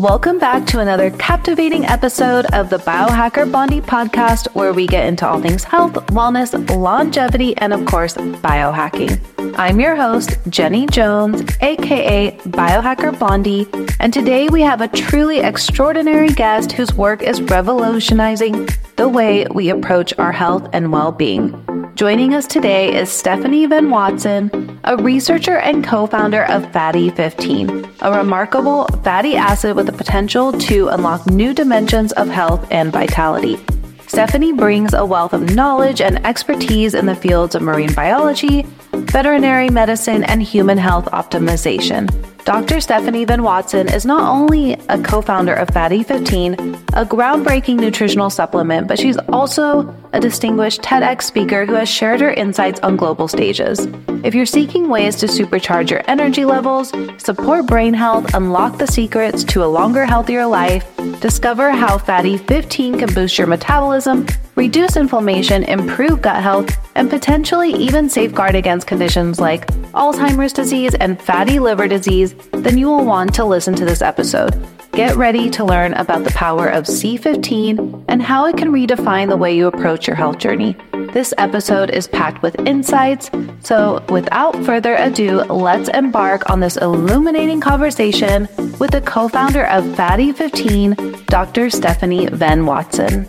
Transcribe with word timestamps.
Welcome 0.00 0.38
back 0.38 0.64
to 0.68 0.78
another 0.78 1.10
captivating 1.10 1.84
episode 1.84 2.46
of 2.54 2.70
the 2.70 2.78
Biohacker 2.78 3.52
Blondie 3.52 3.82
podcast, 3.82 4.46
where 4.54 4.72
we 4.72 4.86
get 4.86 5.04
into 5.04 5.28
all 5.28 5.42
things 5.42 5.62
health, 5.62 5.92
wellness, 6.06 6.54
longevity, 6.74 7.54
and 7.58 7.74
of 7.74 7.84
course, 7.84 8.14
biohacking. 8.14 9.20
I'm 9.58 9.78
your 9.78 9.96
host, 9.96 10.38
Jenny 10.48 10.86
Jones, 10.86 11.42
aka 11.60 12.30
Biohacker 12.44 13.18
Blondie, 13.18 13.68
and 14.00 14.10
today 14.10 14.48
we 14.48 14.62
have 14.62 14.80
a 14.80 14.88
truly 14.88 15.40
extraordinary 15.40 16.30
guest 16.30 16.72
whose 16.72 16.94
work 16.94 17.20
is 17.20 17.42
revolutionizing 17.42 18.70
the 18.96 19.06
way 19.06 19.46
we 19.52 19.68
approach 19.68 20.18
our 20.18 20.32
health 20.32 20.66
and 20.72 20.92
well 20.92 21.12
being. 21.12 21.52
Joining 22.00 22.32
us 22.32 22.46
today 22.46 22.98
is 22.98 23.10
Stephanie 23.10 23.66
Venn 23.66 23.90
Watson, 23.90 24.80
a 24.84 24.96
researcher 24.96 25.58
and 25.58 25.84
co 25.84 26.06
founder 26.06 26.44
of 26.46 26.72
Fatty 26.72 27.10
15, 27.10 27.86
a 28.00 28.16
remarkable 28.16 28.86
fatty 29.04 29.36
acid 29.36 29.76
with 29.76 29.84
the 29.84 29.92
potential 29.92 30.50
to 30.50 30.88
unlock 30.88 31.26
new 31.26 31.52
dimensions 31.52 32.12
of 32.12 32.26
health 32.28 32.66
and 32.70 32.90
vitality. 32.90 33.58
Stephanie 34.06 34.54
brings 34.54 34.94
a 34.94 35.04
wealth 35.04 35.34
of 35.34 35.54
knowledge 35.54 36.00
and 36.00 36.24
expertise 36.24 36.94
in 36.94 37.04
the 37.04 37.14
fields 37.14 37.54
of 37.54 37.60
marine 37.60 37.92
biology, 37.92 38.62
veterinary 38.92 39.68
medicine, 39.68 40.24
and 40.24 40.42
human 40.42 40.78
health 40.78 41.04
optimization. 41.12 42.08
Dr. 42.46 42.80
Stephanie 42.80 43.26
Venn 43.26 43.42
Watson 43.42 43.92
is 43.92 44.06
not 44.06 44.22
only 44.22 44.72
a 44.88 44.98
co 45.02 45.20
founder 45.20 45.52
of 45.52 45.68
Fatty 45.68 46.02
15, 46.02 46.54
a 46.54 47.04
groundbreaking 47.04 47.76
nutritional 47.76 48.30
supplement, 48.30 48.88
but 48.88 48.98
she's 48.98 49.18
also 49.28 49.94
a 50.12 50.20
distinguished 50.20 50.82
TEDx 50.82 51.22
speaker 51.22 51.66
who 51.66 51.74
has 51.74 51.88
shared 51.88 52.20
her 52.20 52.32
insights 52.32 52.80
on 52.80 52.96
global 52.96 53.28
stages. 53.28 53.86
If 54.24 54.34
you're 54.34 54.46
seeking 54.46 54.88
ways 54.88 55.16
to 55.16 55.26
supercharge 55.26 55.90
your 55.90 56.02
energy 56.06 56.44
levels, 56.44 56.92
support 57.18 57.66
brain 57.66 57.94
health, 57.94 58.34
unlock 58.34 58.78
the 58.78 58.86
secrets 58.86 59.44
to 59.44 59.64
a 59.64 59.66
longer, 59.66 60.04
healthier 60.04 60.46
life, 60.46 60.84
discover 61.20 61.70
how 61.70 61.98
Fatty 61.98 62.36
15 62.36 62.98
can 62.98 63.14
boost 63.14 63.38
your 63.38 63.46
metabolism, 63.46 64.26
reduce 64.56 64.96
inflammation, 64.96 65.64
improve 65.64 66.22
gut 66.22 66.42
health, 66.42 66.70
and 66.94 67.08
potentially 67.08 67.72
even 67.72 68.08
safeguard 68.08 68.54
against 68.54 68.86
conditions 68.86 69.40
like 69.40 69.66
Alzheimer's 69.92 70.52
disease 70.52 70.94
and 70.94 71.20
fatty 71.20 71.58
liver 71.58 71.88
disease, 71.88 72.34
then 72.52 72.78
you 72.78 72.86
will 72.86 73.04
want 73.04 73.34
to 73.34 73.44
listen 73.44 73.74
to 73.74 73.84
this 73.84 74.02
episode. 74.02 74.54
Get 74.92 75.16
ready 75.16 75.48
to 75.50 75.64
learn 75.64 75.94
about 75.94 76.24
the 76.24 76.30
power 76.30 76.68
of 76.68 76.84
C15 76.84 78.04
and 78.08 78.20
how 78.20 78.46
it 78.46 78.56
can 78.56 78.72
redefine 78.72 79.28
the 79.28 79.36
way 79.36 79.56
you 79.56 79.66
approach 79.66 80.06
your 80.06 80.16
health 80.16 80.38
journey. 80.38 80.76
This 81.12 81.32
episode 81.38 81.90
is 81.90 82.08
packed 82.08 82.42
with 82.42 82.58
insights, 82.66 83.30
so 83.62 84.04
without 84.08 84.54
further 84.64 84.96
ado, 84.96 85.42
let's 85.44 85.88
embark 85.90 86.50
on 86.50 86.60
this 86.60 86.76
illuminating 86.76 87.60
conversation 87.60 88.48
with 88.78 88.90
the 88.90 89.00
co 89.00 89.28
founder 89.28 89.64
of 89.66 89.96
Fatty 89.96 90.32
15, 90.32 91.24
Dr. 91.26 91.70
Stephanie 91.70 92.26
Venn 92.26 92.66
Watson. 92.66 93.26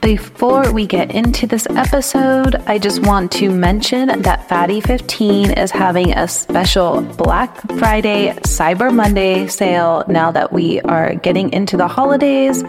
Before 0.00 0.72
we 0.72 0.84
get 0.84 1.12
into 1.14 1.46
this 1.46 1.66
episode, 1.70 2.56
I 2.66 2.78
just 2.78 3.06
want 3.06 3.30
to 3.32 3.50
mention 3.50 4.22
that 4.22 4.48
Fatty 4.48 4.80
15 4.80 5.52
is 5.52 5.70
having 5.70 6.12
a 6.12 6.26
special 6.26 7.02
Black 7.02 7.60
Friday, 7.78 8.32
Cyber 8.42 8.92
Monday 8.92 9.46
sale 9.46 10.04
now 10.08 10.32
that 10.32 10.52
we 10.52 10.80
are 10.80 11.14
getting 11.14 11.52
into 11.52 11.76
the 11.76 11.86
holidays. 11.86 12.64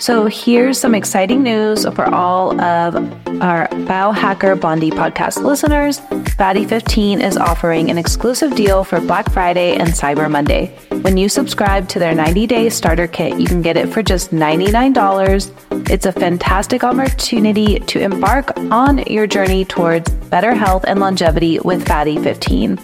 So, 0.00 0.26
here's 0.26 0.78
some 0.78 0.94
exciting 0.94 1.42
news 1.42 1.84
for 1.84 2.04
all 2.14 2.58
of 2.60 2.94
our 3.42 3.66
Biohacker 3.68 4.60
Blondie 4.60 4.92
podcast 4.92 5.42
listeners. 5.42 6.00
Fatty 6.36 6.64
15 6.64 7.20
is 7.20 7.36
offering 7.36 7.90
an 7.90 7.98
exclusive 7.98 8.54
deal 8.54 8.84
for 8.84 9.00
Black 9.00 9.28
Friday 9.32 9.74
and 9.74 9.88
Cyber 9.88 10.30
Monday. 10.30 10.68
When 11.02 11.16
you 11.16 11.28
subscribe 11.28 11.88
to 11.88 11.98
their 11.98 12.14
90 12.14 12.46
day 12.46 12.70
starter 12.70 13.08
kit, 13.08 13.40
you 13.40 13.46
can 13.46 13.60
get 13.60 13.76
it 13.76 13.92
for 13.92 14.02
just 14.02 14.30
$99. 14.30 15.90
It's 15.90 16.06
a 16.06 16.12
fantastic 16.12 16.84
opportunity 16.84 17.80
to 17.80 18.00
embark 18.00 18.56
on 18.70 18.98
your 19.06 19.26
journey 19.26 19.64
towards 19.64 20.08
better 20.30 20.54
health 20.54 20.84
and 20.86 21.00
longevity 21.00 21.58
with 21.60 21.86
Fatty 21.86 22.22
15. 22.22 22.76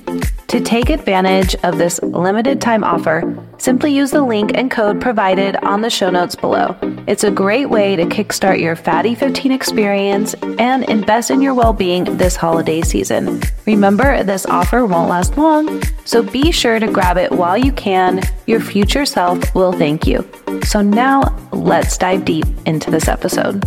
To 0.48 0.60
take 0.60 0.90
advantage 0.90 1.54
of 1.62 1.78
this 1.78 2.02
limited 2.02 2.60
time 2.60 2.82
offer, 2.82 3.22
simply 3.58 3.94
use 3.94 4.10
the 4.10 4.22
link 4.22 4.52
and 4.54 4.70
code 4.70 5.00
provided 5.00 5.56
on 5.56 5.80
the 5.80 5.90
show 5.90 6.10
notes 6.10 6.34
below. 6.34 6.76
It's 7.06 7.24
a 7.24 7.30
great 7.30 7.70
way 7.70 7.96
to 7.96 8.04
kickstart 8.04 8.60
your 8.60 8.76
Fatty 8.76 9.14
15 9.14 9.52
experience 9.52 10.34
and 10.58 10.84
invest 10.84 11.30
in 11.30 11.42
your 11.42 11.54
well 11.54 11.72
being 11.72 12.04
this 12.16 12.36
holiday 12.36 12.82
season. 12.82 13.40
Remember, 13.66 14.22
this 14.22 14.46
offer 14.46 14.86
won't 14.86 15.08
last 15.08 15.36
long, 15.36 15.82
so 16.04 16.22
be 16.22 16.50
sure 16.50 16.78
to 16.78 16.90
grab 16.90 17.16
it 17.16 17.32
while 17.32 17.58
you 17.58 17.72
can. 17.72 18.22
Your 18.46 18.60
future 18.60 19.06
self 19.06 19.54
will 19.54 19.72
thank 19.72 20.06
you. 20.06 20.28
So, 20.64 20.80
now 20.80 21.22
let's 21.52 21.98
dive 21.98 22.24
deep 22.24 22.46
into 22.66 22.90
this 22.90 23.08
episode. 23.08 23.64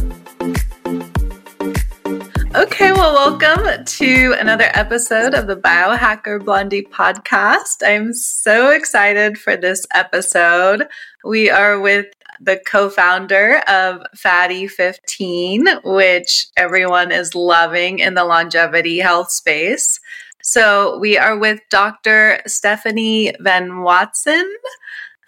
Okay, 2.57 2.91
well, 2.91 3.13
welcome 3.13 3.85
to 3.85 4.33
another 4.39 4.71
episode 4.73 5.35
of 5.35 5.45
the 5.45 5.55
Biohacker 5.55 6.43
Blondie 6.43 6.81
podcast. 6.81 7.83
I'm 7.85 8.15
so 8.15 8.71
excited 8.71 9.37
for 9.37 9.55
this 9.55 9.85
episode. 9.93 10.87
We 11.23 11.51
are 11.51 11.79
with 11.79 12.07
the 12.41 12.59
co 12.65 12.89
founder 12.89 13.59
of 13.67 14.01
Fatty 14.15 14.67
15, 14.67 15.67
which 15.83 16.47
everyone 16.57 17.11
is 17.11 17.35
loving 17.35 17.99
in 17.99 18.15
the 18.15 18.25
longevity 18.25 18.97
health 18.97 19.29
space. 19.29 19.99
So 20.41 20.97
we 20.97 21.15
are 21.15 21.37
with 21.37 21.59
Dr. 21.69 22.41
Stephanie 22.47 23.35
Venn 23.39 23.81
Watson. 23.81 24.51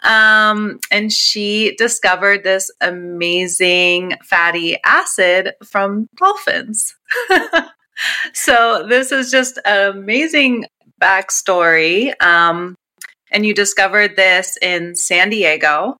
Um, 0.02 0.80
and 0.90 1.12
she 1.12 1.74
discovered 1.76 2.42
this 2.42 2.70
amazing 2.80 4.14
fatty 4.24 4.78
acid 4.84 5.52
from 5.64 6.08
dolphins. 6.16 6.94
so 8.32 8.86
this 8.88 9.12
is 9.12 9.30
just 9.30 9.58
an 9.64 9.90
amazing 9.90 10.66
backstory. 11.00 12.12
Um, 12.22 12.74
and 13.30 13.46
you 13.46 13.54
discovered 13.54 14.16
this 14.16 14.58
in 14.60 14.94
San 14.96 15.30
Diego. 15.30 15.96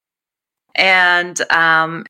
And 0.74 1.40
um, 1.50 2.04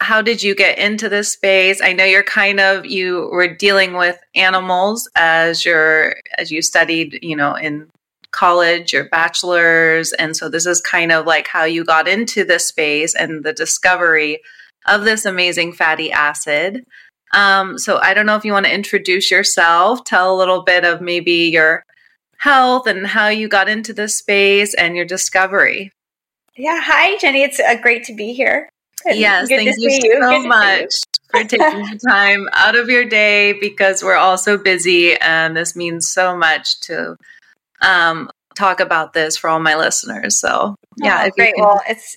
how 0.00 0.22
did 0.22 0.42
you 0.42 0.54
get 0.54 0.78
into 0.78 1.08
this 1.08 1.32
space? 1.32 1.80
I 1.82 1.92
know 1.92 2.04
you're 2.04 2.22
kind 2.22 2.60
of 2.60 2.86
you 2.86 3.28
were 3.32 3.48
dealing 3.54 3.94
with 3.94 4.18
animals 4.34 5.08
as 5.16 5.64
your 5.64 6.16
as 6.38 6.50
you 6.50 6.62
studied, 6.62 7.18
you 7.22 7.36
know, 7.36 7.54
in 7.54 7.88
college, 8.34 8.92
your 8.92 9.08
bachelor's, 9.08 10.12
and 10.12 10.36
so 10.36 10.48
this 10.48 10.66
is 10.66 10.80
kind 10.80 11.12
of 11.12 11.24
like 11.24 11.46
how 11.46 11.64
you 11.64 11.84
got 11.84 12.08
into 12.08 12.44
this 12.44 12.66
space 12.66 13.14
and 13.14 13.44
the 13.44 13.52
discovery 13.52 14.40
of 14.86 15.04
this 15.04 15.24
amazing 15.24 15.72
fatty 15.72 16.12
acid. 16.12 16.84
Um, 17.32 17.78
so 17.78 17.98
I 17.98 18.12
don't 18.12 18.26
know 18.26 18.36
if 18.36 18.44
you 18.44 18.52
want 18.52 18.66
to 18.66 18.74
introduce 18.74 19.30
yourself, 19.30 20.04
tell 20.04 20.34
a 20.34 20.38
little 20.38 20.62
bit 20.62 20.84
of 20.84 21.00
maybe 21.00 21.48
your 21.50 21.84
health 22.38 22.86
and 22.86 23.06
how 23.06 23.28
you 23.28 23.48
got 23.48 23.68
into 23.68 23.92
this 23.92 24.18
space 24.18 24.74
and 24.74 24.94
your 24.94 25.06
discovery. 25.06 25.90
Yeah, 26.56 26.80
hi 26.82 27.16
Jenny. 27.18 27.42
It's 27.42 27.58
uh, 27.58 27.76
great 27.80 28.04
to 28.04 28.14
be 28.14 28.32
here. 28.32 28.68
Yes, 29.06 29.48
thank 29.48 29.76
you, 29.78 29.90
you 29.90 30.22
so 30.22 30.42
much 30.46 30.90
for 31.30 31.44
taking 31.44 31.58
the 31.58 32.00
time 32.08 32.48
out 32.52 32.74
of 32.74 32.88
your 32.88 33.04
day 33.04 33.52
because 33.52 34.02
we're 34.02 34.16
all 34.16 34.38
so 34.38 34.56
busy, 34.56 35.14
and 35.16 35.56
this 35.56 35.76
means 35.76 36.08
so 36.08 36.36
much 36.36 36.80
to 36.82 37.16
um, 37.84 38.30
talk 38.54 38.80
about 38.80 39.12
this 39.12 39.36
for 39.36 39.50
all 39.50 39.60
my 39.60 39.76
listeners. 39.76 40.38
So 40.38 40.74
yeah, 40.96 41.24
oh, 41.26 41.30
great. 41.36 41.54
Can- 41.54 41.64
well, 41.64 41.80
it's 41.88 42.16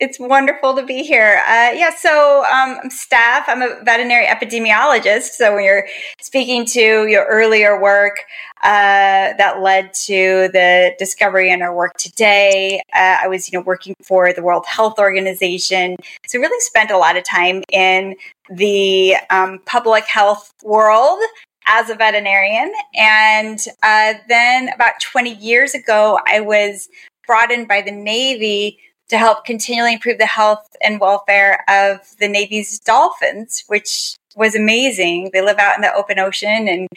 it's 0.00 0.20
wonderful 0.20 0.76
to 0.76 0.84
be 0.84 1.02
here. 1.02 1.42
Uh, 1.44 1.72
yeah, 1.74 1.90
so 1.90 2.44
um, 2.44 2.78
I'm 2.84 2.90
Steph. 2.90 3.44
I'm 3.48 3.62
a 3.62 3.82
veterinary 3.82 4.26
epidemiologist. 4.26 5.30
So 5.30 5.56
when 5.56 5.64
you're 5.64 5.88
speaking 6.20 6.64
to 6.66 7.08
your 7.08 7.24
earlier 7.24 7.80
work 7.80 8.24
uh, 8.62 9.34
that 9.38 9.60
led 9.60 9.92
to 9.94 10.50
the 10.52 10.94
discovery 11.00 11.50
in 11.50 11.62
our 11.62 11.74
work 11.74 11.94
today, 11.98 12.80
uh, 12.94 13.18
I 13.22 13.28
was 13.28 13.50
you 13.50 13.58
know 13.58 13.64
working 13.64 13.96
for 14.02 14.32
the 14.32 14.42
World 14.42 14.66
Health 14.66 14.98
Organization. 14.98 15.96
So 16.28 16.38
really 16.38 16.60
spent 16.60 16.92
a 16.92 16.98
lot 16.98 17.16
of 17.16 17.24
time 17.24 17.64
in 17.72 18.14
the 18.50 19.16
um, 19.30 19.58
public 19.66 20.04
health 20.04 20.52
world 20.62 21.18
as 21.68 21.90
a 21.90 21.94
veterinarian. 21.94 22.72
And 22.94 23.60
uh, 23.82 24.14
then 24.28 24.70
about 24.74 25.00
20 25.00 25.34
years 25.34 25.74
ago, 25.74 26.18
I 26.26 26.40
was 26.40 26.88
brought 27.26 27.52
in 27.52 27.66
by 27.66 27.82
the 27.82 27.92
Navy 27.92 28.78
to 29.08 29.18
help 29.18 29.44
continually 29.44 29.94
improve 29.94 30.18
the 30.18 30.26
health 30.26 30.76
and 30.82 31.00
welfare 31.00 31.64
of 31.68 32.00
the 32.18 32.28
Navy's 32.28 32.78
dolphins, 32.80 33.64
which 33.68 34.16
was 34.36 34.54
amazing. 34.54 35.30
They 35.32 35.42
live 35.42 35.58
out 35.58 35.76
in 35.76 35.82
the 35.82 35.92
open 35.94 36.18
ocean 36.18 36.68
and 36.68 36.88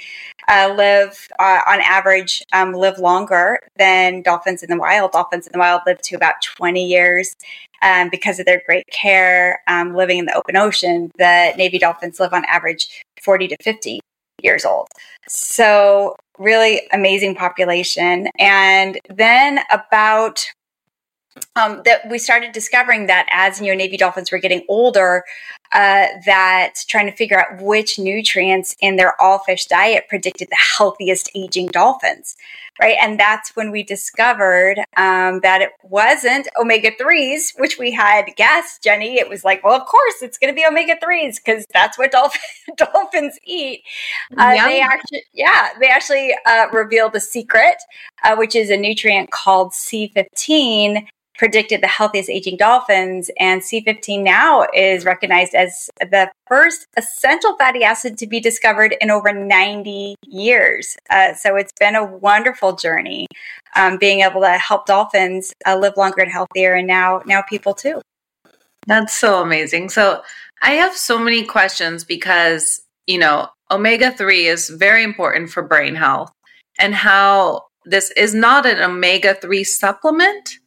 uh, 0.48 0.74
live, 0.76 1.28
uh, 1.40 1.62
on 1.68 1.80
average, 1.82 2.44
um, 2.54 2.74
live 2.74 3.00
longer 3.00 3.60
than 3.78 4.22
dolphins 4.22 4.62
in 4.62 4.70
the 4.70 4.78
wild. 4.78 5.12
Dolphins 5.12 5.48
in 5.48 5.54
the 5.54 5.60
wild 5.60 5.82
live 5.86 6.02
to 6.02 6.16
about 6.16 6.36
20 6.58 6.86
years 6.86 7.36
um, 7.82 8.10
because 8.10 8.40
of 8.40 8.46
their 8.46 8.62
great 8.66 8.86
care 8.92 9.62
um, 9.68 9.96
living 9.96 10.20
in 10.20 10.26
the 10.26 10.36
open 10.36 10.58
ocean. 10.58 11.12
The 11.18 11.54
Navy 11.58 11.80
dolphins 11.80 12.20
live 12.20 12.34
on 12.34 12.46
average 12.46 13.04
40 13.24 13.48
to 13.50 13.58
50. 13.62 14.02
Years 14.44 14.66
old. 14.66 14.88
So, 15.28 16.16
really 16.38 16.82
amazing 16.92 17.36
population. 17.36 18.28
And 18.40 19.00
then 19.10 19.60
about 19.70 20.46
um, 21.56 21.82
that 21.86 22.10
we 22.10 22.18
started 22.18 22.52
discovering 22.52 23.08
that 23.08 23.28
as 23.32 23.62
you 23.62 23.68
know 23.68 23.76
Navy 23.76 23.98
dolphins 23.98 24.32
were 24.32 24.40
getting 24.40 24.66
older, 24.68 25.24
uh, 25.74 26.08
that 26.26 26.74
trying 26.88 27.06
to 27.06 27.16
figure 27.16 27.40
out 27.40 27.62
which 27.62 27.98
nutrients 27.98 28.76
in 28.82 28.98
their 28.98 29.20
all 29.22 29.40
fish 29.40 29.66
diet 29.66 30.06
predicted 30.10 30.50
the 30.50 30.58
healthiest 30.78 31.30
aging 31.34 31.68
dolphins, 31.68 32.36
right? 32.82 32.98
And 33.02 33.20
that's 33.20 33.56
when 33.56 33.72
we 33.72 33.82
discovered 33.84 34.80
um, 34.98 35.40
that 35.42 35.62
it 35.62 35.72
wasn't 35.84 36.50
omega 36.60 36.92
threes, 36.98 37.54
which 37.58 37.80
we 37.80 37.92
had 37.92 38.26
guessed, 38.36 38.84
Jenny. 38.84 39.18
It 39.18 39.30
was 39.30 39.46
like, 39.46 39.64
well, 39.64 39.80
of 39.80 39.88
course, 39.88 40.22
it's 40.22 40.38
going 40.38 40.54
to 40.54 40.56
be 40.56 40.66
omega 40.66 40.98
threes 41.02 41.40
because 41.40 41.66
that's 41.74 41.98
what 41.98 42.12
dolphin- 42.12 42.42
dolphins 42.76 43.40
eat. 43.46 43.84
Uh, 44.38 44.54
they 44.66 44.82
actually, 44.82 45.24
yeah, 45.34 45.70
they 45.80 45.88
actually 45.88 46.36
uh, 46.46 46.68
revealed 46.74 47.16
a 47.16 47.22
secret, 47.22 47.78
uh, 48.24 48.36
which 48.36 48.56
is 48.56 48.70
a 48.70 48.78
nutrient 48.78 49.32
called 49.32 49.72
C15 49.72 51.08
predicted 51.42 51.82
the 51.82 51.88
healthiest 51.88 52.30
aging 52.30 52.56
dolphins. 52.56 53.32
And 53.40 53.64
C15 53.64 54.22
now 54.22 54.68
is 54.76 55.06
recognized 55.06 55.56
as 55.56 55.90
the 56.00 56.30
first 56.48 56.86
essential 56.98 57.58
fatty 57.58 57.84
acid 57.84 58.20
to 58.20 58.28
be 58.28 58.40
discovered 58.40 58.96
in 59.02 59.10
over 59.10 59.34
90 59.34 60.14
years. 60.28 60.96
Uh, 61.10 61.34
so 61.34 61.56
it's 61.56 61.72
been 61.80 61.96
a 61.96 62.06
wonderful 62.06 62.76
journey 62.76 63.26
um, 63.76 63.98
being 63.98 64.20
able 64.20 64.42
to 64.42 64.52
help 64.52 64.86
dolphins 64.86 65.52
uh, 65.66 65.76
live 65.76 65.98
longer 65.98 66.22
and 66.22 66.32
healthier, 66.32 66.76
and 66.76 66.86
now 66.86 67.24
now 67.26 67.42
people 67.42 67.74
too. 67.74 68.00
That's 68.86 69.16
so 69.16 69.42
amazing. 69.42 69.90
So 69.90 70.22
I 70.62 70.74
have 70.74 70.96
so 70.96 71.18
many 71.18 71.44
questions 71.44 72.04
because 72.04 72.84
you 73.08 73.18
know 73.18 73.50
omega 73.72 74.12
three 74.12 74.46
is 74.46 74.70
very 74.70 75.04
important 75.04 75.50
for 75.50 75.64
brain 75.64 75.96
health, 75.96 76.32
and 76.78 76.94
how 76.94 77.64
this 77.86 78.12
is 78.12 78.36
not 78.36 78.68
an 78.68 78.78
omega 78.78 79.34
three 79.34 79.64
supplement 79.64 80.60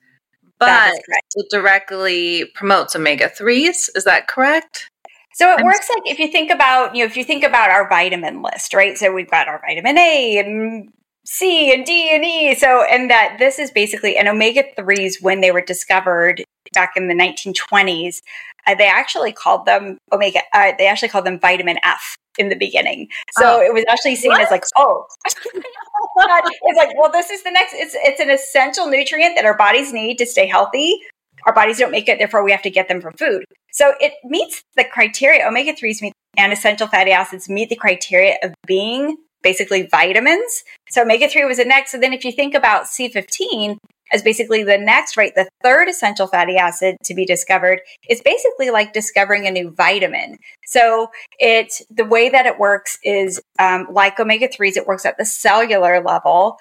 but 0.59 0.95
it 1.35 1.47
directly 1.51 2.47
promotes 2.55 2.97
omega 2.97 3.29
3s. 3.29 3.91
Is 3.95 4.05
that 4.05 4.29
correct? 4.29 4.91
So 5.35 5.51
it 5.51 5.59
I'm 5.59 5.65
works 5.65 5.89
like 5.91 6.03
if 6.07 6.19
you 6.19 6.29
think 6.29 6.51
about, 6.51 6.95
you 6.95 7.03
know, 7.03 7.07
if 7.07 7.17
you 7.17 7.25
think 7.25 7.43
about 7.43 7.71
our 7.71 7.89
vitamin 7.89 8.43
list, 8.43 8.73
right? 8.73 8.97
So 8.97 9.13
we've 9.13 9.31
got 9.31 9.49
our 9.49 9.61
vitamin 9.67 9.99
A 9.99 10.39
and 10.39 10.93
C 11.27 11.73
and 11.75 11.85
D 11.85 12.11
and 12.15 12.25
E. 12.25 12.55
So, 12.55 12.85
and 12.85 13.11
that 13.11 13.37
this 13.39 13.59
is 13.59 13.71
basically 13.71 14.17
an 14.17 14.29
omega 14.29 14.63
3s 14.79 15.23
when 15.23 15.41
they 15.41 15.51
were 15.51 15.61
discovered 15.61 16.45
back 16.73 16.93
in 16.97 17.09
the 17.09 17.15
1920s. 17.15 18.21
Uh, 18.67 18.75
they 18.75 18.87
actually 18.87 19.33
called 19.33 19.67
them 19.67 19.99
omega, 20.13 20.41
uh, 20.53 20.73
they 20.79 20.87
actually 20.87 21.09
called 21.09 21.27
them 21.27 21.39
vitamin 21.39 21.79
F 21.83 22.17
in 22.39 22.49
the 22.49 22.57
beginning. 22.57 23.09
So 23.33 23.59
oh. 23.59 23.61
it 23.61 23.73
was 23.73 23.85
actually 23.89 24.17
seen 24.17 24.31
what? 24.31 24.41
as 24.41 24.51
like, 24.51 24.65
oh, 24.77 25.07
it's 25.27 26.79
like, 26.79 26.97
well, 26.99 27.11
this 27.11 27.31
is 27.31 27.43
the 27.43 27.51
next. 27.51 27.75
It's 27.75 27.95
it's 27.99 28.21
an 28.21 28.31
essential 28.31 28.87
nutrient 28.89 29.37
that 29.37 29.45
our 29.45 29.57
bodies 29.57 29.93
need 29.93 30.19
to 30.19 30.27
stay 30.27 30.47
healthy. 30.47 30.99
Our 31.47 31.53
bodies 31.53 31.79
don't 31.79 31.91
make 31.91 32.09
it, 32.09 32.19
therefore 32.19 32.43
we 32.43 32.53
have 32.53 32.63
to 32.63 32.71
get 32.71 32.89
them 32.89 33.01
from 33.01 33.13
food. 33.15 33.45
So 33.73 33.95
it 34.01 34.13
meets 34.25 34.63
the 34.77 34.85
criteria. 34.85 35.47
Omega 35.47 35.75
threes 35.75 36.01
meet 36.01 36.13
and 36.37 36.53
essential 36.53 36.87
fatty 36.87 37.11
acids 37.11 37.49
meet 37.49 37.69
the 37.69 37.77
criteria 37.77 38.37
of 38.43 38.55
being 38.67 39.17
basically 39.43 39.87
vitamins. 39.91 40.65
So 40.89 41.03
omega 41.03 41.29
three 41.29 41.45
was 41.45 41.59
the 41.59 41.65
next. 41.65 41.93
So 41.93 41.99
then, 41.99 42.13
if 42.13 42.25
you 42.25 42.33
think 42.33 42.55
about 42.55 42.89
C 42.89 43.09
fifteen, 43.09 43.79
as 44.15 44.23
basically 44.23 44.63
the 44.63 44.79
next, 44.79 45.17
right? 45.17 45.35
The 45.35 45.49
third 45.63 45.89
essential 45.89 46.29
fatty 46.29 46.57
acid 46.57 46.97
to 47.05 47.15
be 47.15 47.27
discovered 47.27 47.81
is 48.09 48.23
basically 48.23 48.71
like 48.71 48.93
discovering 48.93 49.47
a 49.47 49.51
new 49.51 49.71
vitamin. 49.73 50.39
So 50.67 51.11
it 51.41 51.73
the 51.91 52.05
way 52.05 52.29
that 52.29 52.47
it 52.47 52.59
works 52.59 52.97
is 53.03 53.43
um, 53.59 53.89
like 53.91 54.21
omega 54.21 54.49
threes, 54.49 54.77
it 54.77 54.87
works 54.87 55.05
at 55.05 55.19
the 55.19 55.25
cellular 55.25 56.01
level. 56.01 56.57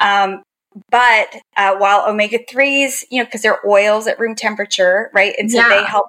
Um, 0.00 0.42
but 0.90 1.28
uh, 1.56 1.76
while 1.76 2.08
omega 2.08 2.38
threes, 2.48 3.04
you 3.10 3.18
know, 3.18 3.26
because 3.26 3.42
they're 3.42 3.64
oils 3.68 4.06
at 4.06 4.18
room 4.18 4.34
temperature, 4.34 5.10
right? 5.12 5.34
And 5.38 5.50
so 5.50 5.58
yeah. 5.58 5.68
they 5.68 5.84
help 5.84 6.06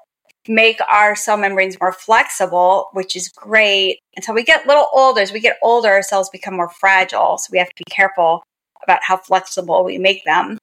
make 0.47 0.79
our 0.87 1.15
cell 1.15 1.37
membranes 1.37 1.77
more 1.79 1.91
flexible, 1.91 2.87
which 2.93 3.15
is 3.15 3.27
great. 3.29 3.99
Until 4.15 4.33
we 4.33 4.43
get 4.43 4.65
a 4.65 4.67
little 4.67 4.87
older, 4.93 5.19
as 5.19 5.33
we 5.33 5.39
get 5.39 5.57
older, 5.61 5.89
our 5.89 6.01
cells 6.01 6.29
become 6.29 6.55
more 6.55 6.69
fragile. 6.69 7.37
So 7.37 7.49
we 7.51 7.57
have 7.57 7.67
to 7.67 7.83
be 7.85 7.91
careful 7.91 8.43
about 8.83 9.01
how 9.03 9.17
flexible 9.17 9.83
we 9.83 9.97
make 9.97 10.23
them 10.23 10.57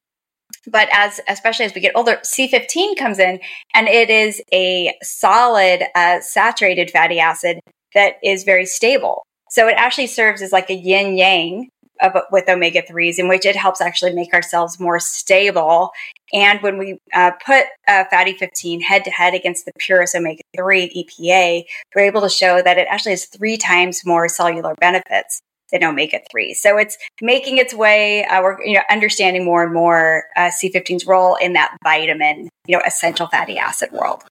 but 0.70 0.88
as 0.92 1.20
especially 1.28 1.64
as 1.64 1.74
we 1.74 1.80
get 1.80 1.92
older 1.94 2.18
c15 2.24 2.96
comes 2.96 3.18
in 3.18 3.40
and 3.74 3.88
it 3.88 4.10
is 4.10 4.40
a 4.52 4.94
solid 5.02 5.82
uh, 5.94 6.20
saturated 6.20 6.90
fatty 6.90 7.18
acid 7.18 7.60
that 7.94 8.14
is 8.22 8.44
very 8.44 8.66
stable. 8.66 9.24
So 9.50 9.68
it 9.68 9.74
actually 9.76 10.06
serves 10.06 10.42
as 10.42 10.52
like 10.52 10.70
a 10.70 10.74
yin 10.74 11.16
yang 11.16 11.68
of, 12.00 12.12
with 12.30 12.48
omega 12.48 12.82
3s 12.82 13.18
in 13.18 13.28
which 13.28 13.44
it 13.44 13.54
helps 13.54 13.80
actually 13.80 14.14
make 14.14 14.32
ourselves 14.32 14.80
more 14.80 14.98
stable. 14.98 15.90
And 16.32 16.60
when 16.62 16.78
we 16.78 16.98
uh, 17.12 17.32
put 17.44 17.66
uh, 17.86 18.04
fatty 18.10 18.32
15 18.32 18.80
head 18.80 19.04
to 19.04 19.10
head 19.10 19.34
against 19.34 19.66
the 19.66 19.72
purest 19.78 20.14
omega 20.14 20.42
3 20.56 21.06
epa 21.20 21.64
we're 21.94 22.02
able 22.02 22.22
to 22.22 22.30
show 22.30 22.62
that 22.62 22.78
it 22.78 22.86
actually 22.90 23.12
has 23.12 23.26
three 23.26 23.56
times 23.56 24.06
more 24.06 24.28
cellular 24.28 24.74
benefits 24.80 25.42
than 25.72 25.82
omega 25.82 26.20
3. 26.30 26.54
So 26.54 26.76
it's 26.76 26.96
making 27.20 27.58
its 27.58 27.74
way, 27.74 28.24
uh, 28.24 28.42
we're 28.42 28.62
you 28.64 28.74
know, 28.74 28.82
understanding 28.90 29.44
more 29.44 29.64
and 29.64 29.72
more 29.72 30.24
uh, 30.36 30.50
C15's 30.50 31.06
role 31.06 31.36
in 31.36 31.54
that 31.54 31.76
vitamin, 31.82 32.48
you 32.66 32.76
know, 32.76 32.82
essential 32.86 33.26
fatty 33.26 33.58
acid 33.58 33.90
world. 33.92 34.22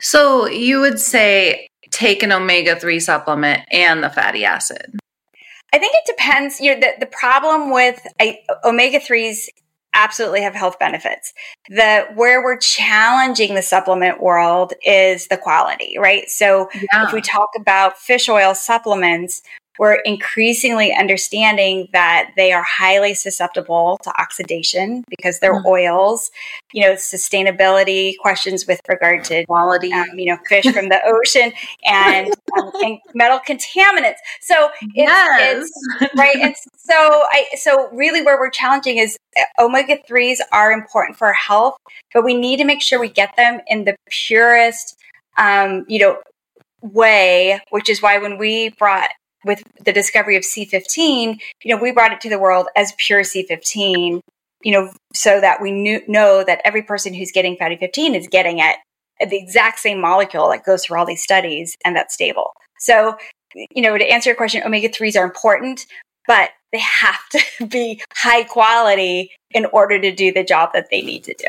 So 0.00 0.46
you 0.46 0.80
would 0.80 0.98
say 0.98 1.68
take 1.90 2.22
an 2.22 2.32
omega 2.32 2.78
3 2.78 2.98
supplement 3.00 3.62
and 3.70 4.02
the 4.02 4.10
fatty 4.10 4.44
acid. 4.44 4.98
I 5.72 5.78
think 5.78 5.92
it 5.94 6.06
depends. 6.06 6.60
You 6.60 6.74
know, 6.74 6.80
the, 6.80 7.00
the 7.00 7.06
problem 7.06 7.72
with 7.72 8.06
omega 8.64 9.00
3s 9.00 9.48
absolutely 9.94 10.42
have 10.42 10.54
health 10.54 10.78
benefits. 10.78 11.32
The 11.68 12.06
where 12.14 12.42
we're 12.42 12.58
challenging 12.58 13.54
the 13.54 13.62
supplement 13.62 14.22
world 14.22 14.74
is 14.84 15.28
the 15.28 15.36
quality, 15.36 15.96
right? 15.98 16.28
So 16.28 16.68
yeah. 16.74 17.06
if 17.06 17.12
we 17.12 17.20
talk 17.20 17.50
about 17.56 17.98
fish 17.98 18.28
oil 18.28 18.54
supplements, 18.54 19.42
we're 19.78 19.94
increasingly 19.94 20.94
understanding 20.94 21.88
that 21.92 22.30
they 22.36 22.52
are 22.52 22.62
highly 22.62 23.14
susceptible 23.14 23.98
to 24.02 24.10
oxidation 24.20 25.04
because 25.08 25.40
they're 25.40 25.54
mm-hmm. 25.54 25.66
oils. 25.66 26.30
You 26.72 26.82
know, 26.82 26.92
sustainability 26.92 28.14
questions 28.18 28.66
with 28.66 28.80
regard 28.88 29.24
to 29.24 29.44
quality, 29.46 29.92
um, 29.92 30.16
you 30.16 30.26
know, 30.26 30.38
fish 30.48 30.64
from 30.72 30.88
the 30.88 31.00
ocean 31.04 31.52
and, 31.84 32.32
um, 32.58 32.70
and 32.82 32.98
metal 33.14 33.40
contaminants. 33.40 34.18
So 34.40 34.70
it's, 34.80 34.92
yes. 34.94 35.70
it's 36.00 36.14
right. 36.16 36.36
And 36.36 36.54
so 36.76 36.94
I 36.94 37.46
so 37.56 37.88
really 37.92 38.22
where 38.22 38.38
we're 38.38 38.50
challenging 38.50 38.98
is 38.98 39.16
uh, 39.36 39.64
omega 39.64 39.98
threes 40.06 40.40
are 40.52 40.72
important 40.72 41.18
for 41.18 41.32
health, 41.32 41.76
but 42.12 42.24
we 42.24 42.34
need 42.34 42.58
to 42.58 42.64
make 42.64 42.80
sure 42.80 43.00
we 43.00 43.08
get 43.08 43.34
them 43.36 43.60
in 43.66 43.84
the 43.84 43.96
purest, 44.08 44.96
um, 45.36 45.84
you 45.88 45.98
know, 45.98 46.18
way. 46.82 47.60
Which 47.70 47.88
is 47.88 48.00
why 48.00 48.18
when 48.18 48.38
we 48.38 48.68
brought 48.70 49.10
with 49.44 49.62
the 49.84 49.92
discovery 49.92 50.36
of 50.36 50.42
C15, 50.42 51.38
you 51.62 51.74
know, 51.74 51.80
we 51.80 51.92
brought 51.92 52.12
it 52.12 52.20
to 52.22 52.28
the 52.28 52.38
world 52.38 52.68
as 52.76 52.92
pure 52.98 53.22
C15, 53.22 54.20
you 54.62 54.72
know, 54.72 54.92
so 55.14 55.40
that 55.40 55.60
we 55.60 55.70
knew, 55.70 56.00
know 56.08 56.44
that 56.44 56.60
every 56.64 56.82
person 56.82 57.14
who's 57.14 57.32
getting 57.32 57.56
fatty 57.56 57.76
15 57.76 58.14
is 58.14 58.28
getting 58.28 58.58
it 58.58 58.76
the 59.20 59.36
exact 59.36 59.78
same 59.78 60.00
molecule 60.00 60.48
that 60.48 60.64
goes 60.64 60.84
through 60.84 60.98
all 60.98 61.06
these 61.06 61.22
studies 61.22 61.76
and 61.84 61.94
that's 61.94 62.14
stable. 62.14 62.52
So, 62.78 63.16
you 63.54 63.82
know, 63.82 63.96
to 63.96 64.04
answer 64.04 64.30
your 64.30 64.36
question, 64.36 64.62
omega 64.64 64.88
3s 64.88 65.18
are 65.18 65.24
important, 65.24 65.86
but 66.26 66.50
they 66.72 66.80
have 66.80 67.20
to 67.30 67.66
be 67.66 68.02
high 68.14 68.44
quality 68.44 69.30
in 69.50 69.66
order 69.66 70.00
to 70.00 70.12
do 70.12 70.32
the 70.32 70.44
job 70.44 70.70
that 70.72 70.88
they 70.90 71.02
need 71.02 71.24
to 71.24 71.34
do. 71.34 71.46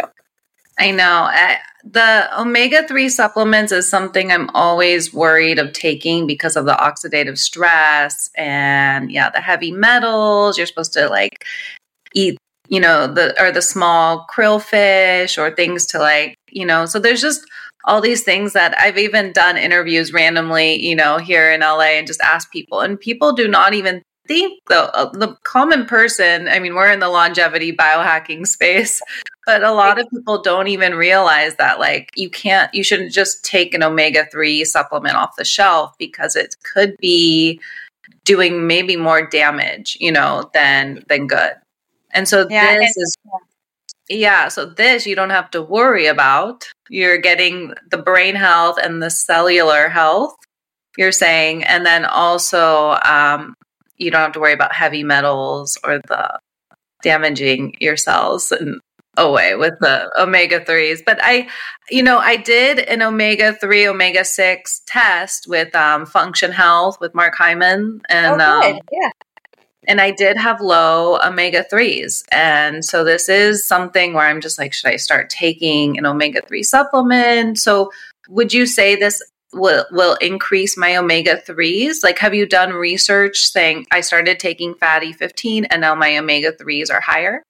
I 0.78 0.92
know. 0.92 1.28
I, 1.30 1.58
the 1.84 2.28
omega 2.40 2.88
3 2.88 3.10
supplements 3.10 3.72
is 3.72 3.88
something 3.88 4.32
I'm 4.32 4.50
always 4.50 5.14
worried 5.14 5.60
of 5.60 5.72
taking 5.74 6.28
because 6.28 6.56
of 6.56 6.66
the 6.66 6.74
oxidative 6.74 7.38
stress 7.38 8.30
and, 8.36 9.12
yeah, 9.12 9.30
the 9.30 9.40
heavy 9.40 9.72
metals. 9.72 10.58
You're 10.58 10.68
supposed 10.68 10.94
to 10.94 11.08
like 11.08 11.46
eat, 12.14 12.38
you 12.68 12.80
know, 12.80 13.08
the 13.08 13.40
or 13.42 13.52
the 13.52 13.62
small 13.62 14.26
krill 14.34 14.62
fish 14.62 15.38
or 15.38 15.52
things 15.52 15.86
to 15.88 16.00
like, 16.00 16.36
you 16.50 16.66
know, 16.66 16.86
so 16.86 17.00
there's 17.00 17.22
just 17.22 17.46
all 17.86 18.02
these 18.02 18.24
things 18.24 18.54
that 18.54 18.76
I've 18.80 18.98
even 18.98 19.32
done 19.32 19.58
interviews 19.58 20.12
randomly, 20.12 20.84
you 20.84 20.96
know, 20.96 21.20
here 21.20 21.52
in 21.52 21.62
LA 21.62 21.98
and 22.00 22.08
just 22.08 22.22
ask 22.22 22.52
people, 22.52 22.82
and 22.82 23.00
people 23.00 23.34
do 23.34 23.48
not 23.48 23.76
even 23.76 24.02
think 24.28 24.60
the 24.68 24.92
uh, 24.96 25.10
the 25.12 25.36
common 25.44 25.86
person 25.86 26.48
i 26.48 26.60
mean 26.60 26.74
we're 26.76 26.92
in 26.92 27.00
the 27.00 27.10
longevity 27.10 27.72
biohacking 27.76 28.46
space 28.48 29.02
but 29.46 29.64
a 29.64 29.72
lot 29.72 30.00
of 30.00 30.10
people 30.10 30.42
don't 30.42 30.68
even 30.68 30.96
realize 30.96 31.56
that 31.58 31.80
like 31.80 32.12
you 32.16 32.30
can't 32.30 32.74
you 32.74 32.84
shouldn't 32.84 33.12
just 33.12 33.44
take 33.44 33.74
an 33.74 33.84
omega-3 33.84 34.66
supplement 34.66 35.16
off 35.16 35.36
the 35.38 35.46
shelf 35.46 35.94
because 35.98 36.36
it 36.36 36.56
could 36.64 36.96
be 36.98 37.60
doing 38.24 38.68
maybe 38.68 38.96
more 38.96 39.26
damage 39.26 39.98
you 40.00 40.12
know 40.12 40.50
than 40.54 41.04
than 41.10 41.28
good. 41.28 41.54
And 42.12 42.28
so 42.28 42.48
yeah, 42.50 42.78
this 42.78 42.96
and- 42.96 43.04
is 43.04 43.18
yeah 44.08 44.48
so 44.50 44.66
this 44.66 45.08
you 45.08 45.16
don't 45.16 45.32
have 45.32 45.52
to 45.52 45.62
worry 45.62 46.08
about. 46.08 46.68
You're 46.90 47.18
getting 47.18 47.74
the 47.90 47.98
brain 47.98 48.36
health 48.36 48.78
and 48.82 49.02
the 49.02 49.10
cellular 49.10 49.90
health 49.90 50.36
you're 50.98 51.12
saying. 51.12 51.64
And 51.64 51.86
then 51.86 52.06
also, 52.06 52.98
um, 53.04 53.56
you 53.98 54.12
don't 54.12 54.22
have 54.22 54.32
to 54.34 54.40
worry 54.40 54.54
about 54.54 54.74
heavy 54.74 55.04
metals 55.04 55.78
or 55.84 56.00
the 56.08 56.40
damaging 57.02 57.76
your 57.80 57.98
cells 57.98 58.52
and 58.52 58.80
away 59.18 59.56
with 59.56 59.74
the 59.82 60.12
omega 60.20 60.60
3s 60.60 61.00
but 61.06 61.18
i 61.22 61.48
you 61.90 62.04
know 62.04 62.20
i 62.20 62.36
did 62.36 62.80
an 62.80 63.02
omega 63.02 63.54
3 63.54 63.88
omega 63.88 64.24
6 64.24 64.82
test 64.86 65.48
with 65.48 65.74
um, 65.76 66.06
function 66.06 66.52
health 66.52 67.00
with 67.00 67.14
mark 67.14 67.36
hyman 67.36 68.02
and 68.10 68.42
oh, 68.42 68.62
um, 68.62 68.80
yeah 68.92 69.10
and 69.88 70.02
I 70.02 70.12
did 70.12 70.38
have 70.38 70.62
low 70.62 71.20
omega 71.24 71.64
3s. 71.72 72.24
And 72.32 72.84
so 72.84 73.04
this 73.04 73.30
is 73.30 73.66
something 73.66 74.14
where 74.14 74.28
I'm 74.28 74.42
just 74.42 74.58
like, 74.58 74.74
should 74.74 74.90
I 74.90 74.96
start 74.96 75.30
taking 75.30 75.98
an 75.98 76.06
omega 76.06 76.42
3 76.42 76.64
supplement? 76.64 77.60
So 77.60 77.92
would 78.30 78.54
you 78.54 78.66
say 78.66 78.96
this 78.96 79.22
will 79.54 79.86
will 79.92 80.16
increase 80.16 80.78
my 80.78 80.98
omega 80.98 81.42
3s? 81.48 82.04
Like 82.04 82.20
have 82.20 82.34
you 82.34 82.46
done 82.46 82.74
research 82.74 83.48
saying 83.48 83.86
I 83.92 84.02
started 84.02 84.40
taking 84.40 84.74
fatty 84.76 85.14
15 85.14 85.66
and 85.66 85.82
now 85.82 85.96
my 85.96 86.18
omega 86.18 86.52
3s 86.52 86.92
are 86.92 87.02
higher? 87.02 87.44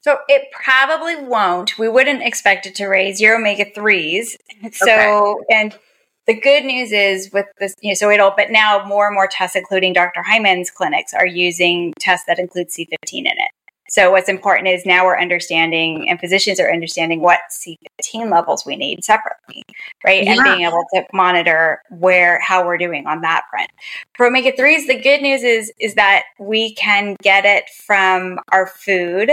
So 0.00 0.18
it 0.28 0.44
probably 0.52 1.16
won't. 1.16 1.78
We 1.78 1.88
wouldn't 1.88 2.22
expect 2.22 2.66
it 2.66 2.74
to 2.76 2.86
raise 2.86 3.20
your 3.20 3.36
omega 3.36 3.64
3s. 3.64 4.36
So 4.72 5.40
okay. 5.40 5.54
and 5.54 5.78
the 6.26 6.34
good 6.38 6.64
news 6.64 6.92
is 6.92 7.32
with 7.32 7.46
this, 7.58 7.74
you 7.80 7.90
know, 7.90 7.94
so 7.94 8.10
it'll, 8.10 8.34
but 8.36 8.50
now 8.50 8.84
more 8.86 9.06
and 9.06 9.14
more 9.14 9.26
tests, 9.26 9.56
including 9.56 9.94
Dr. 9.94 10.22
Hyman's 10.22 10.70
clinics, 10.70 11.14
are 11.14 11.26
using 11.26 11.94
tests 11.98 12.26
that 12.26 12.38
include 12.38 12.68
C15 12.68 12.90
in 13.12 13.26
it. 13.26 13.50
So 13.90 14.10
what's 14.10 14.28
important 14.28 14.68
is 14.68 14.84
now 14.84 15.06
we're 15.06 15.18
understanding, 15.18 16.10
and 16.10 16.20
physicians 16.20 16.60
are 16.60 16.70
understanding 16.70 17.22
what 17.22 17.40
C15 17.50 18.30
levels 18.30 18.66
we 18.66 18.76
need 18.76 19.02
separately, 19.02 19.62
right? 20.04 20.24
Yeah. 20.24 20.32
And 20.32 20.44
being 20.44 20.60
able 20.60 20.84
to 20.92 21.06
monitor 21.14 21.80
where 21.88 22.38
how 22.40 22.66
we're 22.66 22.76
doing 22.76 23.06
on 23.06 23.22
that 23.22 23.44
front. 23.50 23.70
For 24.14 24.26
omega 24.26 24.52
threes, 24.54 24.86
the 24.86 25.00
good 25.00 25.22
news 25.22 25.42
is 25.42 25.72
is 25.80 25.94
that 25.94 26.24
we 26.38 26.74
can 26.74 27.16
get 27.22 27.46
it 27.46 27.70
from 27.70 28.38
our 28.52 28.66
food 28.66 29.30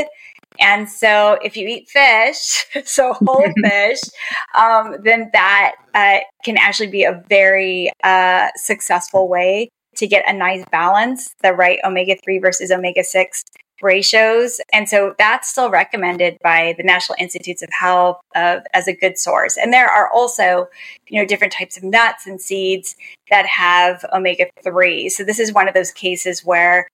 and 0.59 0.89
so, 0.89 1.37
if 1.43 1.57
you 1.57 1.67
eat 1.67 1.89
fish, 1.89 2.65
so 2.85 3.13
whole 3.13 3.47
fish, 3.63 3.99
um, 4.57 4.97
then 5.03 5.29
that 5.33 5.75
uh, 5.93 6.19
can 6.43 6.57
actually 6.57 6.89
be 6.89 7.03
a 7.03 7.23
very 7.29 7.91
uh, 8.03 8.47
successful 8.55 9.27
way 9.27 9.69
to 9.95 10.07
get 10.07 10.27
a 10.27 10.33
nice 10.33 10.63
balance, 10.71 11.33
the 11.41 11.53
right 11.53 11.79
omega 11.85 12.15
3 12.23 12.39
versus 12.39 12.71
omega 12.71 13.03
6 13.03 13.43
ratios. 13.81 14.59
And 14.73 14.87
so 14.87 15.15
that's 15.17 15.49
still 15.49 15.69
recommended 15.69 16.37
by 16.41 16.75
the 16.77 16.83
National 16.83 17.15
Institutes 17.19 17.61
of 17.61 17.69
Health 17.71 18.19
of, 18.35 18.63
as 18.73 18.87
a 18.87 18.95
good 18.95 19.17
source. 19.17 19.57
And 19.57 19.73
there 19.73 19.87
are 19.87 20.09
also, 20.11 20.67
you 21.07 21.19
know, 21.19 21.25
different 21.25 21.53
types 21.53 21.77
of 21.77 21.83
nuts 21.83 22.25
and 22.27 22.39
seeds 22.39 22.95
that 23.29 23.45
have 23.45 24.05
omega 24.13 24.47
3. 24.63 25.09
So 25.09 25.23
this 25.23 25.39
is 25.39 25.53
one 25.53 25.67
of 25.67 25.73
those 25.73 25.91
cases 25.91 26.43
where 26.43 26.87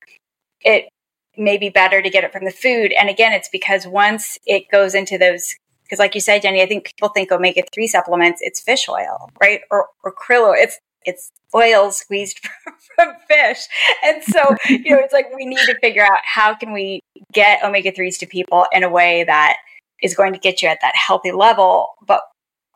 it 0.60 0.88
may 1.36 1.56
be 1.56 1.68
better 1.68 2.02
to 2.02 2.10
get 2.10 2.24
it 2.24 2.32
from 2.32 2.44
the 2.44 2.50
food. 2.50 2.92
And 2.92 3.08
again, 3.08 3.32
it's 3.32 3.48
because 3.48 3.86
once 3.86 4.38
it 4.46 4.70
goes 4.70 4.94
into 4.94 5.18
those, 5.18 5.54
because 5.84 5.98
like 5.98 6.14
you 6.14 6.20
said, 6.20 6.42
Jenny, 6.42 6.62
I 6.62 6.66
think 6.66 6.86
people 6.86 7.08
think 7.08 7.32
omega 7.32 7.62
three 7.72 7.86
supplements, 7.86 8.40
it's 8.42 8.60
fish 8.60 8.88
oil, 8.88 9.30
right? 9.40 9.60
Or, 9.70 9.88
or 10.04 10.14
krill 10.14 10.48
oil. 10.48 10.54
It's 10.56 10.78
it's 11.04 11.32
oil 11.54 11.90
squeezed 11.90 12.38
from, 12.64 12.74
from 12.96 13.14
fish. 13.28 13.66
And 14.04 14.22
so, 14.22 14.56
you 14.68 14.94
know, 14.94 15.00
it's 15.00 15.12
like 15.12 15.34
we 15.34 15.44
need 15.44 15.58
to 15.66 15.78
figure 15.80 16.04
out 16.04 16.20
how 16.24 16.54
can 16.54 16.72
we 16.72 17.00
get 17.32 17.64
omega 17.64 17.92
threes 17.92 18.18
to 18.18 18.26
people 18.26 18.66
in 18.72 18.84
a 18.84 18.88
way 18.88 19.24
that 19.24 19.56
is 20.02 20.14
going 20.14 20.32
to 20.32 20.38
get 20.38 20.62
you 20.62 20.68
at 20.68 20.78
that 20.82 20.94
healthy 20.94 21.32
level, 21.32 21.88
but 22.06 22.22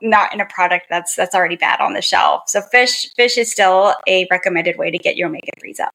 not 0.02 0.32
in 0.32 0.40
a 0.40 0.46
product 0.46 0.86
that's 0.90 1.14
that's 1.14 1.34
already 1.34 1.56
bad 1.56 1.80
on 1.80 1.94
the 1.94 2.02
shelf. 2.02 2.42
So 2.46 2.60
fish 2.60 3.12
fish 3.16 3.38
is 3.38 3.50
still 3.50 3.94
a 4.06 4.26
recommended 4.30 4.76
way 4.76 4.90
to 4.90 4.98
get 4.98 5.16
your 5.16 5.28
omega 5.28 5.50
threes 5.58 5.80
up. 5.80 5.90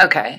Okay. 0.00 0.38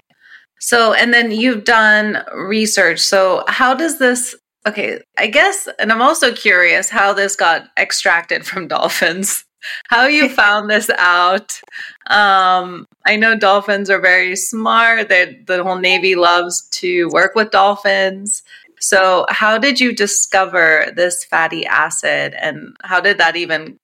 So, 0.62 0.94
and 0.94 1.12
then 1.12 1.32
you've 1.32 1.64
done 1.64 2.24
research. 2.34 3.00
So, 3.00 3.44
how 3.48 3.74
does 3.74 3.98
this, 3.98 4.36
okay, 4.68 5.02
I 5.18 5.26
guess, 5.26 5.68
and 5.80 5.92
I'm 5.92 6.04
also 6.04 6.34
curious 6.34 6.88
how 6.88 7.14
this 7.14 7.36
got 7.36 7.68
extracted 7.78 8.46
from 8.46 8.68
dolphins. 8.70 9.44
How 9.90 10.06
you 10.06 10.30
found 10.42 10.70
this 10.70 10.90
out? 10.92 11.60
Um, 12.08 12.86
I 13.08 13.16
know 13.16 13.36
dolphins 13.36 13.90
are 13.90 14.00
very 14.00 14.36
smart. 14.36 15.10
That 15.10 15.48
the 15.48 15.64
whole 15.64 15.80
Navy 15.80 16.16
loves 16.16 16.68
to 16.74 17.10
work 17.10 17.34
with 17.34 17.50
dolphins. 17.50 18.44
So, 18.80 19.26
how 19.30 19.58
did 19.58 19.80
you 19.80 19.96
discover 19.96 20.92
this 20.96 21.26
fatty 21.26 21.66
acid, 21.66 22.36
and 22.40 22.76
how 22.84 23.02
did 23.02 23.18
that 23.18 23.36
even 23.36 23.80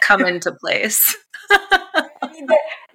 come 0.00 0.24
into 0.26 0.52
place? 0.52 1.16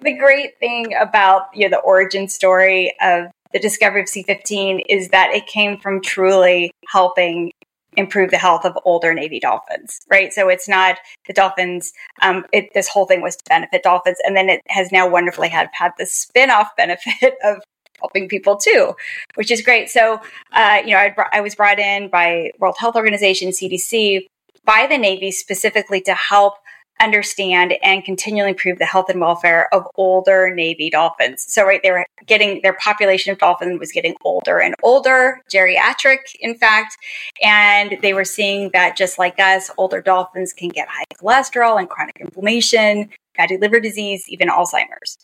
The 0.04 0.12
great 0.12 0.58
thing 0.58 0.94
about 0.94 1.48
you 1.54 1.64
know, 1.64 1.76
the 1.76 1.82
origin 1.82 2.28
story 2.28 2.94
of 3.00 3.26
the 3.52 3.58
discovery 3.58 4.02
of 4.02 4.06
C15 4.06 4.82
is 4.88 5.08
that 5.08 5.30
it 5.30 5.46
came 5.46 5.78
from 5.78 6.02
truly 6.02 6.72
helping 6.88 7.52
improve 7.96 8.30
the 8.30 8.38
health 8.38 8.64
of 8.64 8.76
older 8.84 9.14
Navy 9.14 9.38
dolphins, 9.38 10.00
right? 10.10 10.32
So 10.32 10.48
it's 10.48 10.68
not 10.68 10.98
the 11.26 11.32
dolphins. 11.32 11.92
Um, 12.22 12.44
it, 12.52 12.74
this 12.74 12.88
whole 12.88 13.06
thing 13.06 13.22
was 13.22 13.36
to 13.36 13.44
benefit 13.48 13.82
dolphins, 13.82 14.18
and 14.26 14.36
then 14.36 14.50
it 14.50 14.60
has 14.68 14.90
now 14.92 15.08
wonderfully 15.08 15.48
had 15.48 15.70
had 15.72 15.92
the 15.98 16.06
spin-off 16.06 16.68
benefit 16.76 17.34
of 17.44 17.62
helping 18.00 18.28
people 18.28 18.56
too, 18.56 18.94
which 19.36 19.50
is 19.50 19.62
great. 19.62 19.88
So, 19.88 20.20
uh, 20.52 20.82
you 20.84 20.90
know, 20.90 20.98
I, 20.98 21.14
I 21.32 21.40
was 21.40 21.54
brought 21.54 21.78
in 21.78 22.08
by 22.08 22.50
World 22.58 22.76
Health 22.78 22.96
Organization, 22.96 23.50
CDC, 23.50 24.26
by 24.64 24.86
the 24.88 24.98
Navy 24.98 25.30
specifically 25.30 26.00
to 26.02 26.14
help 26.14 26.54
understand 27.00 27.74
and 27.82 28.04
continually 28.04 28.50
improve 28.50 28.78
the 28.78 28.86
health 28.86 29.08
and 29.08 29.20
welfare 29.20 29.72
of 29.74 29.86
older 29.96 30.54
Navy 30.54 30.90
dolphins. 30.90 31.44
So, 31.46 31.64
right, 31.64 31.82
they 31.82 31.90
were 31.90 32.06
getting 32.26 32.60
their 32.62 32.74
population 32.74 33.32
of 33.32 33.38
dolphins 33.38 33.78
was 33.80 33.92
getting 33.92 34.14
older 34.24 34.60
and 34.60 34.74
older, 34.82 35.40
geriatric, 35.52 36.18
in 36.40 36.54
fact, 36.54 36.96
and 37.42 37.98
they 38.02 38.14
were 38.14 38.24
seeing 38.24 38.70
that 38.72 38.96
just 38.96 39.18
like 39.18 39.38
us, 39.38 39.70
older 39.76 40.00
dolphins 40.00 40.52
can 40.52 40.68
get 40.68 40.88
high 40.88 41.04
cholesterol 41.14 41.78
and 41.78 41.88
chronic 41.88 42.16
inflammation, 42.20 43.08
fatty 43.36 43.56
liver 43.56 43.80
disease, 43.80 44.24
even 44.28 44.48
Alzheimer's. 44.48 45.18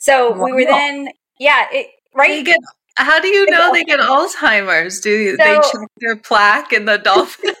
So 0.00 0.32
wow. 0.32 0.44
we 0.44 0.52
were 0.52 0.64
then, 0.64 1.08
yeah, 1.38 1.66
it, 1.72 1.88
right. 2.14 2.44
Get, 2.44 2.58
how 2.96 3.20
do 3.20 3.28
you 3.28 3.46
know 3.46 3.72
they 3.72 3.84
get 3.84 4.00
Alzheimer's? 4.00 5.00
Do 5.00 5.30
so, 5.30 5.36
they 5.36 5.54
check 5.54 5.88
their 5.98 6.16
plaque 6.16 6.72
in 6.72 6.84
the 6.84 6.98
dolphins? 6.98 7.53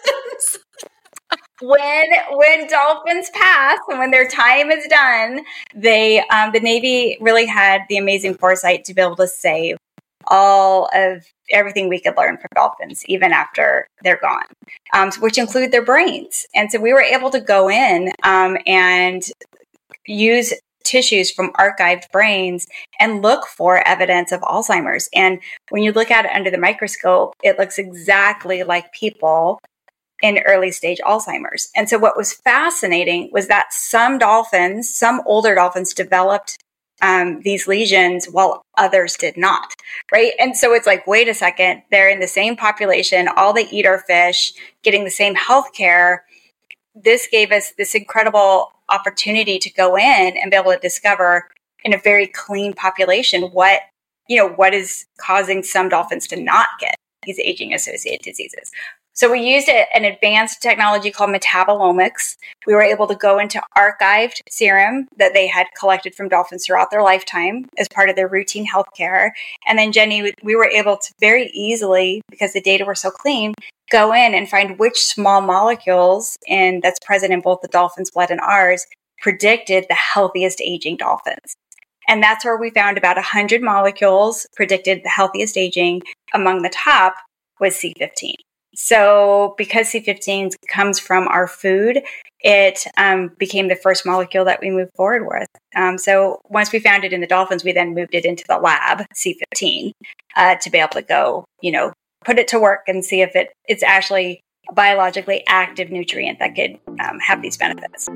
When 1.66 2.04
when 2.32 2.66
dolphins 2.68 3.30
pass 3.30 3.78
and 3.88 3.98
when 3.98 4.10
their 4.10 4.28
time 4.28 4.70
is 4.70 4.86
done, 4.88 5.40
they 5.74 6.20
um, 6.28 6.52
the 6.52 6.60
Navy 6.60 7.16
really 7.20 7.46
had 7.46 7.82
the 7.88 7.96
amazing 7.96 8.34
foresight 8.34 8.84
to 8.84 8.94
be 8.94 9.02
able 9.02 9.16
to 9.16 9.28
save 9.28 9.76
all 10.28 10.88
of 10.94 11.24
everything 11.50 11.88
we 11.88 12.00
could 12.00 12.16
learn 12.16 12.36
from 12.38 12.48
dolphins, 12.54 13.04
even 13.06 13.32
after 13.32 13.86
they're 14.02 14.20
gone, 14.20 14.44
um, 14.94 15.10
which 15.20 15.38
include 15.38 15.70
their 15.70 15.84
brains. 15.84 16.46
And 16.54 16.70
so 16.70 16.80
we 16.80 16.92
were 16.92 17.02
able 17.02 17.30
to 17.30 17.40
go 17.40 17.68
in 17.68 18.10
um, 18.22 18.56
and 18.66 19.22
use 20.06 20.54
tissues 20.84 21.30
from 21.30 21.52
archived 21.54 22.10
brains 22.12 22.66
and 23.00 23.22
look 23.22 23.46
for 23.46 23.86
evidence 23.88 24.32
of 24.32 24.40
Alzheimer's. 24.42 25.08
And 25.14 25.40
when 25.70 25.82
you 25.82 25.92
look 25.92 26.10
at 26.10 26.26
it 26.26 26.30
under 26.34 26.50
the 26.50 26.58
microscope, 26.58 27.34
it 27.42 27.58
looks 27.58 27.78
exactly 27.78 28.62
like 28.62 28.92
people 28.92 29.58
in 30.24 30.38
early 30.46 30.70
stage 30.70 31.00
Alzheimer's. 31.04 31.68
And 31.76 31.86
so 31.86 31.98
what 31.98 32.16
was 32.16 32.32
fascinating 32.32 33.28
was 33.30 33.46
that 33.48 33.74
some 33.74 34.16
dolphins, 34.16 34.88
some 34.88 35.20
older 35.26 35.54
dolphins 35.54 35.92
developed 35.92 36.56
um, 37.02 37.42
these 37.42 37.68
lesions 37.68 38.24
while 38.26 38.62
others 38.78 39.18
did 39.18 39.36
not, 39.36 39.74
right? 40.10 40.32
And 40.38 40.56
so 40.56 40.72
it's 40.72 40.86
like, 40.86 41.06
wait 41.06 41.28
a 41.28 41.34
second, 41.34 41.82
they're 41.90 42.08
in 42.08 42.20
the 42.20 42.26
same 42.26 42.56
population, 42.56 43.28
all 43.36 43.52
they 43.52 43.68
eat 43.68 43.84
are 43.84 43.98
fish, 43.98 44.54
getting 44.82 45.04
the 45.04 45.10
same 45.10 45.34
health 45.34 45.74
care. 45.74 46.24
This 46.94 47.28
gave 47.30 47.52
us 47.52 47.72
this 47.76 47.94
incredible 47.94 48.72
opportunity 48.88 49.58
to 49.58 49.70
go 49.70 49.94
in 49.98 50.38
and 50.38 50.50
be 50.50 50.56
able 50.56 50.72
to 50.72 50.78
discover 50.78 51.50
in 51.84 51.92
a 51.92 51.98
very 51.98 52.28
clean 52.28 52.72
population 52.72 53.42
what, 53.52 53.82
you 54.26 54.38
know, 54.38 54.48
what 54.48 54.72
is 54.72 55.04
causing 55.18 55.62
some 55.62 55.90
dolphins 55.90 56.26
to 56.28 56.40
not 56.40 56.68
get 56.80 56.94
these 57.24 57.38
aging 57.40 57.74
associated 57.74 58.24
diseases. 58.24 58.70
So 59.16 59.30
we 59.30 59.48
used 59.48 59.68
an 59.68 60.04
advanced 60.04 60.60
technology 60.60 61.12
called 61.12 61.30
metabolomics. 61.30 62.36
We 62.66 62.74
were 62.74 62.82
able 62.82 63.06
to 63.06 63.14
go 63.14 63.38
into 63.38 63.62
archived 63.78 64.40
serum 64.50 65.06
that 65.18 65.32
they 65.34 65.46
had 65.46 65.68
collected 65.78 66.16
from 66.16 66.28
dolphins 66.28 66.66
throughout 66.66 66.90
their 66.90 67.02
lifetime 67.02 67.68
as 67.78 67.88
part 67.88 68.10
of 68.10 68.16
their 68.16 68.26
routine 68.26 68.66
healthcare. 68.66 69.30
And 69.68 69.78
then 69.78 69.92
Jenny, 69.92 70.32
we 70.42 70.56
were 70.56 70.68
able 70.68 70.96
to 70.96 71.12
very 71.20 71.48
easily, 71.54 72.22
because 72.28 72.54
the 72.54 72.60
data 72.60 72.84
were 72.84 72.96
so 72.96 73.08
clean, 73.08 73.54
go 73.88 74.12
in 74.12 74.34
and 74.34 74.48
find 74.48 74.80
which 74.80 75.04
small 75.04 75.40
molecules 75.40 76.36
and 76.48 76.82
that's 76.82 76.98
present 76.98 77.32
in 77.32 77.40
both 77.40 77.60
the 77.60 77.68
dolphin's 77.68 78.10
blood 78.10 78.32
and 78.32 78.40
ours 78.40 78.84
predicted 79.20 79.86
the 79.88 79.94
healthiest 79.94 80.60
aging 80.60 80.96
dolphins. 80.96 81.54
And 82.08 82.20
that's 82.20 82.44
where 82.44 82.56
we 82.56 82.70
found 82.70 82.98
about 82.98 83.16
100 83.16 83.62
molecules 83.62 84.44
predicted 84.56 85.02
the 85.04 85.08
healthiest 85.08 85.56
aging. 85.56 86.02
Among 86.32 86.62
the 86.62 86.68
top 86.68 87.14
was 87.60 87.76
C15. 87.76 88.34
So, 88.76 89.54
because 89.56 89.88
C15 89.88 90.54
comes 90.68 90.98
from 90.98 91.28
our 91.28 91.46
food, 91.46 92.02
it 92.40 92.84
um, 92.96 93.30
became 93.38 93.68
the 93.68 93.76
first 93.76 94.04
molecule 94.04 94.44
that 94.44 94.60
we 94.60 94.70
moved 94.70 94.90
forward 94.96 95.26
with. 95.26 95.48
Um, 95.76 95.98
so, 95.98 96.40
once 96.48 96.72
we 96.72 96.78
found 96.78 97.04
it 97.04 97.12
in 97.12 97.20
the 97.20 97.26
dolphins, 97.26 97.64
we 97.64 97.72
then 97.72 97.94
moved 97.94 98.14
it 98.14 98.24
into 98.24 98.44
the 98.48 98.58
lab, 98.58 99.06
C15, 99.14 99.92
uh, 100.36 100.56
to 100.56 100.70
be 100.70 100.78
able 100.78 100.90
to 100.90 101.02
go, 101.02 101.44
you 101.60 101.72
know, 101.72 101.92
put 102.24 102.38
it 102.38 102.48
to 102.48 102.58
work 102.58 102.82
and 102.88 103.04
see 103.04 103.20
if 103.20 103.36
it, 103.36 103.52
it's 103.68 103.82
actually 103.82 104.40
a 104.70 104.74
biologically 104.74 105.44
active 105.46 105.90
nutrient 105.90 106.38
that 106.38 106.54
could 106.54 106.78
um, 107.00 107.18
have 107.20 107.42
these 107.42 107.56
benefits. 107.56 108.08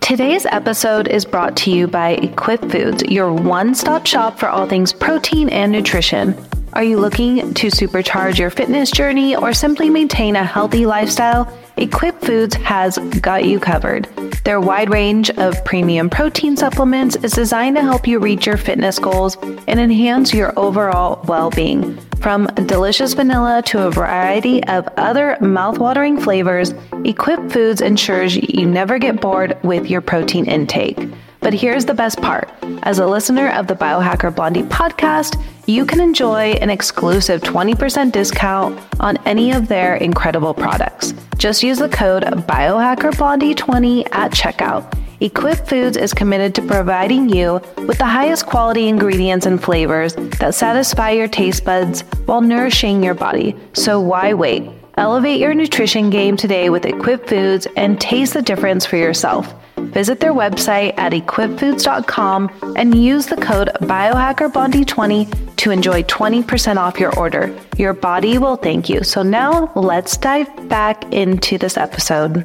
Today's 0.00 0.44
episode 0.46 1.08
is 1.08 1.24
brought 1.24 1.56
to 1.58 1.70
you 1.70 1.86
by 1.86 2.10
Equip 2.10 2.60
Foods, 2.70 3.02
your 3.04 3.32
one 3.32 3.74
stop 3.74 4.04
shop 4.06 4.38
for 4.38 4.48
all 4.48 4.68
things 4.68 4.92
protein 4.92 5.48
and 5.48 5.72
nutrition. 5.72 6.36
Are 6.74 6.82
you 6.82 6.98
looking 6.98 7.54
to 7.54 7.68
supercharge 7.68 8.36
your 8.36 8.50
fitness 8.50 8.90
journey 8.90 9.36
or 9.36 9.52
simply 9.52 9.88
maintain 9.88 10.34
a 10.34 10.42
healthy 10.42 10.86
lifestyle? 10.86 11.48
Equip 11.76 12.20
Foods 12.20 12.56
has 12.56 12.98
got 13.20 13.44
you 13.44 13.60
covered. 13.60 14.08
Their 14.44 14.60
wide 14.60 14.90
range 14.90 15.30
of 15.30 15.64
premium 15.64 16.10
protein 16.10 16.56
supplements 16.56 17.14
is 17.14 17.30
designed 17.30 17.76
to 17.76 17.82
help 17.82 18.08
you 18.08 18.18
reach 18.18 18.46
your 18.46 18.56
fitness 18.56 18.98
goals 18.98 19.36
and 19.68 19.78
enhance 19.78 20.34
your 20.34 20.52
overall 20.58 21.24
well 21.28 21.48
being. 21.48 21.96
From 22.20 22.46
delicious 22.66 23.14
vanilla 23.14 23.62
to 23.66 23.86
a 23.86 23.90
variety 23.92 24.64
of 24.64 24.88
other 24.96 25.36
mouthwatering 25.40 26.20
flavors, 26.20 26.74
Equip 27.04 27.52
Foods 27.52 27.82
ensures 27.82 28.34
you 28.34 28.66
never 28.66 28.98
get 28.98 29.20
bored 29.20 29.56
with 29.62 29.88
your 29.88 30.00
protein 30.00 30.46
intake. 30.46 30.98
But 31.44 31.52
here's 31.52 31.84
the 31.84 31.92
best 31.92 32.22
part 32.22 32.48
as 32.84 32.98
a 32.98 33.06
listener 33.06 33.50
of 33.50 33.66
the 33.66 33.74
Biohacker 33.74 34.34
Blondie 34.34 34.62
podcast, 34.62 35.38
you 35.66 35.84
can 35.84 36.00
enjoy 36.00 36.52
an 36.52 36.70
exclusive 36.70 37.42
20% 37.42 38.12
discount 38.12 38.80
on 38.98 39.18
any 39.26 39.52
of 39.52 39.68
their 39.68 39.96
incredible 39.96 40.54
products. 40.54 41.12
Just 41.36 41.62
use 41.62 41.78
the 41.78 41.90
code 41.90 42.22
BiohackerBlondie20 42.22 44.08
at 44.12 44.32
checkout. 44.32 44.98
Equip 45.20 45.68
Foods 45.68 45.98
is 45.98 46.14
committed 46.14 46.54
to 46.54 46.62
providing 46.62 47.28
you 47.28 47.60
with 47.86 47.98
the 47.98 48.06
highest 48.06 48.46
quality 48.46 48.88
ingredients 48.88 49.44
and 49.44 49.62
flavors 49.62 50.14
that 50.40 50.54
satisfy 50.54 51.10
your 51.10 51.28
taste 51.28 51.62
buds 51.62 52.00
while 52.24 52.40
nourishing 52.40 53.04
your 53.04 53.14
body. 53.14 53.54
So 53.74 54.00
why 54.00 54.32
wait? 54.32 54.70
Elevate 54.96 55.40
your 55.40 55.52
nutrition 55.52 56.08
game 56.08 56.38
today 56.38 56.70
with 56.70 56.86
Equip 56.86 57.28
Foods 57.28 57.66
and 57.76 58.00
taste 58.00 58.32
the 58.32 58.40
difference 58.40 58.86
for 58.86 58.96
yourself. 58.96 59.54
Visit 59.94 60.18
their 60.18 60.34
website 60.34 60.92
at 60.98 61.12
equipfoods.com 61.12 62.74
and 62.76 63.00
use 63.00 63.26
the 63.26 63.36
code 63.36 63.68
biohackerblondie20 63.80 65.56
to 65.56 65.70
enjoy 65.70 66.02
20% 66.02 66.76
off 66.78 66.98
your 66.98 67.16
order. 67.16 67.56
Your 67.78 67.92
body 67.92 68.36
will 68.38 68.56
thank 68.56 68.88
you. 68.88 69.04
So 69.04 69.22
now 69.22 69.72
let's 69.76 70.16
dive 70.16 70.68
back 70.68 71.04
into 71.12 71.58
this 71.58 71.76
episode. 71.76 72.44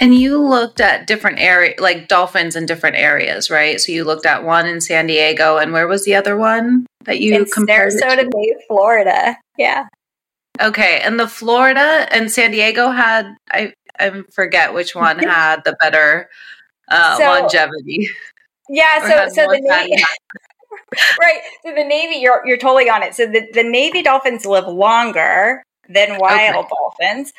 And 0.00 0.12
you 0.12 0.42
looked 0.42 0.80
at 0.80 1.06
different 1.06 1.38
area, 1.38 1.74
like 1.78 2.08
dolphins 2.08 2.56
in 2.56 2.66
different 2.66 2.96
areas, 2.96 3.48
right? 3.48 3.80
So 3.80 3.92
you 3.92 4.02
looked 4.02 4.26
at 4.26 4.42
one 4.44 4.66
in 4.66 4.80
San 4.80 5.06
Diego, 5.06 5.58
and 5.58 5.72
where 5.72 5.86
was 5.86 6.04
the 6.04 6.16
other 6.16 6.36
one 6.36 6.84
that 7.04 7.20
you 7.20 7.34
in 7.34 7.44
compared? 7.44 7.92
Sarasota 7.92 8.28
Bay, 8.30 8.54
Florida. 8.66 9.36
Yeah. 9.56 9.86
Okay, 10.60 11.00
and 11.04 11.18
the 11.18 11.28
Florida 11.28 12.08
and 12.10 12.30
San 12.30 12.50
Diego 12.50 12.90
had 12.90 13.34
I 13.50 13.72
I 13.98 14.22
forget 14.32 14.74
which 14.74 14.94
one 14.94 15.18
had 15.18 15.62
the 15.64 15.76
better 15.80 16.28
uh, 16.90 17.16
so, 17.16 17.24
longevity. 17.24 18.08
Yeah, 18.68 19.00
so 19.08 19.34
so 19.34 19.46
the 19.48 19.60
Navy, 19.60 20.02
right. 21.20 21.40
So 21.64 21.74
the 21.74 21.84
Navy, 21.84 22.20
you're 22.20 22.42
you're 22.44 22.58
totally 22.58 22.90
on 22.90 23.02
it. 23.02 23.14
So 23.14 23.26
the, 23.26 23.48
the 23.52 23.62
Navy 23.62 24.02
dolphins 24.02 24.46
live 24.46 24.66
longer 24.66 25.62
than 25.88 26.18
wild 26.18 26.56
okay. 26.56 26.68
dolphins. 26.68 27.32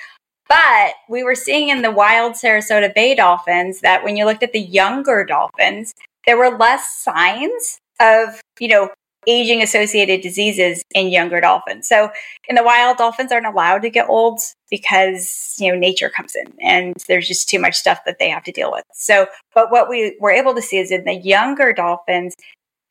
But 0.47 0.93
we 1.07 1.23
were 1.23 1.35
seeing 1.35 1.69
in 1.69 1.83
the 1.83 1.91
wild 1.91 2.33
Sarasota 2.33 2.93
Bay 2.93 3.13
dolphins 3.13 3.81
that 3.81 4.03
when 4.03 4.17
you 4.17 4.25
looked 4.25 4.41
at 4.41 4.51
the 4.51 4.59
younger 4.59 5.23
dolphins, 5.23 5.93
there 6.25 6.37
were 6.37 6.57
less 6.57 6.97
signs 6.97 7.79
of, 7.99 8.41
you 8.59 8.67
know, 8.67 8.89
aging 9.29 9.61
associated 9.61 10.21
diseases 10.21 10.83
in 10.95 11.09
younger 11.09 11.39
dolphins. 11.39 11.87
So 11.87 12.09
in 12.47 12.55
the 12.55 12.63
wild, 12.63 12.97
dolphins 12.97 13.31
aren't 13.31 13.45
allowed 13.45 13.83
to 13.83 13.89
get 13.89 14.09
old 14.09 14.39
because, 14.71 15.55
you 15.59 15.71
know, 15.71 15.77
nature 15.77 16.09
comes 16.09 16.35
in 16.35 16.51
and 16.61 16.95
there's 17.07 17.27
just 17.27 17.47
too 17.47 17.59
much 17.59 17.75
stuff 17.75 17.99
that 18.05 18.17
they 18.19 18.29
have 18.29 18.43
to 18.45 18.51
deal 18.51 18.71
with. 18.71 18.83
So, 18.93 19.27
but 19.53 19.71
what 19.71 19.87
we 19.87 20.17
were 20.19 20.31
able 20.31 20.55
to 20.55 20.61
see 20.61 20.79
is 20.79 20.91
in 20.91 21.05
the 21.05 21.13
younger 21.13 21.73
dolphins, 21.73 22.35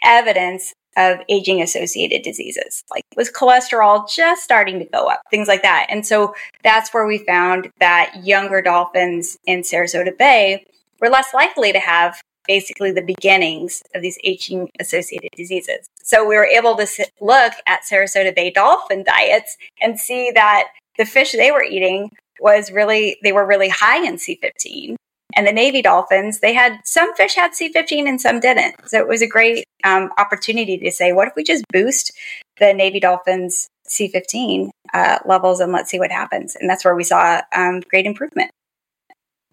evidence 0.05 0.73
of 0.97 1.19
aging 1.29 1.61
associated 1.61 2.23
diseases, 2.23 2.85
like 2.91 3.03
was 3.17 3.31
cholesterol 3.31 4.09
just 4.09 4.43
starting 4.43 4.79
to 4.79 4.85
go 4.85 5.09
up, 5.09 5.23
things 5.31 5.49
like 5.49 5.63
that. 5.63 5.87
And 5.89 6.07
so 6.07 6.35
that's 6.63 6.95
where 6.95 7.07
we 7.07 7.19
found 7.19 7.71
that 7.81 8.13
younger 8.25 8.63
dolphins 8.63 9.37
in 9.47 9.63
Sarasota 9.63 10.17
Bay 10.17 10.65
were 11.01 11.09
less 11.09 11.35
likely 11.35 11.73
to 11.73 11.79
have 11.79 12.21
basically 12.49 12.91
the 12.91 13.03
beginnings 13.03 13.83
of 13.95 14.03
these 14.03 14.19
aging 14.25 14.69
associated 14.81 15.31
diseases. 15.37 15.87
So 16.03 16.27
we 16.27 16.35
were 16.35 16.47
able 16.47 16.75
to 16.77 16.87
sit, 16.87 17.13
look 17.21 17.53
at 17.67 17.83
Sarasota 17.83 18.35
Bay 18.35 18.51
dolphin 18.51 19.05
diets 19.05 19.57
and 19.81 20.01
see 20.01 20.33
that 20.35 20.69
the 20.97 21.05
fish 21.05 21.33
they 21.33 21.53
were 21.53 21.63
eating 21.63 22.11
was 22.41 22.73
really, 22.73 23.19
they 23.23 23.33
were 23.33 23.47
really 23.47 23.69
high 23.69 24.05
in 24.05 24.17
C15. 24.17 24.97
And 25.37 25.47
the 25.47 25.53
Navy 25.53 25.83
dolphins, 25.83 26.41
they 26.41 26.55
had 26.55 26.81
some 26.85 27.15
fish 27.15 27.35
had 27.35 27.53
C15 27.53 28.09
and 28.09 28.21
some 28.21 28.41
didn't. 28.41 28.75
So 28.89 28.99
it 28.99 29.07
was 29.07 29.23
a 29.23 29.29
great 29.29 29.65
um, 29.85 30.11
opportunity 30.19 30.79
to 30.79 30.91
say, 30.91 31.13
what 31.13 31.29
if 31.29 31.35
we 31.37 31.45
just 31.45 31.65
boost 31.73 32.13
the 32.59 32.73
Navy 32.73 32.99
dolphins 32.99 33.69
C15 33.89 34.71
uh, 34.95 35.19
levels 35.27 35.61
and 35.61 35.71
let's 35.71 35.91
see 35.91 35.99
what 35.99 36.11
happens? 36.11 36.57
And 36.57 36.69
that's 36.69 36.85
where 36.85 36.97
we 36.97 37.05
saw 37.05 37.43
um, 37.55 37.81
great 37.91 38.07
improvement. 38.07 38.51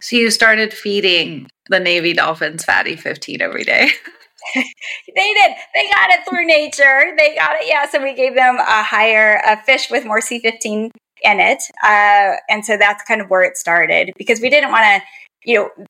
So 0.02 0.16
you 0.16 0.30
started 0.32 0.74
feeding 0.74 1.48
the 1.70 1.80
Navy 1.80 2.14
Dolphins 2.14 2.64
fatty 2.64 2.96
15 2.96 3.42
every 3.42 3.64
day. 3.64 3.90
they 4.56 5.34
did. 5.34 5.56
They 5.74 5.90
got 5.90 6.10
it 6.12 6.28
through 6.30 6.46
nature. 6.46 7.14
They 7.18 7.36
got 7.36 7.56
it. 7.56 7.68
Yeah. 7.68 7.88
So 7.90 8.02
we 8.02 8.14
gave 8.14 8.36
them 8.36 8.58
a 8.58 8.84
higher 8.84 9.42
a 9.46 9.62
fish 9.64 9.90
with 9.90 10.06
more 10.06 10.20
C15 10.20 10.92
in 11.24 11.40
it. 11.40 11.64
Uh, 11.84 12.36
and 12.50 12.66
so 12.66 12.78
that's 12.78 13.04
kind 13.04 13.22
of 13.22 13.30
where 13.30 13.44
it 13.44 13.58
started 13.58 14.12
because 14.18 14.42
we 14.42 14.50
didn't 14.50 14.72
want 14.72 14.84
to, 14.84 15.50
you 15.50 15.60
know, 15.60 15.86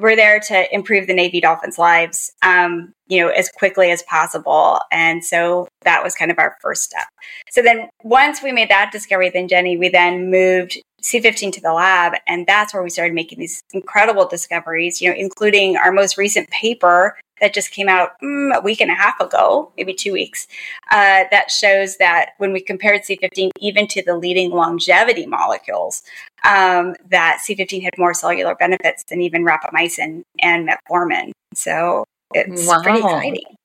we're 0.00 0.16
there 0.16 0.40
to 0.40 0.74
improve 0.74 1.06
the 1.06 1.14
Navy 1.14 1.40
Dolphins' 1.40 1.78
lives, 1.78 2.32
um, 2.42 2.92
you 3.06 3.20
know, 3.20 3.28
as 3.28 3.48
quickly 3.50 3.90
as 3.90 4.02
possible. 4.02 4.80
And 4.90 5.24
so 5.24 5.68
that 5.82 6.02
was 6.02 6.14
kind 6.14 6.30
of 6.30 6.38
our 6.38 6.56
first 6.60 6.82
step. 6.82 7.06
So 7.50 7.62
then 7.62 7.88
once 8.02 8.42
we 8.42 8.50
made 8.50 8.68
that 8.70 8.90
discovery, 8.90 9.30
then 9.30 9.46
Jenny, 9.48 9.76
we 9.76 9.88
then 9.88 10.30
moved 10.30 10.80
C15 11.06 11.52
to 11.52 11.60
the 11.60 11.72
lab. 11.72 12.14
And 12.26 12.46
that's 12.46 12.74
where 12.74 12.82
we 12.82 12.90
started 12.90 13.14
making 13.14 13.38
these 13.38 13.62
incredible 13.72 14.26
discoveries, 14.26 15.00
you 15.00 15.08
know, 15.08 15.16
including 15.16 15.76
our 15.76 15.92
most 15.92 16.18
recent 16.18 16.50
paper 16.50 17.16
that 17.40 17.54
just 17.54 17.70
came 17.70 17.88
out 17.88 18.18
mm, 18.22 18.54
a 18.56 18.60
week 18.60 18.80
and 18.80 18.90
a 18.90 18.94
half 18.94 19.20
ago, 19.20 19.70
maybe 19.76 19.94
two 19.94 20.12
weeks, 20.12 20.48
uh, 20.90 21.24
that 21.30 21.50
shows 21.50 21.98
that 21.98 22.30
when 22.38 22.52
we 22.52 22.60
compared 22.60 23.02
C15 23.02 23.50
even 23.60 23.86
to 23.88 24.02
the 24.02 24.16
leading 24.16 24.50
longevity 24.50 25.26
molecules, 25.26 26.02
um, 26.44 26.96
that 27.08 27.40
C15 27.46 27.82
had 27.82 27.94
more 27.98 28.14
cellular 28.14 28.54
benefits 28.54 29.04
than 29.04 29.20
even 29.20 29.44
rapamycin 29.44 30.22
and 30.40 30.68
metformin. 30.68 31.32
So 31.54 32.04
it's 32.34 32.66
wow. 32.66 32.82
pretty 32.82 32.98
exciting. 32.98 33.56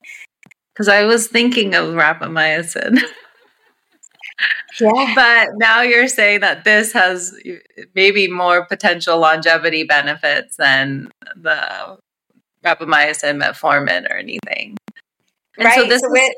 Because 0.73 0.89
I 0.89 1.03
was 1.03 1.27
thinking 1.27 1.73
of 1.73 1.89
rapamycin. 1.89 2.99
Yeah. 4.79 5.11
But 5.15 5.49
now 5.55 5.81
you're 5.81 6.07
saying 6.07 6.39
that 6.41 6.63
this 6.63 6.93
has 6.93 7.35
maybe 7.93 8.27
more 8.27 8.65
potential 8.65 9.19
longevity 9.19 9.83
benefits 9.83 10.55
than 10.57 11.09
the 11.35 11.97
rapamycin, 12.65 13.41
metformin, 13.41 14.09
or 14.09 14.15
anything. 14.15 14.77
And 15.57 15.65
right. 15.65 15.75
So 15.75 15.87
this 15.87 16.01
so 16.01 16.09
with, 16.09 16.33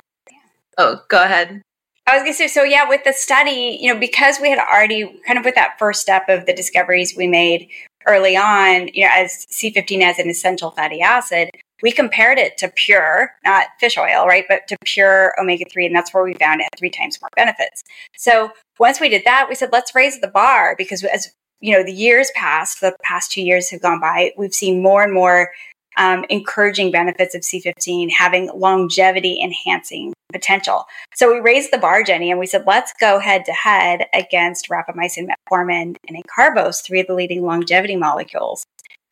oh, 0.77 1.01
go 1.09 1.23
ahead. 1.23 1.61
I 2.05 2.15
was 2.15 2.23
going 2.23 2.33
to 2.33 2.37
say, 2.37 2.47
so 2.47 2.63
yeah, 2.63 2.87
with 2.87 3.03
the 3.05 3.13
study, 3.13 3.77
you 3.79 3.93
know, 3.93 3.99
because 3.99 4.39
we 4.41 4.49
had 4.49 4.59
already 4.59 5.21
kind 5.25 5.39
of 5.39 5.45
with 5.45 5.55
that 5.55 5.79
first 5.79 6.01
step 6.01 6.27
of 6.27 6.45
the 6.45 6.53
discoveries 6.53 7.15
we 7.15 7.27
made 7.27 7.69
early 8.05 8.35
on, 8.35 8.89
you 8.93 9.05
know, 9.05 9.11
as 9.13 9.47
C15 9.49 10.01
as 10.01 10.19
an 10.19 10.29
essential 10.29 10.71
fatty 10.71 11.01
acid, 11.01 11.49
we 11.83 11.91
compared 11.91 12.39
it 12.39 12.57
to 12.57 12.69
pure, 12.69 13.33
not 13.43 13.67
fish 13.79 13.97
oil, 13.97 14.25
right, 14.25 14.45
but 14.47 14.67
to 14.69 14.77
pure 14.85 15.33
omega 15.39 15.65
3. 15.69 15.87
And 15.87 15.95
that's 15.95 16.13
where 16.13 16.23
we 16.23 16.33
found 16.33 16.61
it 16.61 16.69
three 16.77 16.89
times 16.89 17.19
more 17.21 17.29
benefits. 17.35 17.83
So 18.17 18.51
once 18.79 19.01
we 19.01 19.09
did 19.09 19.23
that, 19.25 19.47
we 19.49 19.55
said, 19.55 19.69
let's 19.73 19.93
raise 19.93 20.21
the 20.21 20.29
bar 20.29 20.75
because 20.77 21.03
as 21.03 21.33
you 21.59 21.73
know, 21.73 21.83
the 21.83 21.93
years 21.93 22.31
passed, 22.35 22.81
the 22.81 22.95
past 23.03 23.31
two 23.31 23.41
years 23.41 23.69
have 23.69 23.81
gone 23.81 23.99
by, 23.99 24.31
we've 24.37 24.53
seen 24.53 24.81
more 24.81 25.03
and 25.03 25.13
more 25.13 25.51
um, 25.97 26.25
encouraging 26.29 26.91
benefits 26.91 27.35
of 27.35 27.41
C15 27.41 28.09
having 28.17 28.49
longevity 28.55 29.39
enhancing 29.41 30.13
potential. 30.31 30.85
So 31.13 31.31
we 31.31 31.39
raised 31.39 31.71
the 31.71 31.77
bar, 31.77 32.03
Jenny, 32.03 32.31
and 32.31 32.39
we 32.39 32.47
said, 32.47 32.63
let's 32.65 32.93
go 32.99 33.19
head 33.19 33.45
to 33.45 33.51
head 33.53 34.07
against 34.13 34.69
rapamycin, 34.69 35.27
metformin, 35.27 35.95
and 36.07 36.23
acarbose, 36.25 36.83
three 36.83 36.99
of 36.99 37.07
the 37.07 37.13
leading 37.13 37.43
longevity 37.43 37.95
molecules. 37.95 38.65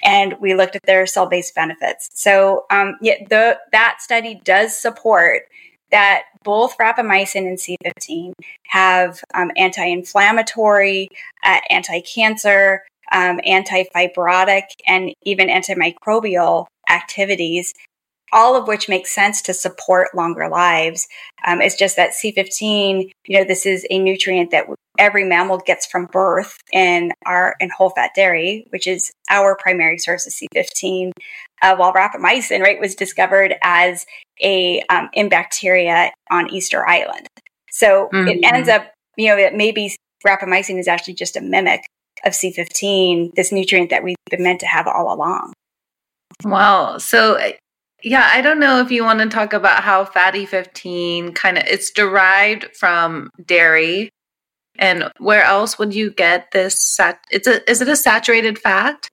And 0.03 0.35
we 0.39 0.53
looked 0.55 0.75
at 0.75 0.83
their 0.83 1.05
cell 1.05 1.27
based 1.27 1.55
benefits. 1.55 2.09
So, 2.13 2.65
um, 2.69 2.97
yeah, 3.01 3.15
the, 3.29 3.59
that 3.71 3.97
study 4.01 4.41
does 4.43 4.77
support 4.77 5.43
that 5.91 6.23
both 6.43 6.77
rapamycin 6.77 7.47
and 7.47 7.57
C15 7.57 8.33
have 8.67 9.21
um, 9.33 9.51
anti 9.57 9.85
inflammatory, 9.85 11.09
uh, 11.43 11.59
anti 11.69 12.01
cancer, 12.01 12.83
um, 13.11 13.39
anti 13.45 13.83
fibrotic, 13.95 14.63
and 14.87 15.13
even 15.23 15.49
antimicrobial 15.49 16.65
activities 16.89 17.73
all 18.31 18.55
of 18.55 18.67
which 18.67 18.89
makes 18.89 19.13
sense 19.13 19.41
to 19.41 19.53
support 19.53 20.15
longer 20.15 20.47
lives. 20.47 21.07
Um, 21.45 21.61
it's 21.61 21.75
just 21.75 21.95
that 21.97 22.11
C15, 22.11 23.11
you 23.27 23.37
know, 23.37 23.43
this 23.43 23.65
is 23.65 23.85
a 23.89 23.99
nutrient 23.99 24.51
that 24.51 24.67
every 24.97 25.23
mammal 25.23 25.57
gets 25.59 25.85
from 25.85 26.05
birth 26.05 26.57
in 26.71 27.11
our 27.25 27.55
in 27.59 27.69
whole 27.69 27.89
fat 27.89 28.11
dairy, 28.15 28.65
which 28.69 28.87
is 28.87 29.11
our 29.29 29.55
primary 29.55 29.97
source 29.97 30.25
of 30.27 30.33
C15. 30.33 31.11
Uh, 31.61 31.75
while 31.75 31.93
rapamycin, 31.93 32.61
right, 32.61 32.79
was 32.79 32.95
discovered 32.95 33.55
as 33.61 34.05
a 34.41 34.81
um, 34.89 35.09
in 35.13 35.29
bacteria 35.29 36.11
on 36.29 36.49
Easter 36.49 36.87
Island. 36.87 37.27
So 37.71 38.09
mm-hmm. 38.13 38.27
it 38.27 38.39
ends 38.43 38.67
up, 38.67 38.91
you 39.17 39.27
know, 39.27 39.37
that 39.37 39.55
maybe 39.55 39.95
rapamycin 40.25 40.79
is 40.79 40.87
actually 40.87 41.13
just 41.13 41.37
a 41.37 41.41
mimic 41.41 41.85
of 42.23 42.33
C15, 42.33 43.33
this 43.35 43.51
nutrient 43.51 43.89
that 43.89 44.03
we've 44.03 44.15
been 44.29 44.43
meant 44.43 44.59
to 44.59 44.67
have 44.67 44.87
all 44.87 45.13
along. 45.13 45.53
Wow. 46.43 46.97
So 46.97 47.39
yeah, 48.03 48.29
I 48.31 48.41
don't 48.41 48.59
know 48.59 48.79
if 48.79 48.91
you 48.91 49.03
want 49.03 49.19
to 49.19 49.29
talk 49.29 49.53
about 49.53 49.83
how 49.83 50.05
fatty 50.05 50.45
15 50.45 51.33
kind 51.33 51.57
of 51.57 51.63
it's 51.67 51.91
derived 51.91 52.75
from 52.75 53.29
dairy 53.45 54.09
and 54.81 55.09
where 55.19 55.43
else 55.43 55.79
would 55.79 55.93
you 55.93 56.11
get 56.11 56.51
this 56.51 56.77
sat 56.81 57.23
it's 57.29 57.47
a 57.47 57.69
is 57.69 57.81
it 57.81 57.87
a 57.87 57.95
saturated 57.95 58.59
fat? 58.59 59.07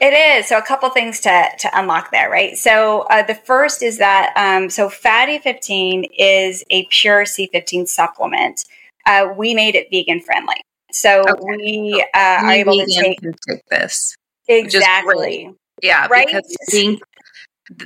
It 0.00 0.12
is. 0.12 0.48
So 0.48 0.58
a 0.58 0.62
couple 0.62 0.88
things 0.90 1.20
to 1.20 1.48
to 1.58 1.78
unlock 1.78 2.10
there, 2.12 2.30
right? 2.30 2.56
So 2.56 3.06
uh, 3.10 3.22
the 3.22 3.34
first 3.34 3.82
is 3.82 3.98
that 3.98 4.32
um, 4.36 4.68
so 4.68 4.88
fatty 4.88 5.38
15 5.38 6.04
is 6.16 6.62
a 6.70 6.86
pure 6.90 7.24
C15 7.24 7.88
supplement. 7.88 8.64
Uh, 9.06 9.32
we 9.36 9.54
made 9.54 9.74
it 9.74 9.88
vegan 9.90 10.20
friendly. 10.20 10.60
So 10.92 11.22
okay. 11.22 11.40
we 11.42 12.06
uh, 12.14 12.18
are 12.18 12.50
able 12.50 12.78
to 12.78 12.86
take, 12.86 13.20
take 13.20 13.66
this. 13.68 14.14
Exactly. 14.46 15.50
Yeah, 15.82 16.06
right? 16.08 16.26
because 16.26 16.56
think 16.70 17.02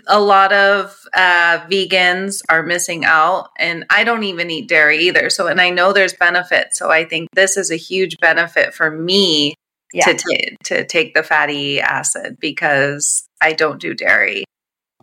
a 0.06 0.20
lot 0.20 0.52
of 0.52 0.98
uh, 1.14 1.58
vegans 1.70 2.42
are 2.48 2.62
missing 2.62 3.04
out 3.04 3.50
and 3.58 3.84
i 3.90 4.02
don't 4.02 4.24
even 4.24 4.50
eat 4.50 4.68
dairy 4.68 4.98
either 4.98 5.30
so 5.30 5.46
and 5.46 5.60
i 5.60 5.70
know 5.70 5.92
there's 5.92 6.14
benefits 6.14 6.78
so 6.78 6.90
i 6.90 7.04
think 7.04 7.28
this 7.34 7.56
is 7.56 7.70
a 7.70 7.76
huge 7.76 8.16
benefit 8.18 8.74
for 8.74 8.90
me 8.90 9.54
yeah. 9.92 10.04
to, 10.04 10.14
t- 10.14 10.56
to 10.64 10.84
take 10.84 11.14
the 11.14 11.22
fatty 11.22 11.80
acid 11.80 12.36
because 12.40 13.28
i 13.40 13.52
don't 13.52 13.80
do 13.80 13.94
dairy 13.94 14.44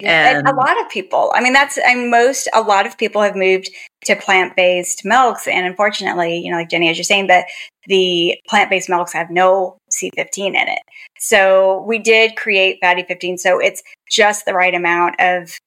yeah, 0.02 0.30
and, 0.30 0.40
and 0.40 0.48
a 0.50 0.60
lot 0.60 0.80
of 0.82 0.90
people 0.90 1.32
i 1.36 1.42
mean 1.42 1.54
that's 1.54 1.78
and 1.78 2.12
most 2.12 2.50
a 2.54 2.62
lot 2.62 2.86
of 2.86 2.98
people 2.98 3.22
have 3.22 3.36
moved 3.36 3.70
to 4.04 4.16
plant-based 4.16 5.06
milks 5.06 5.48
and 5.48 5.66
unfortunately 5.66 6.38
you 6.40 6.52
know 6.52 6.58
like 6.58 6.70
jenny 6.70 6.90
as 6.90 6.98
you're 6.98 7.04
saying 7.06 7.28
that 7.28 7.46
the 7.88 8.38
plant-based 8.50 8.90
milks 8.90 9.14
have 9.14 9.30
no 9.30 9.78
c15 10.02 10.48
in 10.48 10.56
it 10.56 10.80
so 11.18 11.84
we 11.88 12.00
did 12.00 12.36
create 12.36 12.78
fatty 12.82 13.04
15 13.04 13.38
so 13.38 13.60
it's 13.60 13.82
just 14.10 14.46
the 14.46 14.54
right 14.54 14.76
amount 14.76 15.16
of 15.20 15.58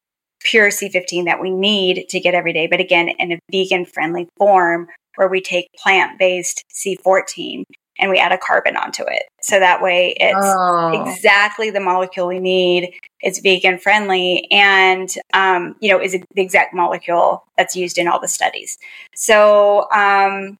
pure 0.41 0.69
c15 0.69 1.25
that 1.25 1.41
we 1.41 1.51
need 1.51 2.07
to 2.09 2.21
get 2.21 2.35
every 2.35 2.53
day 2.53 2.67
but 2.67 2.81
again 2.81 3.09
in 3.09 3.33
a 3.33 3.38
vegan 3.51 3.85
friendly 3.85 4.29
form 4.37 4.87
where 5.17 5.29
we 5.29 5.41
take 5.41 5.67
plant-based 5.83 6.64
c14 6.73 7.64
and 7.99 8.11
we 8.11 8.19
add 8.19 8.33
a 8.33 8.38
carbon 8.38 8.77
onto 8.77 9.03
it. 9.03 9.25
So 9.43 9.59
that 9.59 9.83
way 9.83 10.14
it's 10.19 10.37
oh. 10.37 11.03
exactly 11.03 11.71
the 11.71 11.81
molecule 11.81 12.27
we 12.27 12.38
need. 12.38 12.95
It's 13.21 13.41
vegan 13.41 13.79
friendly 13.79 14.47
and, 14.51 15.12
um, 15.35 15.75
you 15.81 15.91
know, 15.91 16.01
is 16.01 16.12
the 16.12 16.41
exact 16.41 16.75
molecule 16.75 17.45
that's 17.57 17.75
used 17.75 17.99
in 17.99 18.07
all 18.07 18.21
the 18.21 18.29
studies. 18.29 18.79
So, 19.14 19.91
um, 19.91 20.59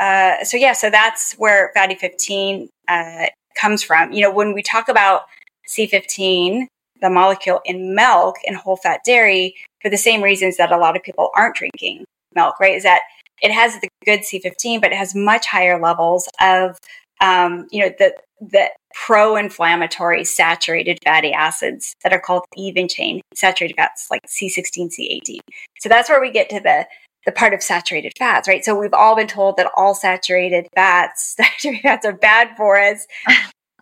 uh, 0.00 0.42
so 0.44 0.56
yeah, 0.56 0.72
so 0.72 0.90
that's 0.90 1.34
where 1.34 1.70
fatty 1.74 1.94
15 1.94 2.68
uh, 2.88 3.26
comes 3.54 3.82
from. 3.82 4.12
You 4.12 4.22
know, 4.22 4.32
when 4.32 4.54
we 4.54 4.62
talk 4.62 4.88
about 4.88 5.26
C15, 5.68 6.66
the 7.00 7.10
molecule 7.10 7.60
in 7.64 7.94
milk 7.94 8.36
and 8.46 8.56
whole 8.56 8.76
fat 8.76 9.00
dairy, 9.04 9.54
for 9.82 9.90
the 9.90 9.96
same 9.96 10.22
reasons 10.22 10.56
that 10.56 10.72
a 10.72 10.76
lot 10.76 10.96
of 10.96 11.02
people 11.02 11.30
aren't 11.34 11.56
drinking 11.56 12.04
milk, 12.34 12.58
right? 12.60 12.74
Is 12.74 12.82
that 12.82 13.02
it 13.42 13.52
has 13.52 13.78
the 13.80 13.88
good 14.04 14.20
C15, 14.20 14.80
but 14.80 14.92
it 14.92 14.96
has 14.96 15.14
much 15.14 15.46
higher 15.46 15.80
levels 15.80 16.28
of, 16.40 16.78
um, 17.20 17.68
you 17.70 17.82
know, 17.82 17.92
the 17.98 18.14
the 18.40 18.70
pro-inflammatory 18.94 20.24
saturated 20.24 20.98
fatty 21.04 21.30
acids 21.30 21.94
that 22.02 22.12
are 22.12 22.18
called 22.18 22.42
even 22.56 22.88
chain 22.88 23.20
saturated 23.34 23.76
fats, 23.76 24.10
like 24.10 24.22
C16, 24.26 24.90
C18. 24.98 25.40
So 25.78 25.90
that's 25.90 26.08
where 26.08 26.22
we 26.22 26.30
get 26.30 26.48
to 26.48 26.60
the 26.60 26.86
the 27.26 27.32
part 27.32 27.52
of 27.52 27.62
saturated 27.62 28.12
fats, 28.18 28.48
right? 28.48 28.64
So 28.64 28.78
we've 28.78 28.94
all 28.94 29.16
been 29.16 29.26
told 29.26 29.56
that 29.56 29.70
all 29.76 29.94
saturated 29.94 30.68
fats, 30.74 31.36
saturated 31.36 31.82
fats 31.82 32.06
are 32.06 32.12
bad 32.12 32.56
for 32.56 32.78
us. 32.78 33.06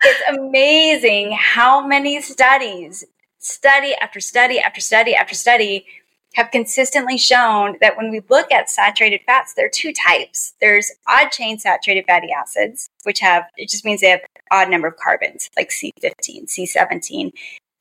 it's 0.03 0.39
amazing 0.39 1.37
how 1.39 1.87
many 1.87 2.21
studies, 2.21 3.05
study 3.39 3.95
after 4.01 4.21
study 4.21 4.59
after 4.59 4.81
study 4.81 5.15
after 5.15 5.35
study, 5.35 5.87
have 6.35 6.51
consistently 6.51 7.17
shown 7.17 7.77
that 7.81 7.97
when 7.97 8.11
we 8.11 8.21
look 8.29 8.53
at 8.53 8.71
saturated 8.71 9.21
fats, 9.27 9.55
there 9.55 9.67
are 9.67 9.71
two 9.73 9.93
types. 9.93 10.55
There's 10.61 10.93
odd 11.07 11.31
chain 11.31 11.59
saturated 11.59 12.05
fatty 12.07 12.31
acids, 12.31 12.91
which 13.05 13.21
have, 13.21 13.45
it 13.57 13.71
just 13.71 13.85
means 13.85 14.01
they 14.03 14.11
have 14.11 14.21
odd 14.51 14.71
number 14.71 14.87
of 14.89 14.97
carbons, 14.97 15.49
like 15.57 15.71
C15, 15.71 16.47
C17. 16.47 17.33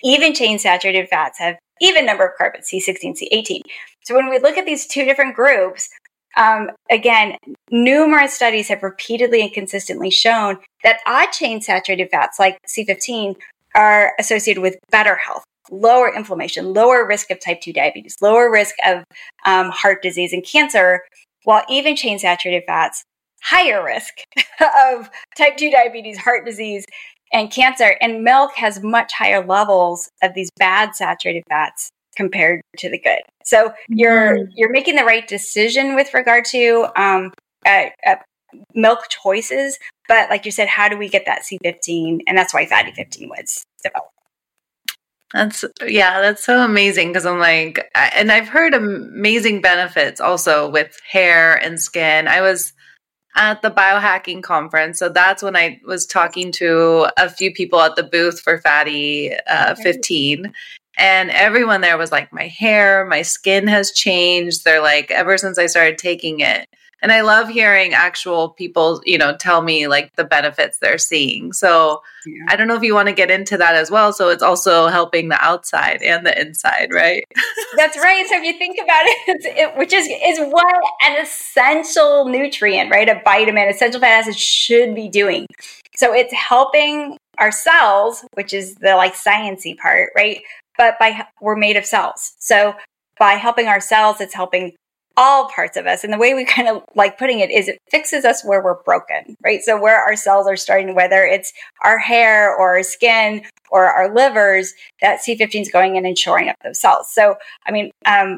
Even 0.03 0.33
chain 0.33 0.59
saturated 0.59 1.09
fats 1.09 1.39
have 1.39 1.57
even 1.81 2.05
number 2.05 2.25
of 2.25 2.37
carbons, 2.37 2.69
C16, 2.73 3.21
C18. 3.21 3.61
So 4.07 4.15
when 4.15 4.29
we 4.29 4.39
look 4.39 4.55
at 4.55 4.65
these 4.65 4.87
two 4.87 5.03
different 5.03 5.35
groups, 5.35 5.89
um, 6.37 6.69
again, 6.89 7.35
numerous 7.71 8.33
studies 8.33 8.69
have 8.69 8.81
repeatedly 8.81 9.41
and 9.41 9.51
consistently 9.51 10.09
shown 10.09 10.59
that 10.85 11.01
odd 11.05 11.33
chain 11.33 11.59
saturated 11.59 12.09
fats 12.09 12.39
like 12.39 12.57
C15 12.69 13.35
are 13.75 14.13
associated 14.17 14.61
with 14.61 14.77
better 14.91 15.15
health, 15.15 15.43
lower 15.69 16.15
inflammation, 16.15 16.71
lower 16.71 17.05
risk 17.05 17.31
of 17.31 17.41
type 17.41 17.59
2 17.59 17.73
diabetes, 17.73 18.15
lower 18.21 18.49
risk 18.49 18.75
of 18.85 19.03
um, 19.45 19.71
heart 19.71 20.01
disease 20.01 20.31
and 20.31 20.45
cancer, 20.45 21.01
while 21.43 21.65
even 21.69 21.97
chain 21.97 22.17
saturated 22.17 22.63
fats, 22.65 23.03
higher 23.43 23.83
risk 23.83 24.13
of 24.89 25.09
type 25.35 25.57
2 25.57 25.69
diabetes, 25.69 26.17
heart 26.17 26.45
disease, 26.45 26.85
and 27.33 27.51
cancer. 27.51 27.97
And 27.99 28.23
milk 28.23 28.55
has 28.55 28.81
much 28.81 29.11
higher 29.11 29.45
levels 29.45 30.09
of 30.23 30.33
these 30.33 30.49
bad 30.57 30.95
saturated 30.95 31.43
fats 31.49 31.91
compared 32.17 32.61
to 32.77 32.89
the 32.89 32.99
good. 32.99 33.21
So 33.45 33.71
you're 33.87 34.39
mm. 34.39 34.47
you're 34.55 34.71
making 34.71 34.97
the 34.97 35.05
right 35.05 35.25
decision 35.25 35.95
with 35.95 36.13
regard 36.13 36.43
to 36.45 36.87
um, 36.97 37.31
uh, 37.65 37.85
uh, 38.05 38.15
milk 38.73 39.07
choices. 39.09 39.77
But 40.09 40.29
like 40.29 40.43
you 40.45 40.51
said, 40.51 40.67
how 40.67 40.89
do 40.89 40.97
we 40.97 41.07
get 41.07 41.25
that 41.27 41.43
C15? 41.43 42.21
And 42.27 42.37
that's 42.37 42.53
why 42.53 42.65
fatty 42.65 42.91
15 42.91 43.29
was 43.29 43.63
developed. 43.83 44.11
That's 45.33 45.63
yeah, 45.85 46.21
that's 46.21 46.43
so 46.43 46.63
amazing 46.63 47.09
because 47.09 47.25
I'm 47.25 47.39
like, 47.39 47.89
and 47.95 48.31
I've 48.31 48.47
heard 48.47 48.73
amazing 48.73 49.61
benefits 49.61 50.19
also 50.19 50.69
with 50.69 50.97
hair 51.09 51.55
and 51.55 51.79
skin. 51.79 52.27
I 52.27 52.41
was 52.41 52.73
at 53.35 53.61
the 53.61 53.69
biohacking 53.69 54.41
conference, 54.41 54.97
so 54.97 55.09
that's 55.09 55.43
when 55.43 55.57
I 55.57 55.81
was 55.85 56.05
talking 56.05 56.51
to 56.53 57.07
a 57.17 57.29
few 57.29 57.53
people 57.53 57.81
at 57.81 57.97
the 57.97 58.03
booth 58.03 58.39
for 58.39 58.57
Fatty 58.59 59.33
uh, 59.47 59.75
15, 59.75 60.53
and 60.97 61.29
everyone 61.31 61.81
there 61.81 61.97
was 61.97 62.11
like, 62.11 62.33
my 62.33 62.47
hair, 62.47 63.05
my 63.05 63.21
skin 63.21 63.67
has 63.67 63.91
changed. 63.91 64.63
They're 64.63 64.81
like, 64.81 65.11
ever 65.11 65.37
since 65.37 65.57
I 65.57 65.67
started 65.67 65.97
taking 65.97 66.39
it, 66.39 66.67
and 67.01 67.11
I 67.11 67.21
love 67.21 67.47
hearing 67.47 67.93
actual 67.93 68.49
people, 68.49 69.01
you 69.05 69.19
know, 69.19 69.35
tell 69.35 69.61
me 69.61 69.87
like 69.87 70.15
the 70.15 70.23
benefits 70.23 70.79
they're 70.79 70.97
seeing. 70.97 71.53
So 71.53 72.01
yeah. 72.25 72.45
I 72.49 72.55
don't 72.55 72.67
know 72.67 72.75
if 72.75 72.81
you 72.81 72.95
want 72.95 73.07
to 73.07 73.13
get 73.13 73.29
into 73.29 73.55
that 73.57 73.75
as 73.75 73.91
well. 73.91 74.11
So 74.11 74.29
it's 74.29 74.41
also 74.41 74.87
helping 74.87 75.29
the 75.29 75.39
outside 75.39 76.01
and 76.01 76.25
the 76.25 76.39
inside, 76.39 76.89
right? 76.91 77.23
That's 77.77 77.97
right. 77.97 78.25
So 78.27 78.37
if 78.37 78.43
you 78.43 78.57
think 78.57 78.77
about 78.83 79.03
it, 79.03 79.45
it 79.45 79.77
which 79.77 79.93
is 79.93 80.07
is 80.07 80.39
what 80.51 80.83
an 81.03 81.21
essential 81.21 82.25
nutrient, 82.25 82.89
right? 82.89 83.07
A 83.07 83.21
vitamin, 83.23 83.67
essential 83.67 84.01
fat 84.01 84.21
acid 84.21 84.35
should 84.35 84.95
be 84.95 85.07
doing. 85.07 85.45
So 85.95 86.13
it's 86.13 86.33
helping 86.33 87.17
our 87.37 87.51
cells, 87.51 88.25
which 88.33 88.53
is 88.53 88.75
the 88.75 88.95
like 88.95 89.13
sciency 89.13 89.77
part, 89.77 90.09
right? 90.15 90.41
But 90.77 90.99
by 90.99 91.25
we're 91.41 91.55
made 91.55 91.77
of 91.77 91.85
cells. 91.85 92.33
So 92.39 92.75
by 93.19 93.33
helping 93.33 93.67
our 93.67 93.81
cells, 93.81 94.21
it's 94.21 94.33
helping 94.33 94.73
all 95.17 95.49
parts 95.49 95.75
of 95.75 95.87
us. 95.87 96.03
And 96.03 96.13
the 96.13 96.17
way 96.17 96.35
we 96.35 96.45
kind 96.45 96.67
of 96.67 96.83
like 96.95 97.17
putting 97.17 97.39
it 97.39 97.49
is 97.49 97.67
it 97.67 97.79
fixes 97.89 98.23
us 98.23 98.45
where 98.45 98.63
we're 98.63 98.81
broken, 98.83 99.35
right? 99.43 99.61
So 99.61 99.79
where 99.81 99.99
our 99.99 100.15
cells 100.15 100.47
are 100.47 100.55
starting, 100.55 100.93
whether 100.93 101.25
it's 101.25 101.51
our 101.83 101.97
hair 101.97 102.55
or 102.55 102.77
our 102.77 102.83
skin 102.83 103.41
or 103.71 103.85
our 103.85 104.13
livers, 104.13 104.73
that 105.01 105.19
C15 105.27 105.61
is 105.61 105.71
going 105.71 105.95
in 105.95 106.05
and 106.05 106.17
shoring 106.17 106.49
up 106.49 106.55
those 106.63 106.79
cells. 106.79 107.11
So, 107.11 107.35
I 107.65 107.71
mean, 107.71 107.89
um, 108.05 108.37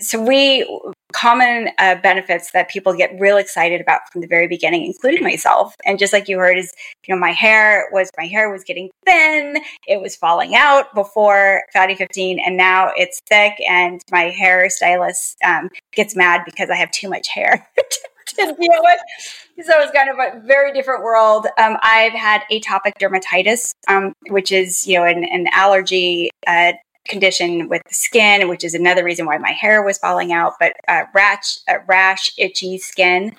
so 0.00 0.20
we 0.20 0.66
common 1.12 1.70
uh, 1.78 1.94
benefits 2.02 2.50
that 2.50 2.68
people 2.68 2.92
get 2.92 3.10
real 3.20 3.36
excited 3.36 3.80
about 3.80 4.00
from 4.12 4.20
the 4.20 4.26
very 4.26 4.48
beginning 4.48 4.84
including 4.84 5.22
myself 5.22 5.74
and 5.84 5.98
just 5.98 6.12
like 6.12 6.28
you 6.28 6.38
heard 6.38 6.58
is 6.58 6.72
you 7.06 7.14
know 7.14 7.20
my 7.20 7.30
hair 7.30 7.88
was 7.92 8.10
my 8.18 8.26
hair 8.26 8.50
was 8.50 8.64
getting 8.64 8.90
thin 9.06 9.56
it 9.86 10.00
was 10.00 10.16
falling 10.16 10.56
out 10.56 10.92
before 10.94 11.62
fatty 11.72 11.94
15 11.94 12.40
and 12.44 12.56
now 12.56 12.90
it's 12.96 13.20
thick 13.28 13.54
and 13.68 14.02
my 14.10 14.24
hair 14.24 14.68
stylist 14.68 15.36
um, 15.44 15.70
gets 15.92 16.16
mad 16.16 16.42
because 16.44 16.70
I 16.70 16.76
have 16.76 16.90
too 16.90 17.08
much 17.08 17.28
hair 17.28 17.68
to 18.26 18.46
deal 18.46 18.56
with. 18.58 19.66
So 19.66 19.72
it's 19.80 19.92
kind 19.92 20.10
of 20.10 20.18
a 20.18 20.46
very 20.46 20.72
different 20.72 21.04
world. 21.04 21.46
Um, 21.58 21.76
I've 21.82 22.12
had 22.12 22.42
atopic 22.50 22.92
dermatitis, 23.00 23.72
um, 23.88 24.12
which 24.28 24.52
is 24.52 24.86
you 24.86 24.98
know 24.98 25.04
an, 25.04 25.24
an 25.24 25.46
allergy 25.52 26.30
uh, 26.46 26.72
condition 27.06 27.68
with 27.68 27.82
the 27.88 27.94
skin, 27.94 28.48
which 28.48 28.64
is 28.64 28.74
another 28.74 29.04
reason 29.04 29.26
why 29.26 29.38
my 29.38 29.52
hair 29.52 29.82
was 29.82 29.98
falling 29.98 30.32
out. 30.32 30.54
But 30.58 30.74
uh, 30.88 31.04
rash, 31.14 31.58
uh, 31.68 31.78
rash, 31.86 32.32
itchy 32.38 32.78
skin, 32.78 33.34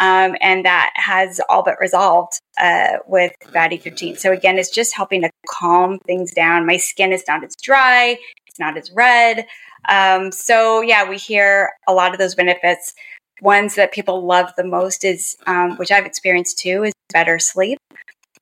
um, 0.00 0.36
and 0.40 0.64
that 0.64 0.92
has 0.96 1.40
all 1.48 1.62
but 1.62 1.78
resolved 1.80 2.40
uh, 2.60 2.98
with 3.06 3.32
Fatty 3.52 3.76
15. 3.76 4.16
So 4.16 4.32
again, 4.32 4.58
it's 4.58 4.70
just 4.70 4.94
helping 4.94 5.22
to 5.22 5.30
calm 5.48 5.98
things 6.00 6.32
down. 6.32 6.66
My 6.66 6.76
skin 6.76 7.12
is 7.12 7.24
not 7.28 7.44
as 7.44 7.54
dry, 7.56 8.18
it's 8.46 8.58
not 8.58 8.76
as 8.76 8.90
red. 8.92 9.46
Um, 9.88 10.32
so 10.32 10.80
yeah, 10.80 11.08
we 11.08 11.18
hear 11.18 11.72
a 11.86 11.92
lot 11.92 12.12
of 12.12 12.18
those 12.18 12.34
benefits. 12.34 12.94
Ones 13.42 13.74
that 13.74 13.92
people 13.92 14.24
love 14.24 14.52
the 14.56 14.64
most 14.64 15.04
is, 15.04 15.36
um, 15.46 15.76
which 15.76 15.90
I've 15.90 16.06
experienced 16.06 16.58
too, 16.58 16.84
is 16.84 16.92
better 17.12 17.38
sleep 17.38 17.78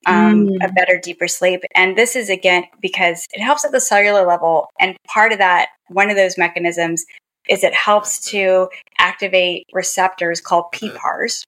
um, 0.06 0.48
mm. 0.48 0.56
a 0.64 0.72
better, 0.72 0.98
deeper 0.98 1.28
sleep. 1.28 1.62
And 1.74 1.96
this 1.96 2.16
is 2.16 2.28
again 2.28 2.64
because 2.80 3.26
it 3.32 3.40
helps 3.40 3.64
at 3.64 3.72
the 3.72 3.80
cellular 3.80 4.26
level. 4.26 4.68
And 4.80 4.96
part 5.06 5.32
of 5.32 5.38
that, 5.38 5.68
one 5.88 6.10
of 6.10 6.16
those 6.16 6.38
mechanisms 6.38 7.04
is 7.48 7.64
it 7.64 7.74
helps 7.74 8.20
to 8.30 8.68
activate 8.98 9.66
receptors 9.72 10.40
called 10.40 10.66
PPARs 10.72 11.44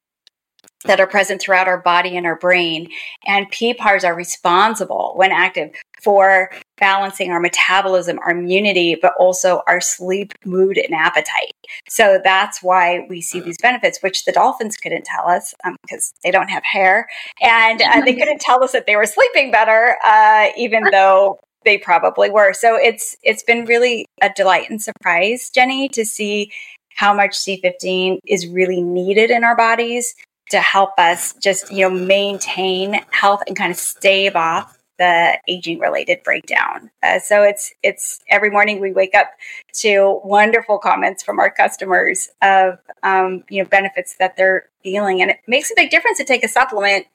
that 0.85 1.01
are 1.01 1.07
present 1.07 1.41
throughout 1.41 1.69
our 1.69 1.81
body 1.81 2.17
and 2.17 2.27
our 2.27 2.37
brain. 2.37 2.89
And 3.27 3.51
PPARs 3.51 4.05
are 4.05 4.15
responsible 4.15 5.13
when 5.17 5.33
active 5.33 5.71
for 6.03 6.51
balancing 6.79 7.31
our 7.31 7.41
metabolism, 7.41 8.19
our 8.19 8.33
immunity, 8.33 8.97
but 9.01 9.15
also 9.19 9.63
our 9.67 9.81
sleep, 9.81 10.35
mood, 10.45 10.77
and 10.77 10.95
appetite. 10.95 11.54
So 11.89 12.21
that's 12.23 12.63
why 12.63 13.07
we 13.09 13.21
see 13.21 13.41
these 13.41 13.59
benefits, 13.59 14.01
which 14.03 14.25
the 14.25 14.33
dolphins 14.33 14.77
couldn't 14.77 15.05
tell 15.05 15.29
us 15.29 15.55
because 15.83 16.13
um, 16.15 16.21
they 16.23 16.31
don't 16.31 16.49
have 16.49 16.65
hair. 16.65 17.09
And 17.41 17.83
uh, 17.83 18.03
they 18.05 18.15
couldn't 18.15 18.41
tell 18.41 18.63
us 18.63 18.73
that 18.73 18.87
they 18.87 18.97
were 18.97 19.07
sleeping 19.07 19.51
better, 19.51 19.97
uh, 20.05 20.49
even 20.57 20.85
though 20.93 21.41
they 21.65 21.79
probably 21.79 22.31
were. 22.31 22.53
So 22.53 22.77
it's 22.77 23.17
it's 23.23 23.43
been 23.43 23.65
really 23.65 24.07
a 24.23 24.31
delight 24.35 24.71
and 24.71 24.81
surprise, 24.81 25.51
Jenny, 25.51 25.89
to 25.91 26.05
see 26.05 26.51
how 26.97 27.13
much 27.13 27.33
C15 27.33 28.19
is 28.27 28.47
really 28.47 28.81
needed 28.81 29.31
in 29.31 29.45
our 29.45 29.57
bodies 29.57 30.15
to 30.51 30.61
help 30.61 30.91
us 30.99 31.35
just 31.43 31.73
you 31.73 31.89
know 31.89 31.91
maintain 31.91 33.01
health 33.11 33.43
and 33.47 33.57
kind 33.57 33.71
of 33.73 33.79
stave 33.79 34.37
off 34.37 34.74
the 34.99 35.39
aging 35.49 35.79
related 35.79 36.23
breakdown. 36.23 36.91
Uh, 37.03 37.19
so 37.19 37.43
it's 37.43 37.73
it's 37.83 38.21
every 38.29 38.51
morning 38.51 38.81
we 38.81 38.93
wake 38.93 39.15
up 39.15 39.31
to 39.73 40.21
wonderful 40.25 40.79
comments 40.79 41.23
from 41.23 41.41
our 41.41 41.51
customers 41.51 42.29
of 42.43 42.79
um, 43.03 43.45
you 43.49 43.63
know 43.63 43.69
benefits 43.69 44.17
that 44.19 44.37
they're 44.37 44.69
feeling, 44.83 45.23
and 45.23 45.31
it 45.31 45.39
makes 45.47 45.71
a 45.71 45.75
big 45.77 45.91
difference 45.91 46.19
to 46.19 46.25
take 46.25 46.45
a 46.45 46.49
supplement 46.49 47.07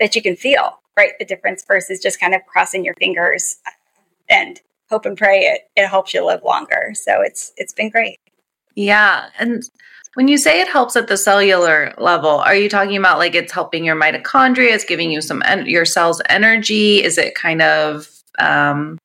that 0.00 0.14
you 0.14 0.22
can 0.22 0.36
feel 0.36 0.80
right 0.96 1.12
the 1.18 1.24
difference 1.24 1.64
versus 1.64 2.00
just 2.00 2.20
kind 2.20 2.34
of 2.34 2.44
crossing 2.46 2.84
your 2.84 2.94
fingers 2.94 3.58
and 4.28 4.60
hope 4.90 5.06
and 5.06 5.16
pray 5.16 5.40
it 5.40 5.70
it 5.76 5.88
helps 5.88 6.12
you 6.14 6.24
live 6.24 6.42
longer. 6.44 6.92
So 6.94 7.20
it's 7.22 7.52
it's 7.56 7.72
been 7.72 7.90
great. 7.90 8.18
Yeah, 8.74 9.30
and 9.38 9.62
when 10.18 10.26
you 10.26 10.36
say 10.36 10.60
it 10.60 10.66
helps 10.66 10.96
at 10.96 11.06
the 11.06 11.16
cellular 11.16 11.94
level, 11.96 12.40
are 12.40 12.56
you 12.56 12.68
talking 12.68 12.96
about 12.96 13.18
like 13.18 13.36
it's 13.36 13.52
helping 13.52 13.84
your 13.84 13.94
mitochondria? 13.94 14.74
It's 14.74 14.84
giving 14.84 15.12
you 15.12 15.20
some 15.20 15.44
en- 15.46 15.66
your 15.66 15.84
cells 15.84 16.20
energy? 16.28 17.04
Is 17.04 17.18
it 17.18 17.36
kind 17.36 17.62
of 17.62 18.08
um, 18.40 18.98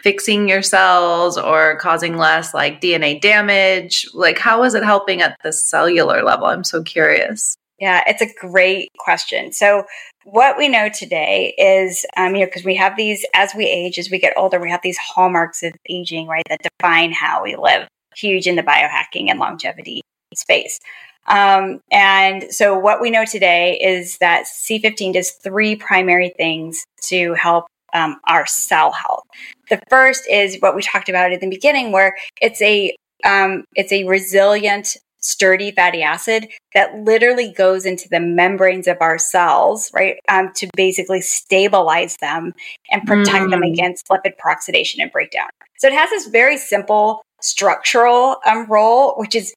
fixing 0.00 0.48
your 0.48 0.62
cells 0.62 1.36
or 1.36 1.76
causing 1.78 2.18
less 2.18 2.54
like 2.54 2.80
DNA 2.80 3.20
damage? 3.20 4.06
Like, 4.14 4.38
how 4.38 4.62
is 4.62 4.74
it 4.74 4.84
helping 4.84 5.22
at 5.22 5.36
the 5.42 5.52
cellular 5.52 6.22
level? 6.22 6.46
I'm 6.46 6.62
so 6.62 6.84
curious. 6.84 7.56
Yeah, 7.80 8.04
it's 8.06 8.22
a 8.22 8.32
great 8.38 8.90
question. 8.96 9.52
So, 9.52 9.86
what 10.22 10.56
we 10.56 10.68
know 10.68 10.88
today 10.88 11.52
is, 11.58 12.06
um, 12.16 12.36
you 12.36 12.42
know, 12.42 12.46
because 12.46 12.64
we 12.64 12.76
have 12.76 12.96
these 12.96 13.26
as 13.34 13.56
we 13.56 13.64
age, 13.66 13.98
as 13.98 14.08
we 14.08 14.20
get 14.20 14.34
older, 14.36 14.60
we 14.60 14.70
have 14.70 14.82
these 14.84 14.98
hallmarks 14.98 15.64
of 15.64 15.72
aging, 15.90 16.28
right, 16.28 16.44
that 16.48 16.60
define 16.62 17.10
how 17.10 17.42
we 17.42 17.56
live. 17.56 17.88
Huge 18.14 18.46
in 18.46 18.54
the 18.54 18.62
biohacking 18.62 19.30
and 19.30 19.40
longevity 19.40 20.02
space. 20.34 20.80
Um, 21.26 21.80
and 21.90 22.44
so, 22.52 22.78
what 22.78 23.00
we 23.00 23.10
know 23.10 23.24
today 23.24 23.78
is 23.80 24.18
that 24.18 24.46
C15 24.46 25.12
does 25.12 25.32
three 25.32 25.76
primary 25.76 26.30
things 26.30 26.84
to 27.04 27.34
help 27.34 27.66
um, 27.92 28.18
our 28.26 28.46
cell 28.46 28.92
health. 28.92 29.24
The 29.70 29.80
first 29.90 30.28
is 30.28 30.56
what 30.60 30.74
we 30.74 30.82
talked 30.82 31.08
about 31.08 31.32
at 31.32 31.40
the 31.40 31.48
beginning, 31.48 31.92
where 31.92 32.16
it's 32.40 32.62
a 32.62 32.94
um, 33.24 33.64
it's 33.74 33.92
a 33.92 34.04
resilient, 34.04 34.96
sturdy 35.20 35.70
fatty 35.72 36.02
acid 36.02 36.48
that 36.74 36.94
literally 36.94 37.52
goes 37.52 37.84
into 37.84 38.08
the 38.08 38.20
membranes 38.20 38.86
of 38.86 38.96
our 39.00 39.18
cells, 39.18 39.90
right, 39.92 40.16
um, 40.28 40.52
to 40.54 40.68
basically 40.76 41.20
stabilize 41.20 42.16
them 42.20 42.52
and 42.90 43.06
protect 43.06 43.46
mm. 43.46 43.50
them 43.50 43.62
against 43.62 44.08
lipid 44.08 44.32
peroxidation 44.42 45.00
and 45.00 45.12
breakdown. 45.12 45.48
So 45.78 45.88
it 45.88 45.94
has 45.94 46.10
this 46.10 46.28
very 46.28 46.56
simple 46.56 47.22
structural 47.40 48.36
um, 48.46 48.66
role, 48.66 49.14
which 49.16 49.34
is 49.34 49.54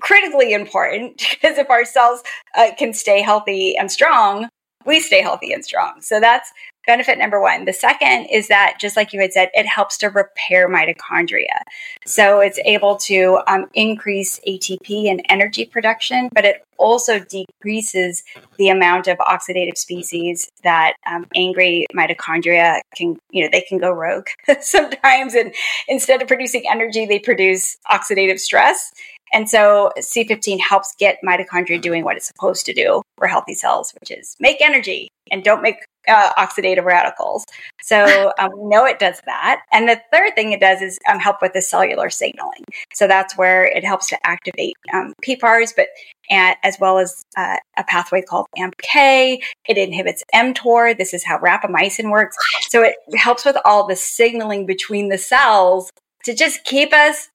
critically 0.00 0.52
important 0.52 1.22
because 1.30 1.58
if 1.58 1.70
our 1.70 1.84
cells 1.84 2.22
uh, 2.56 2.70
can 2.78 2.92
stay 2.92 3.22
healthy 3.22 3.76
and 3.76 3.90
strong, 3.90 4.48
we 4.86 5.00
stay 5.00 5.20
healthy 5.20 5.52
and 5.52 5.64
strong. 5.64 6.00
So 6.00 6.20
that's 6.20 6.50
benefit 6.86 7.18
number 7.18 7.40
one. 7.40 7.66
The 7.66 7.72
second 7.72 8.26
is 8.26 8.48
that, 8.48 8.78
just 8.80 8.96
like 8.96 9.12
you 9.12 9.20
had 9.20 9.32
said, 9.32 9.50
it 9.52 9.66
helps 9.66 9.98
to 9.98 10.08
repair 10.08 10.68
mitochondria. 10.68 11.60
So 12.06 12.40
it's 12.40 12.58
able 12.64 12.96
to 12.98 13.40
um, 13.46 13.66
increase 13.74 14.40
ATP 14.48 15.10
and 15.10 15.22
energy 15.28 15.66
production, 15.66 16.30
but 16.34 16.44
it 16.44 16.64
also 16.78 17.18
decreases 17.20 18.24
the 18.56 18.70
amount 18.70 19.06
of 19.06 19.18
oxidative 19.18 19.76
species 19.76 20.50
that 20.64 20.94
um, 21.06 21.26
angry 21.34 21.86
mitochondria 21.94 22.80
can, 22.96 23.18
you 23.30 23.44
know, 23.44 23.50
they 23.52 23.60
can 23.60 23.78
go 23.78 23.92
rogue 23.92 24.26
sometimes. 24.60 25.34
And 25.34 25.54
instead 25.86 26.22
of 26.22 26.28
producing 26.28 26.64
energy, 26.68 27.04
they 27.04 27.18
produce 27.18 27.76
oxidative 27.90 28.38
stress. 28.38 28.92
And 29.32 29.48
so 29.48 29.92
C15 29.98 30.60
helps 30.60 30.94
get 30.96 31.18
mitochondria 31.24 31.80
doing 31.80 32.04
what 32.04 32.16
it's 32.16 32.26
supposed 32.26 32.66
to 32.66 32.72
do 32.72 33.02
for 33.16 33.26
healthy 33.26 33.54
cells, 33.54 33.92
which 34.00 34.10
is 34.10 34.36
make 34.40 34.60
energy 34.60 35.08
and 35.30 35.44
don't 35.44 35.62
make 35.62 35.76
uh, 36.08 36.32
oxidative 36.34 36.84
radicals. 36.84 37.44
So 37.82 38.32
um, 38.38 38.50
we 38.56 38.68
know 38.68 38.84
it 38.84 38.98
does 38.98 39.20
that. 39.26 39.62
And 39.72 39.88
the 39.88 40.00
third 40.12 40.34
thing 40.34 40.52
it 40.52 40.60
does 40.60 40.80
is 40.80 40.98
um, 41.10 41.18
help 41.18 41.42
with 41.42 41.52
the 41.52 41.62
cellular 41.62 42.10
signaling. 42.10 42.64
So 42.92 43.06
that's 43.06 43.36
where 43.36 43.64
it 43.64 43.84
helps 43.84 44.08
to 44.08 44.26
activate 44.26 44.74
um, 44.92 45.12
PPARs, 45.24 45.72
but 45.76 45.88
as 46.30 46.78
well 46.80 46.98
as 46.98 47.24
uh, 47.36 47.56
a 47.76 47.84
pathway 47.84 48.22
called 48.22 48.46
AMPK. 48.56 49.38
It 49.68 49.76
inhibits 49.76 50.22
mTOR. 50.34 50.96
This 50.96 51.12
is 51.12 51.24
how 51.24 51.38
rapamycin 51.38 52.10
works. 52.10 52.36
So 52.68 52.82
it 52.82 52.94
helps 53.16 53.44
with 53.44 53.56
all 53.64 53.86
the 53.86 53.96
signaling 53.96 54.66
between 54.66 55.08
the 55.08 55.18
cells 55.18 55.90
to 56.24 56.34
just 56.34 56.64
keep 56.64 56.92
us 56.92 57.28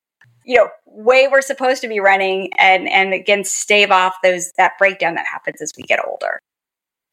you 0.45 0.55
know 0.55 0.69
way 0.85 1.27
we're 1.27 1.41
supposed 1.41 1.81
to 1.81 1.87
be 1.87 1.99
running 1.99 2.49
and 2.57 2.87
and 2.87 3.13
again 3.13 3.43
stave 3.43 3.91
off 3.91 4.15
those 4.23 4.51
that 4.53 4.73
breakdown 4.77 5.15
that 5.15 5.25
happens 5.25 5.61
as 5.61 5.73
we 5.77 5.83
get 5.83 5.99
older. 6.07 6.39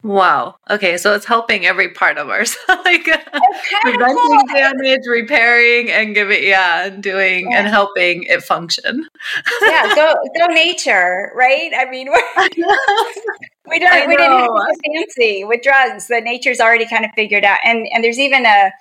Wow. 0.03 0.55
Okay 0.69 0.97
so 0.97 1.13
it's 1.13 1.25
helping 1.25 1.65
every 1.65 1.89
part 1.93 2.17
of 2.17 2.29
ours. 2.29 2.55
Like 2.67 3.07
uh, 3.07 3.17
preventing 3.81 4.17
cool. 4.17 4.43
damage 4.53 4.99
repairing 5.07 5.89
and 5.89 6.13
giving 6.13 6.43
yeah 6.43 6.87
and 6.87 7.01
doing 7.01 7.49
yeah. 7.49 7.59
and 7.59 7.67
helping 7.67 8.23
it 8.23 8.43
function. 8.43 9.07
Yeah 9.61 9.95
go 9.95 10.13
go 10.37 10.45
nature 10.47 11.31
right? 11.33 11.71
I 11.75 11.89
mean 11.89 12.09
we 13.69 13.79
don't 13.79 14.07
we 14.07 14.17
didn't 14.17 14.39
have 14.39 14.49
to 14.49 14.75
fancy 14.85 15.43
with 15.45 15.61
drugs 15.61 16.07
the 16.07 16.21
nature's 16.21 16.59
already 16.59 16.85
kind 16.85 17.05
of 17.05 17.11
figured 17.15 17.45
out 17.45 17.59
and 17.63 17.87
and 17.93 18.03
there's 18.03 18.19
even 18.19 18.45
a 18.45 18.71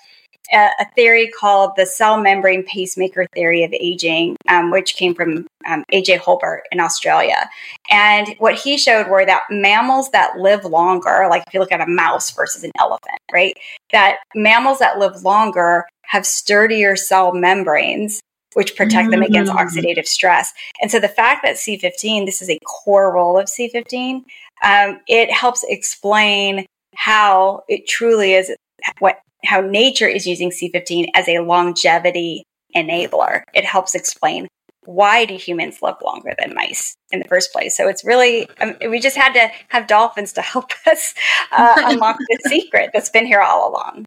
a, 0.52 0.68
a 0.80 0.86
theory 0.94 1.28
called 1.28 1.72
the 1.76 1.86
cell 1.86 2.20
membrane 2.20 2.64
pacemaker 2.64 3.26
theory 3.34 3.64
of 3.64 3.72
aging, 3.72 4.36
um, 4.48 4.70
which 4.70 4.96
came 4.96 5.14
from 5.14 5.46
um, 5.66 5.84
AJ 5.92 6.18
Hulbert 6.18 6.64
in 6.72 6.80
Australia. 6.80 7.48
And 7.90 8.34
what 8.38 8.54
he 8.54 8.76
showed 8.76 9.08
were 9.08 9.24
that 9.24 9.42
mammals 9.50 10.10
that 10.10 10.38
live 10.38 10.64
longer, 10.64 11.26
like 11.30 11.44
if 11.46 11.54
you 11.54 11.60
look 11.60 11.72
at 11.72 11.80
a 11.80 11.86
mouse 11.86 12.30
versus 12.30 12.64
an 12.64 12.72
elephant, 12.78 13.18
right? 13.32 13.54
That 13.92 14.16
mammals 14.34 14.78
that 14.78 14.98
live 14.98 15.22
longer 15.22 15.86
have 16.04 16.26
sturdier 16.26 16.96
cell 16.96 17.32
membranes 17.32 18.20
which 18.54 18.76
protect 18.76 19.10
them 19.10 19.22
against 19.22 19.50
mm. 19.50 19.56
oxidative 19.56 20.06
stress. 20.06 20.52
And 20.82 20.90
so 20.90 21.00
the 21.00 21.08
fact 21.08 21.42
that 21.42 21.56
C15, 21.56 22.26
this 22.26 22.42
is 22.42 22.50
a 22.50 22.58
core 22.66 23.12
role 23.14 23.38
of 23.38 23.46
C15, 23.46 24.24
um, 24.62 25.00
it 25.08 25.30
helps 25.30 25.64
explain 25.68 26.66
how 26.94 27.62
it 27.68 27.88
truly 27.88 28.34
is 28.34 28.52
what 28.98 29.20
how 29.44 29.60
nature 29.60 30.08
is 30.08 30.26
using 30.26 30.50
C15 30.50 31.06
as 31.14 31.28
a 31.28 31.40
longevity 31.40 32.44
enabler. 32.76 33.42
It 33.54 33.64
helps 33.64 33.94
explain 33.94 34.48
why 34.84 35.24
do 35.24 35.36
humans 35.36 35.80
live 35.80 35.96
longer 36.04 36.34
than 36.38 36.54
mice 36.54 36.96
in 37.12 37.20
the 37.20 37.28
first 37.28 37.52
place. 37.52 37.76
So 37.76 37.88
it's 37.88 38.04
really 38.04 38.48
um, 38.60 38.74
we 38.88 38.98
just 38.98 39.16
had 39.16 39.32
to 39.34 39.50
have 39.68 39.86
dolphins 39.86 40.32
to 40.34 40.42
help 40.42 40.72
us 40.86 41.14
uh, 41.52 41.74
unlock 41.84 42.18
the 42.18 42.38
secret 42.48 42.90
that's 42.92 43.10
been 43.10 43.26
here 43.26 43.40
all 43.40 43.70
along. 43.70 44.04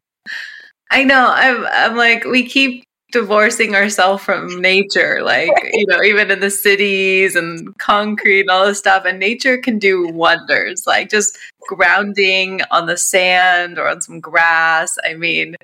I 0.90 1.04
know. 1.04 1.30
I'm 1.34 1.66
I'm 1.66 1.96
like 1.96 2.24
we 2.24 2.46
keep 2.46 2.84
divorcing 3.12 3.74
ourselves 3.74 4.22
from 4.22 4.60
nature 4.60 5.22
like 5.22 5.48
you 5.72 5.86
know 5.86 6.02
even 6.02 6.28
in 6.30 6.40
the 6.40 6.50
cities 6.50 7.36
and 7.36 7.76
concrete 7.78 8.40
and 8.40 8.50
all 8.50 8.66
this 8.66 8.78
stuff 8.78 9.04
and 9.04 9.20
nature 9.20 9.56
can 9.58 9.78
do 9.78 10.08
wonders 10.08 10.86
like 10.88 11.08
just 11.08 11.38
grounding 11.68 12.60
on 12.72 12.86
the 12.86 12.96
sand 12.96 13.78
or 13.78 13.88
on 13.88 14.00
some 14.00 14.18
grass 14.18 14.98
i 15.08 15.14
mean 15.14 15.54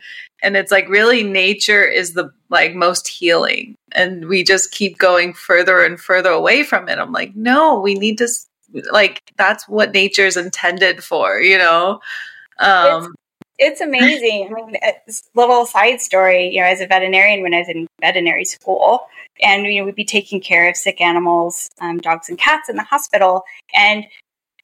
and 0.42 0.56
it's 0.56 0.72
like 0.72 0.88
really 0.88 1.22
nature 1.22 1.84
is 1.84 2.12
the 2.12 2.30
like 2.50 2.74
most 2.74 3.08
healing 3.08 3.76
and 3.92 4.28
we 4.28 4.42
just 4.42 4.72
keep 4.72 4.98
going 4.98 5.32
further 5.32 5.82
and 5.84 6.00
further 6.00 6.30
away 6.30 6.62
from 6.62 6.88
it. 6.88 6.98
I'm 6.98 7.12
like 7.12 7.34
no 7.34 7.80
we 7.80 7.94
need 7.94 8.18
to 8.18 8.28
like 8.90 9.22
that's 9.36 9.68
what 9.68 9.92
nature's 9.92 10.36
intended 10.36 11.02
for 11.02 11.40
you 11.40 11.58
know? 11.58 12.00
Um 12.58 13.14
it's 13.62 13.80
amazing. 13.80 14.48
I 14.50 14.54
mean, 14.54 14.76
little 15.34 15.66
side 15.66 16.00
story. 16.00 16.48
You 16.48 16.60
know, 16.60 16.66
as 16.66 16.80
a 16.80 16.86
veterinarian, 16.86 17.42
when 17.42 17.54
I 17.54 17.60
was 17.60 17.68
in 17.68 17.86
veterinary 18.00 18.44
school, 18.44 19.06
and 19.42 19.66
you 19.66 19.80
know, 19.80 19.84
we'd 19.84 19.94
be 19.94 20.04
taking 20.04 20.40
care 20.40 20.68
of 20.68 20.76
sick 20.76 21.00
animals, 21.00 21.68
um, 21.80 21.98
dogs 21.98 22.28
and 22.28 22.38
cats 22.38 22.68
in 22.68 22.76
the 22.76 22.82
hospital, 22.82 23.44
and 23.74 24.04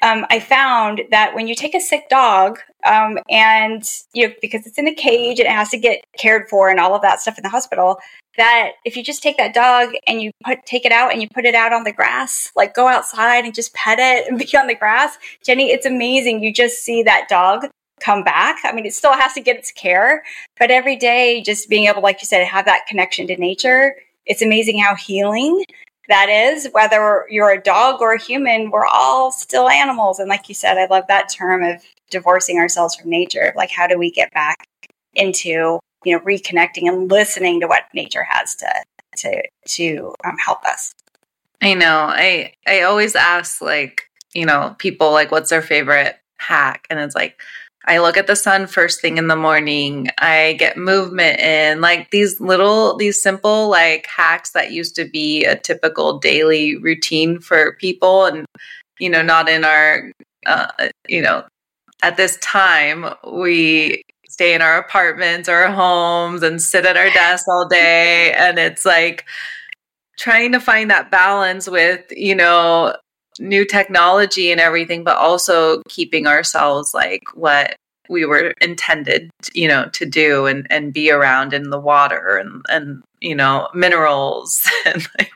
um, 0.03 0.27
I 0.31 0.39
found 0.39 1.03
that 1.11 1.35
when 1.35 1.49
you 1.49 1.55
take 1.55 1.75
a 1.75 1.81
sick 1.81 2.09
dog, 2.09 2.61
um, 2.87 3.19
and 3.29 3.83
you 4.13 4.29
know, 4.29 4.35
because 4.41 4.67
it's 4.67 4.79
in 4.79 4.87
a 4.87 4.95
cage 4.95 5.41
and 5.41 5.49
it 5.49 5.53
has 5.53 5.71
to 5.71 5.79
get 5.79 6.05
cared 6.17 6.49
for 6.49 6.69
and 6.69 6.79
all 6.79 6.95
of 6.95 7.03
that 7.03 7.21
stuff 7.21 7.37
in 7.37 7.43
the 7.43 7.49
hospital, 7.49 7.99
that 8.37 8.73
if 8.85 8.97
you 8.97 9.03
just 9.03 9.23
take 9.23 9.37
that 9.37 9.53
dog 9.53 9.95
and 10.07 10.23
you 10.23 10.31
put 10.45 10.65
take 10.65 10.87
it 10.87 10.93
out 10.93 11.13
and 11.13 11.21
you 11.21 11.29
put 11.29 11.45
it 11.45 11.55
out 11.57 11.73
on 11.73 11.83
the 11.83 11.93
grass, 11.93 12.53
like 12.55 12.75
go 12.75 12.87
outside 12.87 13.45
and 13.45 13.55
just 13.55 13.75
pet 13.75 13.99
it 13.99 14.29
and 14.29 14.39
be 14.51 14.57
on 14.57 14.69
the 14.69 14.75
grass, 14.75 15.19
Jenny, 15.45 15.71
it's 15.73 15.87
amazing. 15.87 16.43
You 16.43 16.53
just 16.53 16.85
see 16.85 17.03
that 17.03 17.27
dog 17.29 17.67
come 18.01 18.23
back. 18.23 18.59
I 18.65 18.73
mean, 18.73 18.87
it 18.87 18.95
still 18.95 19.13
has 19.13 19.33
to 19.35 19.41
get 19.41 19.57
its 19.57 19.73
care, 19.73 20.23
but 20.59 20.71
every 20.71 20.97
day, 20.97 21.43
just 21.43 21.69
being 21.69 21.87
able, 21.87 22.03
like 22.03 22.21
you 22.23 22.27
said, 22.27 22.47
have 22.47 22.65
that 22.65 22.87
connection 22.87 23.27
to 23.29 23.37
nature, 23.37 23.97
it's 24.27 24.43
amazing 24.43 24.79
how 24.79 24.95
healing 24.95 25.65
that 26.09 26.29
is. 26.29 26.69
Whether 26.73 27.27
you're 27.31 27.51
a 27.51 27.61
dog 27.61 28.01
or 28.01 28.13
a 28.13 28.21
human, 28.21 28.71
we're 28.71 28.87
all 28.87 29.33
still 29.33 29.69
animals. 29.69 30.19
And 30.19 30.29
like 30.29 30.49
you 30.49 30.55
said, 30.55 30.79
I 30.79 30.87
love 30.87 31.05
that 31.09 31.29
term 31.29 31.63
of 31.63 31.83
divorcing 32.11 32.59
ourselves 32.59 32.95
from 32.95 33.11
nature. 33.11 33.53
Like, 33.57 33.71
how 33.71 33.87
do 33.87 33.99
we 33.99 34.11
get 34.11 34.33
back 34.33 34.67
into, 35.15 35.81
you 36.05 36.13
know, 36.13 36.21
reconnecting 36.21 36.89
and 36.89 37.11
listening 37.11 37.61
to 37.61 37.67
what 37.67 37.85
nature 37.95 38.25
has 38.25 38.55
to 38.57 38.73
to 39.17 39.43
to 39.67 40.15
um, 40.25 40.37
help 40.45 40.65
us? 40.65 40.95
I 41.61 41.75
know. 41.75 42.07
I 42.09 42.53
I 42.67 42.83
always 42.83 43.15
ask 43.17 43.61
like, 43.61 44.03
you 44.35 44.47
know, 44.47 44.77
people 44.79 45.11
like 45.13 45.31
what's 45.31 45.51
their 45.51 45.63
favorite 45.63 46.17
hack 46.37 46.87
and 46.89 47.01
it's 47.01 47.15
like 47.15 47.41
I 47.89 47.99
look 48.01 48.19
at 48.19 48.27
the 48.27 48.37
sun 48.37 48.67
first 48.67 49.01
thing 49.01 49.17
in 49.17 49.29
the 49.29 49.37
morning. 49.37 50.09
I 50.19 50.57
get 50.59 50.77
movement 50.77 51.41
in, 51.41 51.81
like 51.81 52.11
these 52.11 52.39
little, 52.39 52.99
these 52.99 53.21
simple 53.21 53.71
like 53.71 54.07
hacks 54.07 54.51
that 54.51 54.73
used 54.73 54.95
to 54.97 55.07
be 55.07 55.45
a 55.47 55.57
typical 55.57 56.19
daily 56.19 56.77
routine 56.77 57.41
for 57.41 57.77
people, 57.81 58.27
and 58.27 58.45
you 58.99 59.09
know, 59.09 59.23
not 59.23 59.49
in 59.49 59.65
our, 59.65 60.13
uh, 60.45 60.69
you 61.09 61.23
know, 61.23 61.45
at 62.03 62.19
this 62.19 62.37
time 62.39 63.07
we 63.27 64.03
stay 64.29 64.55
in 64.55 64.61
our 64.61 64.79
apartments 64.79 65.49
or 65.49 65.55
our 65.55 65.73
homes 65.73 66.43
and 66.43 66.61
sit 66.61 66.85
at 66.85 66.99
our 66.99 67.11
desks 67.11 67.49
all 67.49 67.67
day, 67.67 68.35
and 68.35 68.59
it's 68.59 68.85
like 68.85 69.25
trying 70.19 70.53
to 70.53 70.61
find 70.61 70.91
that 70.91 71.11
balance 71.11 71.69
with 71.71 72.05
you 72.11 72.35
know 72.35 72.95
new 73.41 73.65
technology 73.65 74.51
and 74.51 74.61
everything, 74.61 75.05
but 75.05 75.17
also 75.17 75.83
keeping 75.89 76.27
ourselves 76.27 76.95
like 76.95 77.23
what 77.35 77.77
we 78.09 78.25
were 78.25 78.55
intended, 78.61 79.31
you 79.53 79.69
know, 79.69 79.89
to 79.93 80.07
do 80.07 80.47
and, 80.47 80.67
and 80.71 80.93
be 80.93 81.11
around 81.11 81.53
in 81.53 81.71
the 81.71 81.79
water 81.79 82.37
and, 82.39 82.63
and, 82.69 83.03
you 83.21 83.35
know, 83.35 83.69
minerals 83.75 84.69
and 84.87 85.07
like 85.19 85.31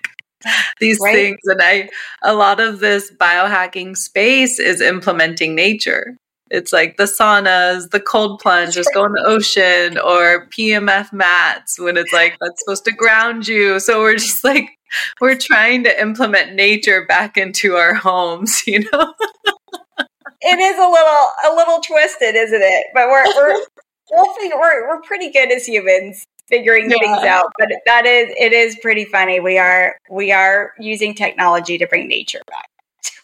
these 0.81 0.99
right. 1.01 1.15
things. 1.15 1.39
And 1.45 1.61
I, 1.63 1.89
a 2.23 2.35
lot 2.35 2.61
of 2.61 2.81
this 2.81 3.11
biohacking 3.13 3.97
space 3.97 4.59
is 4.59 4.81
implementing 4.81 5.55
nature. 5.55 6.17
It's 6.53 6.71
like 6.71 6.99
the 6.99 7.05
saunas, 7.05 7.91
the 7.91 8.01
cold 8.01 8.39
plunge, 8.39 8.75
just 8.75 8.93
go 8.93 9.07
in 9.07 9.13
the 9.13 9.25
ocean, 9.25 9.97
or 9.97 10.49
PMF 10.51 11.11
mats 11.11 11.79
when 11.81 11.97
it's 11.97 12.13
like 12.13 12.37
that's 12.41 12.61
supposed 12.61 12.85
to 12.85 12.93
ground 12.93 13.49
you. 13.49 13.81
So 13.81 14.01
we're 14.01 14.17
just 14.17 14.45
like 14.45 14.69
we're 15.19 15.39
trying 15.39 15.83
to 15.85 16.01
implement 16.01 16.55
nature 16.55 17.07
back 17.07 17.39
into 17.39 17.77
our 17.77 17.95
homes, 17.95 18.67
you 18.67 18.81
know? 18.81 19.15
it 20.43 20.59
is 20.59 20.77
a 20.77 20.89
little 20.89 21.31
a 21.47 21.57
little 21.57 21.81
twisted, 21.81 22.35
isn't 22.35 22.63
it? 22.63 22.87
But 22.93 23.09
we're 23.09 23.25
we're 23.35 23.65
we'll 24.11 24.35
we're 24.59 24.89
we're 24.89 25.01
pretty 25.01 25.31
good 25.31 25.51
as 25.51 25.67
humans 25.67 26.27
figuring 26.49 26.91
yeah. 26.91 26.99
things 27.01 27.25
out. 27.25 27.51
But 27.59 27.71
that 27.87 28.05
is 28.05 28.29
it 28.39 28.53
is 28.53 28.77
pretty 28.83 29.07
funny. 29.07 29.41
We 29.41 29.57
are 29.57 29.97
we 30.11 30.33
are 30.33 30.73
using 30.79 31.15
technology 31.15 31.79
to 31.79 31.87
bring 31.87 32.09
nature 32.09 32.43
back. 32.47 32.69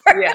yeah. 0.19 0.33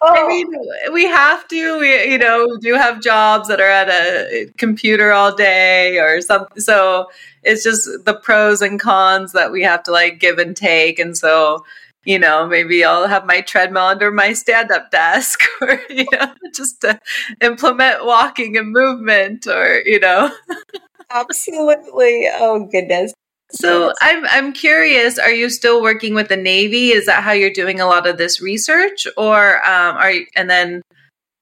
Oh. 0.00 0.12
I 0.14 0.28
mean, 0.28 0.52
we 0.92 1.06
have 1.06 1.46
to. 1.48 1.78
We, 1.78 2.10
you 2.10 2.18
know, 2.18 2.56
do 2.60 2.74
have 2.74 3.00
jobs 3.00 3.48
that 3.48 3.60
are 3.60 3.68
at 3.68 3.88
a 3.88 4.42
eh, 4.42 4.44
computer 4.56 5.12
all 5.12 5.34
day 5.34 5.98
or 5.98 6.20
something. 6.20 6.60
So 6.60 7.08
it's 7.42 7.62
just 7.62 7.88
the 8.04 8.14
pros 8.14 8.62
and 8.62 8.80
cons 8.80 9.32
that 9.32 9.52
we 9.52 9.62
have 9.62 9.82
to 9.84 9.92
like 9.92 10.18
give 10.18 10.38
and 10.38 10.56
take. 10.56 10.98
And 10.98 11.16
so, 11.16 11.64
you 12.04 12.18
know, 12.18 12.46
maybe 12.46 12.84
I'll 12.84 13.06
have 13.06 13.26
my 13.26 13.40
treadmill 13.40 13.84
under 13.84 14.10
my 14.10 14.32
stand 14.32 14.70
up 14.70 14.90
desk 14.90 15.40
or, 15.60 15.80
you 15.88 16.06
know, 16.12 16.34
just 16.54 16.80
to 16.82 16.98
implement 17.40 18.04
walking 18.04 18.56
and 18.56 18.72
movement 18.72 19.46
or, 19.46 19.82
you 19.84 20.00
know. 20.00 20.34
Absolutely. 21.10 22.26
Oh, 22.32 22.66
goodness. 22.70 23.12
So 23.54 23.92
I'm 24.00 24.24
I'm 24.26 24.52
curious. 24.52 25.18
Are 25.18 25.32
you 25.32 25.50
still 25.50 25.82
working 25.82 26.14
with 26.14 26.28
the 26.28 26.36
Navy? 26.36 26.90
Is 26.90 27.06
that 27.06 27.22
how 27.22 27.32
you're 27.32 27.52
doing 27.52 27.80
a 27.80 27.86
lot 27.86 28.06
of 28.06 28.18
this 28.18 28.40
research, 28.40 29.06
or 29.16 29.56
um, 29.66 29.96
are 29.96 30.10
you, 30.10 30.26
and 30.34 30.48
then 30.48 30.82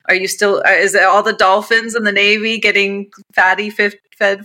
are 0.08 0.14
you 0.14 0.26
still? 0.26 0.62
Uh, 0.66 0.70
is 0.70 0.94
it 0.94 1.04
all 1.04 1.22
the 1.22 1.32
dolphins 1.32 1.94
in 1.94 2.04
the 2.04 2.12
Navy 2.12 2.58
getting 2.58 3.10
fatty 3.34 3.70
fed 3.70 3.94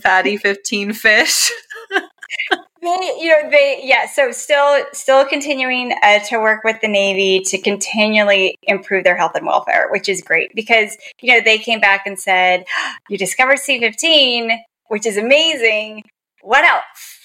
fatty 0.02 0.36
fifteen 0.36 0.92
fish? 0.92 1.50
they, 1.90 3.16
you 3.20 3.28
know, 3.28 3.50
they, 3.50 3.80
yeah. 3.82 4.06
So 4.06 4.30
still, 4.30 4.84
still 4.92 5.24
continuing 5.24 5.92
uh, 6.02 6.20
to 6.28 6.38
work 6.38 6.62
with 6.62 6.80
the 6.80 6.88
Navy 6.88 7.40
to 7.46 7.58
continually 7.58 8.56
improve 8.62 9.04
their 9.04 9.16
health 9.16 9.32
and 9.34 9.46
welfare, 9.46 9.88
which 9.90 10.08
is 10.08 10.22
great 10.22 10.54
because 10.54 10.96
you 11.20 11.34
know 11.34 11.40
they 11.40 11.58
came 11.58 11.80
back 11.80 12.06
and 12.06 12.18
said, 12.18 12.64
"You 13.08 13.18
discovered 13.18 13.58
C 13.58 13.80
fifteen, 13.80 14.52
which 14.88 15.04
is 15.04 15.16
amazing. 15.16 16.04
What 16.42 16.64
else? 16.64 17.15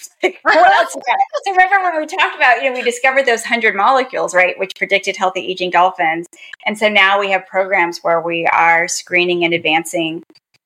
What 0.42 0.72
else?" 0.72 0.92
so 0.92 1.50
remember 1.50 1.82
when 1.82 2.00
we 2.00 2.06
talked 2.06 2.36
about, 2.36 2.62
you 2.62 2.70
know, 2.70 2.76
we 2.76 2.82
discovered 2.82 3.26
those 3.26 3.44
hundred 3.44 3.74
molecules, 3.74 4.34
right, 4.34 4.58
which 4.58 4.72
predicted 4.76 5.16
healthy 5.16 5.40
aging 5.40 5.70
dolphins, 5.70 6.26
and 6.66 6.78
so 6.78 6.88
now 6.88 7.18
we 7.18 7.30
have 7.30 7.46
programs 7.46 8.00
where 8.02 8.20
we 8.20 8.46
are 8.46 8.88
screening 8.88 9.44
and 9.44 9.54
advancing 9.54 10.22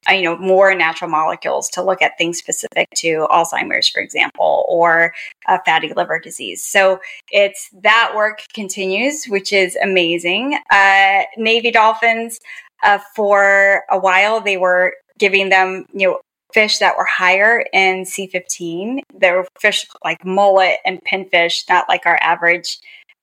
uh, 0.09 0.12
you 0.12 0.23
know 0.23 0.37
more 0.37 0.75
natural 0.75 1.11
molecules 1.11 1.69
to 1.71 1.83
look 1.83 2.03
at 2.03 2.16
things 2.19 2.38
specific 2.38 2.88
to 2.95 3.27
alzheimer's 3.31 3.88
for 3.88 4.01
example 4.01 4.64
or 4.69 5.12
uh, 5.49 5.59
fatty 5.64 5.92
liver 5.95 6.19
disease 6.19 6.62
so 6.62 7.01
it's 7.31 7.71
that 7.83 8.12
work 8.14 8.42
continues 8.55 9.25
which 9.25 9.53
is 9.53 9.77
amazing 9.83 10.59
uh, 10.71 11.23
navy 11.37 11.71
dolphins 11.71 12.38
uh, 12.83 12.99
for 13.14 13.83
a 13.90 13.99
while 13.99 14.40
they 14.40 14.57
were 14.57 14.95
giving 15.19 15.49
them 15.49 15.85
you 15.92 16.09
know 16.09 16.21
fish 16.53 16.79
that 16.79 16.97
were 16.97 17.05
higher 17.05 17.65
in 17.73 18.05
c15 18.05 19.01
there 19.19 19.37
were 19.37 19.47
fish 19.61 19.87
like 20.05 20.25
mullet 20.25 20.79
and 20.85 21.01
pinfish 21.05 21.69
not 21.69 21.89
like 21.89 22.07
our 22.07 22.19
average 22.23 22.79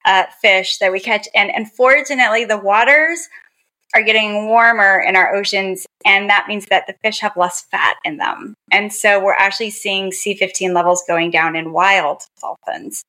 uh, 0.06 0.24
fish 0.42 0.78
that 0.80 0.92
we 0.92 1.00
catch 1.00 1.28
and 1.34 1.50
unfortunately 1.56 2.44
the 2.44 2.58
waters 2.58 3.30
are 3.94 4.02
getting 4.02 4.48
warmer 4.48 5.00
in 5.00 5.16
our 5.16 5.36
oceans, 5.36 5.86
and 6.06 6.30
that 6.30 6.48
means 6.48 6.66
that 6.68 6.88
the 6.88 6.96
fish 7.04 7.20
have 7.20 7.38
less 7.38 7.62
fat 7.62 7.98
in 8.04 8.18
them. 8.18 8.56
And 8.72 8.92
so 8.92 9.24
we're 9.24 9.34
actually 9.34 9.70
seeing 9.70 10.12
C15 10.12 10.74
levels 10.74 11.04
going 11.08 11.30
down 11.30 11.56
in 11.56 11.74
wild 11.74 12.24
dolphins 12.42 13.04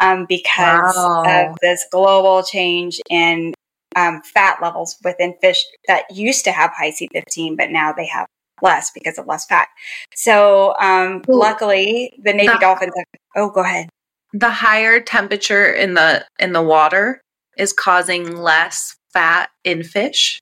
um, 0.00 0.26
because 0.28 0.94
wow. 0.96 1.50
of 1.50 1.56
this 1.60 1.84
global 1.90 2.42
change 2.42 3.00
in 3.10 3.52
um, 3.96 4.22
fat 4.22 4.58
levels 4.62 4.96
within 5.02 5.34
fish 5.40 5.64
that 5.88 6.04
used 6.12 6.44
to 6.44 6.52
have 6.52 6.70
high 6.70 6.92
C15, 6.92 7.56
but 7.56 7.70
now 7.70 7.92
they 7.92 8.06
have 8.06 8.26
less 8.62 8.90
because 8.90 9.18
of 9.18 9.26
less 9.26 9.46
fat. 9.46 9.68
So 10.14 10.74
um, 10.80 11.22
luckily, 11.28 12.18
the 12.22 12.32
Navy 12.32 12.48
the, 12.48 12.58
dolphins. 12.60 12.92
Have, 12.96 13.20
oh, 13.36 13.50
go 13.50 13.60
ahead. 13.60 13.88
The 14.32 14.50
higher 14.50 15.00
temperature 15.00 15.72
in 15.72 15.94
the 15.94 16.26
in 16.38 16.52
the 16.52 16.62
water 16.62 17.20
is 17.58 17.72
causing 17.72 18.36
less 18.36 18.96
fat 19.12 19.50
in 19.64 19.82
fish? 19.82 20.40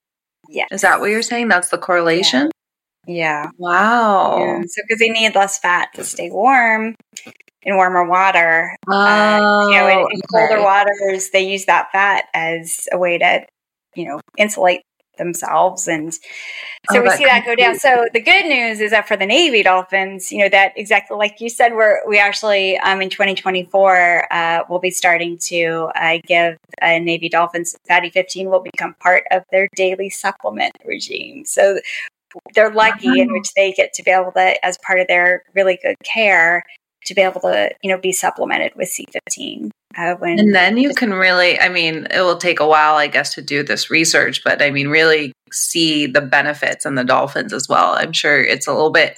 Yeah. 0.49 0.67
Is 0.71 0.83
that 0.83 1.01
what 1.01 1.11
you're 1.11 1.23
saying? 1.23 1.49
That's 1.49 1.71
the 1.71 1.79
correlation? 1.79 2.51
Yeah. 3.07 3.15
yeah. 3.45 3.51
Wow. 3.59 4.39
Yeah. 4.39 4.63
So, 4.67 4.83
because 4.87 5.01
they 5.01 5.09
need 5.09 5.35
less 5.35 5.59
fat 5.59 5.89
to 5.95 6.05
stay 6.05 6.31
warm 6.31 6.95
in 7.63 7.77
warmer 7.77 8.05
water. 8.05 8.77
Oh, 8.89 8.95
uh, 8.95 9.69
you 9.69 9.75
know, 9.75 9.89
in, 9.89 10.07
in 10.13 10.21
colder 10.33 10.63
waters, 10.63 11.31
they 11.31 11.51
use 11.51 11.65
that 11.65 11.91
fat 11.91 12.27
as 12.35 12.87
a 12.93 12.99
way 12.99 13.19
to, 13.19 13.47
you 13.95 14.07
know, 14.07 14.21
insulate 14.37 14.83
themselves. 15.17 15.89
And 15.89 16.15
so 16.15 16.21
oh, 16.91 17.03
we 17.03 17.11
see 17.11 17.25
that 17.25 17.45
go 17.45 17.55
down. 17.55 17.79
So 17.79 18.07
the 18.13 18.21
good 18.21 18.47
news 18.47 18.81
is 18.81 18.91
that 18.91 19.09
for 19.09 19.17
the 19.17 19.27
Navy 19.27 19.63
Dolphins, 19.63 20.31
you 20.31 20.39
know, 20.39 20.49
that 20.49 20.73
exactly 20.77 21.17
like 21.17 21.41
you 21.41 21.49
said, 21.49 21.73
we're, 21.73 22.07
we 22.09 22.19
actually, 22.19 22.79
um, 22.79 23.03
in 23.03 23.11
2024, 23.11 24.33
uh, 24.33 24.61
we'll 24.69 24.79
be 24.79 24.91
starting 24.91 25.39
to 25.39 25.91
uh, 25.95 26.19
give 26.27 26.57
uh, 26.83 26.99
Navy 26.99 27.29
Dolphins 27.29 27.77
Fatty 27.89 28.11
15 28.11 28.51
will 28.51 28.63
become 28.63 28.95
part 29.01 29.25
of 29.31 29.43
their 29.51 29.69
daily 29.75 30.11
supplement 30.11 30.73
regime. 30.85 31.45
So 31.45 31.79
they're 32.55 32.73
lucky 32.73 33.21
in 33.21 33.33
which 33.33 33.53
they 33.55 33.73
get 33.73 33.93
to 33.95 34.03
be 34.03 34.11
able 34.11 34.33
to, 34.33 34.65
as 34.65 34.79
part 34.79 35.01
of 35.01 35.07
their 35.07 35.43
really 35.55 35.79
good 35.83 35.97
care, 36.05 36.63
to 37.07 37.15
be 37.15 37.23
able 37.23 37.41
to, 37.41 37.71
you 37.83 37.91
know, 37.91 37.99
be 37.99 38.13
supplemented 38.13 38.73
with 38.77 38.89
C15. 38.89 39.71
Uh, 39.97 40.15
when 40.17 40.39
and 40.39 40.55
then 40.55 40.77
you 40.77 40.93
can 40.95 41.13
really, 41.13 41.59
I 41.59 41.69
mean, 41.69 42.07
it 42.11 42.21
will 42.21 42.37
take 42.37 42.61
a 42.61 42.67
while, 42.67 42.97
I 42.97 43.07
guess, 43.07 43.35
to 43.35 43.43
do 43.43 43.63
this 43.63 43.91
research, 43.91 44.45
but 44.45 44.61
I 44.61 44.71
mean, 44.71 44.89
really 44.89 45.33
see 45.53 46.07
the 46.07 46.21
benefits 46.21 46.85
in 46.85 46.97
the 46.97 47.05
dolphins 47.05 47.53
as 47.53 47.69
well. 47.69 47.95
I'm 47.97 48.13
sure 48.13 48.43
it's 48.43 48.67
a 48.67 48.73
little 48.73 48.91
bit 48.91 49.17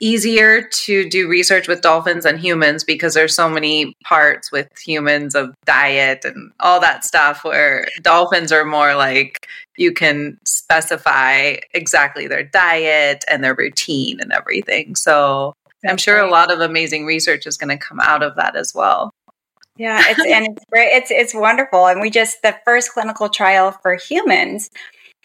easier 0.00 0.62
to 0.62 1.08
do 1.08 1.28
research 1.28 1.68
with 1.68 1.82
dolphins 1.82 2.24
and 2.24 2.38
humans 2.38 2.84
because 2.84 3.14
there's 3.14 3.34
so 3.34 3.48
many 3.48 3.92
parts 4.04 4.52
with 4.52 4.68
humans 4.84 5.34
of 5.34 5.52
diet 5.66 6.24
and 6.24 6.52
all 6.60 6.80
that 6.80 7.04
stuff 7.04 7.44
where 7.44 7.88
dolphins 8.02 8.52
are 8.52 8.64
more 8.64 8.94
like 8.94 9.46
you 9.76 9.92
can 9.92 10.38
specify 10.44 11.56
exactly 11.74 12.26
their 12.26 12.44
diet 12.44 13.24
and 13.28 13.42
their 13.42 13.54
routine 13.54 14.20
and 14.20 14.32
everything. 14.32 14.94
So 14.94 15.52
I'm 15.86 15.96
sure 15.96 16.18
a 16.18 16.30
lot 16.30 16.52
of 16.52 16.60
amazing 16.60 17.04
research 17.04 17.46
is 17.46 17.56
going 17.56 17.76
to 17.76 17.84
come 17.84 18.00
out 18.00 18.22
of 18.22 18.36
that 18.36 18.56
as 18.56 18.72
well. 18.74 19.10
Yeah, 19.78 20.02
it's 20.06 20.20
and 20.26 20.56
it's 20.56 20.64
great. 20.70 20.88
It's 20.88 21.10
it's 21.10 21.34
wonderful, 21.34 21.86
and 21.86 22.00
we 22.00 22.10
just 22.10 22.42
the 22.42 22.56
first 22.64 22.92
clinical 22.92 23.28
trial 23.28 23.70
for 23.70 23.94
humans 23.94 24.70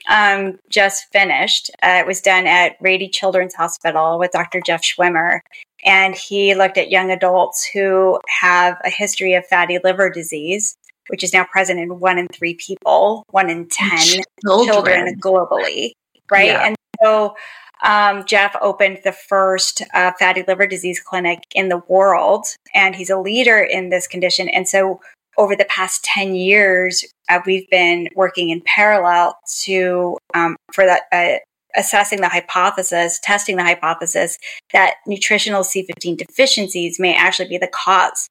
um, 0.08 0.60
just 0.70 1.12
finished. 1.12 1.72
Uh, 1.82 1.98
it 2.00 2.08
was 2.08 2.22
done 2.22 2.46
at 2.46 2.76
Rady 2.80 3.10
Children's 3.10 3.56
Hospital 3.56 4.20
with 4.20 4.32
Dr. 4.32 4.62
Jeff 4.62 4.84
Schwimmer, 4.84 5.40
and 5.84 6.16
he 6.16 6.54
looked 6.54 6.78
at 6.78 6.92
young 6.92 7.10
adults 7.10 7.66
who 7.66 8.20
have 8.28 8.78
a 8.86 8.90
history 8.92 9.34
of 9.34 9.46
fatty 9.48 9.80
liver 9.84 10.10
disease, 10.10 10.78
which 11.08 11.24
is 11.24 11.34
now 11.34 11.46
present 11.46 11.80
in 11.80 12.00
one 12.00 12.20
in 12.20 12.28
three 12.28 12.54
people, 12.54 13.24
one 13.32 13.50
in 13.50 13.68
ten 13.70 13.98
children, 14.44 14.68
children 14.68 15.20
globally, 15.20 15.94
right? 16.30 16.48
Yeah. 16.48 16.68
And 16.68 16.76
so 17.02 17.36
um, 17.84 18.26
Jeff 18.26 18.56
opened 18.62 19.00
the 19.04 19.12
first 19.12 19.84
uh, 19.94 20.12
fatty 20.18 20.44
liver 20.48 20.66
disease 20.66 21.00
clinic 21.00 21.40
in 21.54 21.70
the 21.70 21.82
world, 21.88 22.46
and 22.74 22.96
he's 22.96 23.10
a 23.10 23.20
leader 23.20 23.60
in 23.60 23.90
this 23.90 24.08
condition. 24.08 24.50
And 24.50 24.68
so, 24.68 25.02
over 25.38 25.56
the 25.56 25.66
past 25.66 26.04
10 26.04 26.36
years, 26.36 27.04
uh, 27.28 27.40
we've 27.46 27.70
been 27.70 28.08
working 28.16 28.50
in 28.50 28.62
parallel 28.66 29.38
to 29.62 30.18
um, 30.34 30.56
for 30.72 30.86
that. 30.86 31.04
Uh, 31.12 31.40
assessing 31.76 32.22
the 32.22 32.30
hypothesis, 32.30 33.20
testing 33.24 33.56
the 33.56 33.64
hypothesis 33.64 34.38
that 34.74 34.98
nutritional 35.08 35.64
C15 35.64 36.18
deficiencies 36.18 37.00
may 37.00 37.16
actually 37.16 37.50
be 37.50 37.58
the 37.58 37.68
cause 37.68 38.30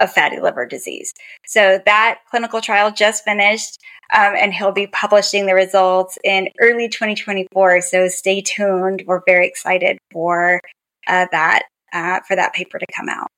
of 0.00 0.12
fatty 0.12 0.40
liver 0.40 0.66
disease. 0.66 1.14
So 1.46 1.80
that 1.86 2.18
clinical 2.30 2.60
trial 2.60 2.90
just 2.90 3.24
finished, 3.24 3.78
um, 4.12 4.34
and 4.38 4.52
he'll 4.52 4.72
be 4.72 4.86
publishing 4.86 5.46
the 5.46 5.54
results 5.54 6.18
in 6.22 6.48
early 6.60 6.88
2024. 6.88 7.80
So 7.80 8.08
stay 8.08 8.40
tuned. 8.40 9.04
We're 9.06 9.22
very 9.26 9.46
excited 9.46 9.98
for 10.12 10.60
uh, 11.06 11.26
that 11.32 11.64
uh, 11.92 12.20
for 12.26 12.36
that 12.36 12.52
paper 12.52 12.78
to 12.78 12.86
come 12.94 13.08
out. 13.08 13.28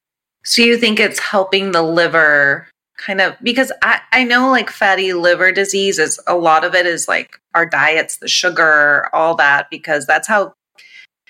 So 0.45 0.63
you 0.63 0.77
think 0.77 1.01
it's 1.01 1.19
helping 1.19 1.73
the 1.73 1.83
liver 1.83 2.69
kind 2.97 3.21
of 3.21 3.35
because 3.43 3.73
I, 3.83 4.01
I 4.13 4.25
know 4.25 4.51
like 4.51 4.71
fatty 4.71 5.13
liver 5.13 5.51
disease 5.53 5.99
is 5.99 6.21
a 6.27 6.37
lot 6.37 6.65
of 6.65 6.75
it 6.75 6.87
is 6.87 7.09
like 7.09 7.39
our 7.55 7.67
diets, 7.67 8.19
the 8.19 8.29
sugar, 8.29 9.09
all 9.13 9.35
that, 9.37 9.69
because 9.71 10.07
that's 10.07 10.29
how 10.29 10.55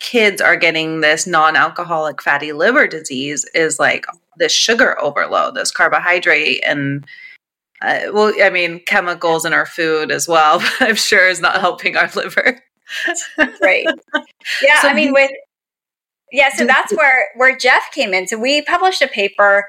kids 0.00 0.40
are 0.40 0.56
getting 0.56 1.00
this 1.00 1.26
non-alcoholic 1.26 2.20
fatty 2.20 2.52
liver 2.52 2.86
disease 2.86 3.44
is 3.54 3.78
like 3.78 4.04
this 4.36 4.52
sugar 4.52 5.00
overload, 5.00 5.54
this 5.54 5.70
carbohydrate 5.70 6.62
and 6.66 7.06
uh, 7.82 8.00
well, 8.12 8.32
I 8.42 8.50
mean, 8.50 8.80
chemicals 8.86 9.44
in 9.44 9.52
our 9.52 9.66
food 9.66 10.10
as 10.10 10.28
well, 10.28 10.62
I'm 10.80 10.96
sure 10.96 11.28
is 11.28 11.40
not 11.40 11.60
helping 11.60 11.96
our 11.96 12.10
liver. 12.14 12.60
right. 13.60 13.86
Yeah. 14.62 14.80
So 14.80 14.88
I 14.88 14.94
mean, 14.94 15.12
with, 15.12 15.30
yeah, 16.32 16.50
so 16.54 16.66
that's 16.66 16.92
where, 16.94 17.28
where 17.36 17.56
Jeff 17.56 17.82
came 17.92 18.14
in. 18.14 18.26
So 18.26 18.38
we 18.38 18.62
published 18.62 19.02
a 19.02 19.08
paper 19.08 19.66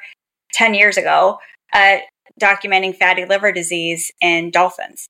10 0.54 0.74
years 0.74 0.98
ago, 0.98 1.38
uh, 1.74 1.98
documenting 2.40 2.96
fatty 2.96 3.26
liver 3.26 3.52
disease 3.52 4.12
in 4.22 4.52
dolphins. 4.52 5.08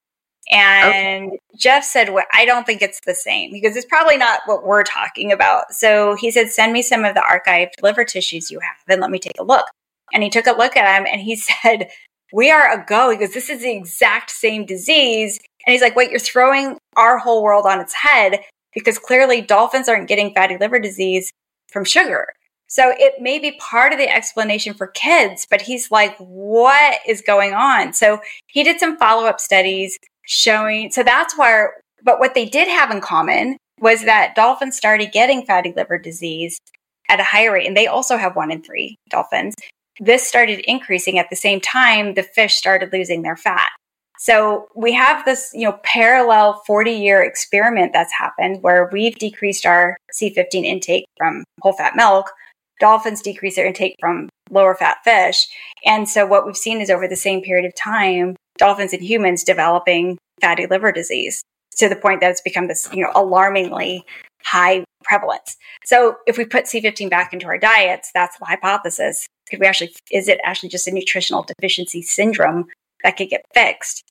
And 0.51 1.27
okay. 1.27 1.39
Jeff 1.57 1.83
said, 1.83 2.13
well, 2.13 2.25
I 2.31 2.45
don't 2.45 2.65
think 2.65 2.81
it's 2.81 2.99
the 3.05 3.15
same 3.15 3.51
because 3.51 3.75
it's 3.75 3.85
probably 3.85 4.17
not 4.17 4.41
what 4.45 4.63
we're 4.63 4.83
talking 4.83 5.31
about. 5.31 5.71
So 5.71 6.15
he 6.15 6.29
said, 6.29 6.51
send 6.51 6.71
me 6.71 6.81
some 6.81 7.03
of 7.03 7.15
the 7.15 7.21
archived 7.21 7.81
liver 7.81 8.05
tissues 8.05 8.51
you 8.51 8.59
have 8.59 8.75
and 8.87 9.01
let 9.01 9.09
me 9.09 9.17
take 9.17 9.39
a 9.39 9.43
look. 9.43 9.65
And 10.13 10.21
he 10.21 10.29
took 10.29 10.45
a 10.45 10.51
look 10.51 10.77
at 10.77 10.83
them 10.85 11.07
and 11.11 11.21
he 11.21 11.35
said, 11.63 11.89
we 12.35 12.51
are 12.51 12.69
a 12.69 12.85
go. 12.85 13.09
He 13.09 13.17
goes, 13.17 13.33
this 13.33 13.49
is 13.49 13.61
the 13.61 13.71
exact 13.71 14.29
same 14.29 14.65
disease. 14.65 15.39
And 15.65 15.71
he's 15.71 15.81
like, 15.81 15.95
wait, 15.95 16.11
you're 16.11 16.19
throwing 16.19 16.77
our 16.97 17.17
whole 17.17 17.41
world 17.41 17.65
on 17.65 17.79
its 17.79 17.93
head 17.93 18.41
because 18.73 18.99
clearly 18.99 19.39
dolphins 19.39 19.87
aren't 19.87 20.09
getting 20.09 20.33
fatty 20.33 20.57
liver 20.57 20.77
disease 20.77 21.31
from 21.71 21.85
sugar. 21.85 22.27
So 22.67 22.93
it 22.97 23.21
may 23.21 23.39
be 23.39 23.53
part 23.53 23.93
of 23.93 23.99
the 23.99 24.13
explanation 24.13 24.73
for 24.73 24.87
kids, 24.87 25.47
but 25.49 25.61
he's 25.61 25.91
like, 25.91 26.17
what 26.17 26.99
is 27.07 27.21
going 27.21 27.53
on? 27.53 27.93
So 27.93 28.19
he 28.47 28.65
did 28.65 28.81
some 28.81 28.97
follow 28.97 29.27
up 29.27 29.39
studies 29.39 29.97
showing. 30.25 30.91
So 30.91 31.03
that's 31.03 31.37
where, 31.37 31.75
but 32.03 32.19
what 32.19 32.33
they 32.33 32.45
did 32.45 32.67
have 32.67 32.91
in 32.91 32.99
common 32.99 33.55
was 33.79 34.03
that 34.03 34.35
dolphins 34.35 34.75
started 34.75 35.13
getting 35.13 35.45
fatty 35.45 35.71
liver 35.73 35.97
disease 35.97 36.59
at 37.07 37.21
a 37.21 37.23
higher 37.23 37.53
rate. 37.53 37.67
And 37.67 37.77
they 37.77 37.87
also 37.87 38.17
have 38.17 38.35
one 38.35 38.51
in 38.51 38.61
three 38.61 38.97
dolphins. 39.09 39.55
This 39.99 40.27
started 40.27 40.59
increasing 40.69 41.19
at 41.19 41.29
the 41.29 41.35
same 41.35 41.61
time 41.61 42.13
the 42.13 42.23
fish 42.23 42.55
started 42.55 42.91
losing 42.91 43.21
their 43.21 43.37
fat. 43.37 43.69
So 44.17 44.67
we 44.75 44.93
have 44.93 45.25
this, 45.25 45.51
you 45.53 45.65
know, 45.65 45.79
parallel 45.83 46.63
40 46.65 46.91
year 46.91 47.23
experiment 47.23 47.93
that's 47.93 48.13
happened 48.13 48.63
where 48.63 48.89
we've 48.91 49.17
decreased 49.17 49.65
our 49.65 49.97
C15 50.13 50.63
intake 50.63 51.05
from 51.17 51.43
whole 51.61 51.73
fat 51.73 51.95
milk. 51.95 52.31
Dolphins 52.79 53.21
decrease 53.21 53.55
their 53.55 53.65
intake 53.65 53.95
from 53.99 54.29
lower 54.49 54.75
fat 54.75 54.97
fish. 55.03 55.47
And 55.85 56.07
so 56.07 56.25
what 56.25 56.45
we've 56.45 56.57
seen 56.57 56.81
is 56.81 56.89
over 56.89 57.07
the 57.07 57.15
same 57.15 57.41
period 57.41 57.65
of 57.65 57.75
time, 57.75 58.35
dolphins 58.57 58.93
and 58.93 59.01
humans 59.01 59.43
developing 59.43 60.17
fatty 60.41 60.67
liver 60.67 60.91
disease 60.91 61.41
to 61.77 61.89
the 61.89 61.95
point 61.95 62.21
that 62.21 62.31
it's 62.31 62.41
become 62.41 62.67
this, 62.67 62.89
you 62.93 63.03
know, 63.03 63.11
alarmingly 63.15 64.03
high 64.45 64.83
prevalence. 65.03 65.57
So 65.83 66.17
if 66.27 66.37
we 66.37 66.45
put 66.45 66.65
C15 66.65 67.09
back 67.09 67.33
into 67.33 67.47
our 67.47 67.57
diets, 67.57 68.11
that's 68.13 68.37
the 68.37 68.45
hypothesis. 68.45 69.27
Could 69.49 69.59
we 69.59 69.65
actually, 69.65 69.93
is 70.11 70.27
it 70.27 70.39
actually 70.43 70.69
just 70.69 70.87
a 70.87 70.91
nutritional 70.91 71.43
deficiency 71.43 72.01
syndrome 72.01 72.65
that 73.03 73.17
could 73.17 73.29
get 73.29 73.45
fixed 73.53 74.03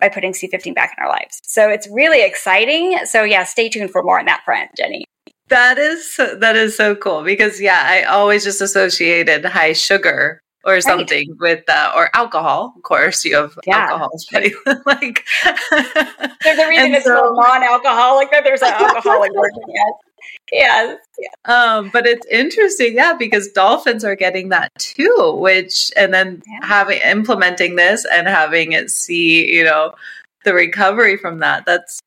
by 0.00 0.08
putting 0.08 0.32
C15 0.32 0.74
back 0.74 0.94
in 0.96 1.04
our 1.04 1.10
lives? 1.10 1.40
So 1.44 1.68
it's 1.68 1.88
really 1.90 2.24
exciting. 2.24 2.98
So 3.04 3.22
yeah, 3.22 3.44
stay 3.44 3.68
tuned 3.68 3.90
for 3.90 4.02
more 4.02 4.18
on 4.18 4.26
that 4.26 4.42
front, 4.44 4.70
Jenny. 4.76 5.04
That 5.48 5.76
is 5.76 6.16
that 6.16 6.56
is 6.56 6.76
so 6.76 6.94
cool 6.94 7.22
because 7.22 7.60
yeah, 7.60 7.82
I 7.84 8.04
always 8.04 8.42
just 8.42 8.62
associated 8.62 9.44
high 9.44 9.74
sugar 9.74 10.40
or 10.64 10.80
something 10.80 11.28
right. 11.30 11.40
with 11.40 11.64
uh, 11.68 11.92
or 11.94 12.10
alcohol. 12.14 12.72
Of 12.76 12.82
course, 12.82 13.24
you 13.24 13.36
have 13.36 13.58
yeah. 13.66 13.88
alcohol, 13.90 14.10
like 14.86 15.24
there's 16.42 16.58
a 16.58 16.68
reason 16.68 16.94
it's 16.94 17.04
so, 17.04 17.34
non-alcoholic 17.36 18.30
that 18.30 18.44
there's 18.44 18.62
an 18.62 18.72
alcoholic 18.72 19.32
version. 19.34 19.62
Yes. 19.68 19.92
Yes. 20.52 20.98
Yeah. 21.18 21.28
Um, 21.46 21.90
but 21.92 22.06
it's 22.06 22.26
interesting, 22.26 22.94
yeah, 22.94 23.14
because 23.18 23.50
dolphins 23.52 24.04
are 24.04 24.14
getting 24.14 24.50
that 24.50 24.70
too, 24.78 25.36
which 25.38 25.90
and 25.96 26.12
then 26.12 26.42
yeah. 26.46 26.66
having 26.66 27.00
implementing 27.00 27.76
this 27.76 28.06
and 28.12 28.28
having 28.28 28.72
it 28.72 28.90
see, 28.90 29.50
you 29.52 29.64
know, 29.64 29.92
the 30.44 30.54
recovery 30.54 31.16
from 31.16 31.38
that. 31.38 31.64
That's 31.64 32.00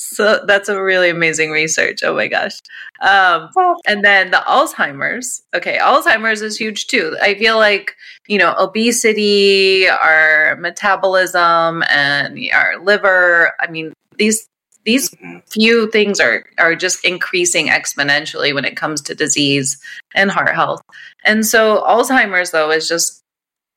so 0.00 0.44
that's 0.46 0.68
a 0.68 0.80
really 0.80 1.10
amazing 1.10 1.50
research. 1.50 2.04
Oh 2.04 2.14
my 2.14 2.28
gosh. 2.28 2.60
Um, 3.00 3.50
and 3.84 4.04
then 4.04 4.30
the 4.30 4.44
Alzheimer's. 4.46 5.42
Okay, 5.54 5.78
Alzheimer's 5.78 6.40
is 6.40 6.56
huge 6.56 6.86
too. 6.86 7.16
I 7.20 7.34
feel 7.34 7.56
like, 7.56 7.96
you 8.28 8.38
know, 8.38 8.54
obesity, 8.60 9.88
our 9.88 10.56
metabolism, 10.60 11.82
and 11.90 12.38
our 12.54 12.78
liver. 12.80 13.54
I 13.58 13.68
mean, 13.72 13.92
these 14.18 14.46
these 14.84 15.10
mm-hmm. 15.10 15.38
few 15.50 15.90
things 15.90 16.20
are 16.20 16.44
are 16.58 16.76
just 16.76 17.04
increasing 17.04 17.66
exponentially 17.66 18.54
when 18.54 18.64
it 18.64 18.76
comes 18.76 19.00
to 19.02 19.16
disease 19.16 19.82
and 20.14 20.30
heart 20.30 20.54
health. 20.54 20.80
And 21.24 21.44
so 21.44 21.82
Alzheimer's 21.82 22.52
though 22.52 22.70
is 22.70 22.88
just 22.88 23.20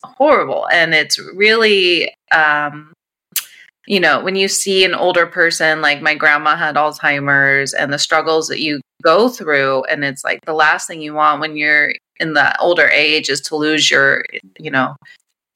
horrible 0.04 0.68
and 0.72 0.94
it's 0.94 1.18
really 1.18 2.14
um, 2.32 2.94
you 3.92 4.00
know, 4.00 4.24
when 4.24 4.38
you 4.38 4.48
see 4.48 4.86
an 4.86 4.96
older 4.96 5.28
person, 5.28 5.82
like 5.82 6.02
my 6.02 6.16
grandma 6.16 6.56
had 6.56 6.76
Alzheimer's 6.76 7.74
and 7.74 7.92
the 7.92 8.00
struggles 8.00 8.48
that 8.48 8.62
you 8.62 8.80
go 9.04 9.28
through, 9.28 9.84
and 9.84 10.06
it's 10.06 10.24
like 10.24 10.46
the 10.46 10.54
last 10.54 10.88
thing 10.88 11.02
you 11.02 11.14
want 11.14 11.42
when 11.42 11.58
you're 11.58 11.94
in 12.18 12.34
the 12.34 12.58
older 12.62 12.88
age 12.88 13.30
is 13.30 13.42
to 13.42 13.58
lose 13.58 13.92
your, 13.92 14.24
you 14.58 14.72
know, 14.72 14.96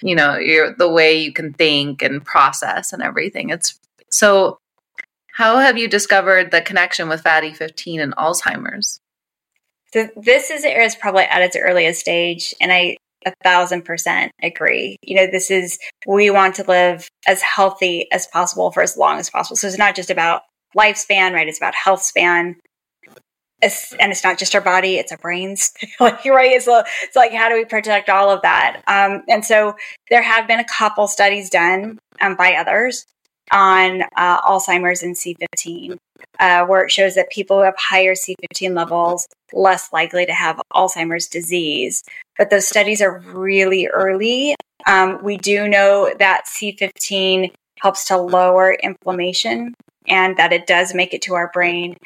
you 0.02 0.16
know, 0.16 0.36
your 0.36 0.76
the 0.76 0.90
way 0.90 1.18
you 1.18 1.32
can 1.32 1.54
think 1.54 2.02
and 2.02 2.26
process 2.26 2.92
and 2.92 3.02
everything. 3.02 3.52
It's 3.52 3.80
so 4.10 4.58
How 5.32 5.60
have 5.60 5.78
you 5.78 5.88
discovered 5.88 6.52
the 6.52 6.62
connection 6.62 7.08
with 7.08 7.22
fatty 7.22 7.54
15 7.54 8.02
and 8.02 8.16
Alzheimer's? 8.18 9.00
So 9.94 10.10
this 10.18 10.52
is 10.52 10.66
is 10.66 10.96
probably 10.96 11.24
at 11.24 11.42
its 11.42 11.56
earliest 11.56 12.02
stage, 12.02 12.54
and 12.60 12.74
I 12.74 12.98
a 13.26 13.34
thousand 13.44 13.84
percent 13.84 14.32
agree. 14.42 14.98
You 15.02 15.16
know, 15.16 15.28
this 15.28 15.52
is 15.52 15.78
we 16.08 16.30
want 16.30 16.56
to 16.56 16.64
live 16.64 17.08
as 17.28 17.42
healthy 17.42 18.08
as 18.12 18.28
possible 18.28 18.72
for 18.72 18.84
as 18.84 18.98
long 18.98 19.20
as 19.20 19.30
possible. 19.30 19.56
So 19.56 19.68
it's 19.68 19.78
not 19.78 19.96
just 19.96 20.10
about 20.10 20.42
lifespan, 20.78 21.34
right? 21.34 21.48
It's 21.48 21.60
about 21.60 21.76
health 21.76 22.02
span. 22.02 22.56
It's, 23.62 23.94
and 23.94 24.12
it's 24.12 24.24
not 24.24 24.38
just 24.38 24.54
our 24.54 24.62
body; 24.62 24.98
it's 24.98 25.12
our 25.12 25.18
brains. 25.18 25.72
like 26.00 26.24
right, 26.26 26.52
it's, 26.52 26.68
it's 26.68 27.16
like 27.16 27.32
how 27.32 27.50
do 27.50 27.56
we 27.56 27.66
protect 27.66 28.10
all 28.10 28.30
of 28.30 28.42
that? 28.42 28.82
Um, 28.88 29.24
and 29.28 29.44
so 29.44 29.76
there 30.10 30.22
have 30.22 30.48
been 30.48 30.60
a 30.60 30.66
couple 30.66 31.08
studies 31.08 31.50
done 31.50 31.98
um, 32.22 32.36
by 32.36 32.54
others 32.54 33.06
on 33.52 34.04
uh, 34.16 34.42
Alzheimer's 34.42 35.04
and 35.04 35.16
C15, 35.16 35.98
uh, 36.40 36.66
where 36.66 36.84
it 36.84 36.92
shows 36.92 37.16
that 37.16 37.30
people 37.30 37.58
who 37.58 37.64
have 37.64 37.76
higher 37.78 38.14
C15 38.14 38.76
levels 38.76 39.28
less 39.54 39.92
likely 39.94 40.26
to 40.26 40.34
have 40.34 40.62
Alzheimer's 40.74 41.28
disease. 41.28 42.04
But 42.38 42.50
those 42.50 42.68
studies 42.68 43.02
are 43.02 43.20
really 43.20 43.88
early. 43.88 44.56
Um, 44.88 45.24
we 45.24 45.38
do 45.38 45.68
know 45.68 46.14
that 46.20 46.46
C15 46.48 47.52
helps 47.80 48.06
to 48.06 48.18
lower 48.18 48.74
inflammation 48.74 49.74
and 50.08 50.38
that 50.38 50.54
it 50.54 50.68
does 50.68 50.94
make 50.94 51.14
it 51.14 51.22
to 51.24 51.34
our 51.36 51.50
brain. 51.54 51.98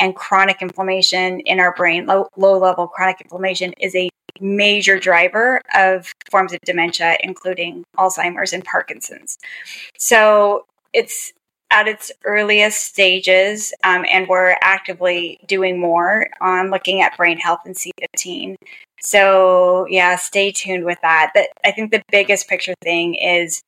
And 0.00 0.14
chronic 0.14 0.62
inflammation 0.62 1.40
in 1.40 1.58
our 1.58 1.74
brain, 1.74 2.06
low, 2.06 2.28
low 2.36 2.56
level 2.58 2.86
chronic 2.86 3.20
inflammation, 3.20 3.72
is 3.80 3.96
a 3.96 4.08
major 4.40 4.98
driver 4.98 5.60
of 5.74 6.12
forms 6.30 6.52
of 6.52 6.60
dementia, 6.60 7.16
including 7.22 7.84
Alzheimer's 7.96 8.52
and 8.52 8.64
Parkinson's. 8.64 9.38
So 9.98 10.66
it's 10.98 11.32
at 11.70 11.86
its 11.86 12.10
earliest 12.24 12.82
stages, 12.82 13.72
um, 13.84 14.04
and 14.10 14.26
we're 14.26 14.56
actively 14.62 15.38
doing 15.46 15.78
more 15.78 16.26
on 16.40 16.70
looking 16.70 17.02
at 17.02 17.16
brain 17.16 17.38
health 17.38 17.60
in 17.66 17.74
C15. 17.74 18.56
So, 19.00 19.86
yeah, 19.88 20.16
stay 20.16 20.50
tuned 20.50 20.84
with 20.84 20.98
that. 21.02 21.30
But 21.34 21.48
I 21.64 21.70
think 21.70 21.92
the 21.92 22.02
biggest 22.10 22.48
picture 22.48 22.74
thing 22.82 23.14
is, 23.14 23.60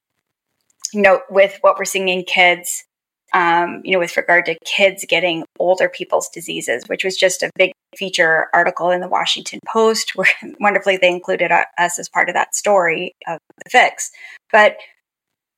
you 0.93 1.03
know, 1.03 1.21
with 1.31 1.59
what 1.61 1.79
we're 1.79 1.85
seeing 1.85 2.09
in 2.09 2.25
kids, 2.25 2.85
um, 3.33 3.81
you 3.85 3.93
know, 3.93 4.01
with 4.01 4.17
regard 4.17 4.47
to 4.47 4.59
kids 4.65 5.05
getting 5.09 5.45
older 5.61 5.89
people's 5.89 6.29
diseases, 6.31 6.83
which 6.87 7.05
was 7.05 7.17
just 7.17 7.43
a 7.43 7.51
big 7.57 7.71
feature 7.97 8.49
article 8.55 8.91
in 8.91 9.01
the 9.01 9.09
Washington 9.09 9.61
Post, 9.69 10.13
where 10.17 10.27
wonderfully 10.59 10.97
they 10.97 11.11
included 11.11 11.53
us 11.53 11.99
as 11.99 12.09
part 12.09 12.29
of 12.29 12.35
that 12.35 12.55
story 12.55 13.15
of 13.29 13.39
the 13.63 13.71
fix. 13.71 14.11
But 14.51 14.79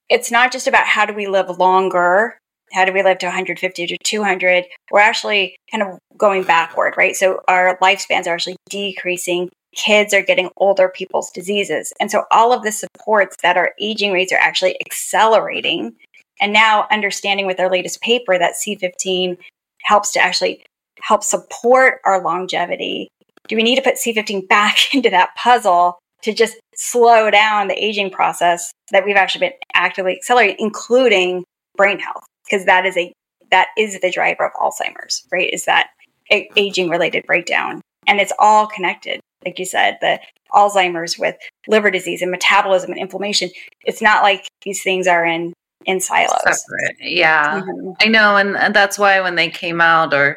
it's 0.08 0.30
not 0.30 0.52
just 0.52 0.66
about 0.66 0.86
how 0.86 1.06
do 1.06 1.14
we 1.14 1.26
live 1.26 1.58
longer 1.58 2.38
how 2.72 2.86
do 2.86 2.92
we 2.92 3.02
live 3.02 3.18
to 3.18 3.26
150 3.26 3.86
to 3.86 3.98
200 4.02 4.64
we're 4.90 5.00
actually 5.00 5.56
kind 5.70 5.82
of 5.82 5.98
going 6.16 6.42
backward 6.42 6.94
right? 6.96 7.16
So 7.16 7.40
our 7.48 7.78
lifespans 7.78 8.26
are 8.26 8.34
actually 8.34 8.56
decreasing. 8.70 9.50
Kids 9.74 10.12
are 10.12 10.22
getting 10.22 10.50
older 10.56 10.88
people's 10.88 11.30
diseases. 11.30 11.92
And 11.98 12.10
so 12.10 12.24
all 12.30 12.52
of 12.52 12.62
this 12.62 12.78
supports 12.78 13.36
that 13.42 13.56
our 13.56 13.72
aging 13.80 14.12
rates 14.12 14.32
are 14.32 14.38
actually 14.38 14.76
accelerating. 14.84 15.94
And 16.40 16.52
now 16.52 16.86
understanding 16.90 17.46
with 17.46 17.58
our 17.58 17.70
latest 17.70 18.00
paper 18.02 18.38
that 18.38 18.54
c15 18.54 19.38
helps 19.82 20.12
to 20.12 20.20
actually 20.20 20.64
help 21.00 21.24
support 21.24 22.00
our 22.04 22.22
longevity. 22.22 23.08
Do 23.48 23.56
we 23.56 23.62
need 23.62 23.76
to 23.76 23.82
put 23.82 23.94
c15 23.94 24.48
back 24.48 24.76
into 24.94 25.10
that 25.10 25.34
puzzle 25.36 25.98
to 26.22 26.32
just 26.32 26.56
slow 26.82 27.30
down 27.30 27.68
the 27.68 27.84
aging 27.84 28.10
process 28.10 28.72
that 28.90 29.04
we've 29.04 29.16
actually 29.16 29.46
been 29.48 29.58
actively 29.74 30.16
accelerating, 30.16 30.56
including 30.58 31.44
brain 31.76 32.00
health, 32.00 32.24
because 32.44 32.66
that 32.66 32.84
is 32.84 32.96
a 32.96 33.12
that 33.50 33.68
is 33.78 34.00
the 34.00 34.10
driver 34.10 34.46
of 34.46 34.52
Alzheimer's, 34.54 35.26
right? 35.30 35.52
Is 35.52 35.66
that 35.66 35.90
aging 36.30 36.88
related 36.88 37.24
breakdown, 37.26 37.80
and 38.06 38.20
it's 38.20 38.32
all 38.38 38.66
connected. 38.66 39.20
Like 39.44 39.58
you 39.58 39.64
said, 39.64 39.98
the 40.00 40.18
Alzheimer's 40.52 41.18
with 41.18 41.36
liver 41.68 41.90
disease 41.90 42.22
and 42.22 42.30
metabolism 42.30 42.90
and 42.90 43.00
inflammation. 43.00 43.50
It's 43.84 44.02
not 44.02 44.22
like 44.22 44.48
these 44.62 44.82
things 44.82 45.06
are 45.06 45.24
in 45.24 45.52
in 45.84 46.00
silos. 46.00 46.36
Separate. 46.42 46.96
Yeah, 47.00 47.60
mm-hmm. 47.60 47.90
I 48.00 48.06
know, 48.06 48.36
and, 48.36 48.56
and 48.56 48.74
that's 48.74 48.98
why 48.98 49.20
when 49.20 49.36
they 49.36 49.50
came 49.50 49.80
out, 49.80 50.12
or 50.14 50.36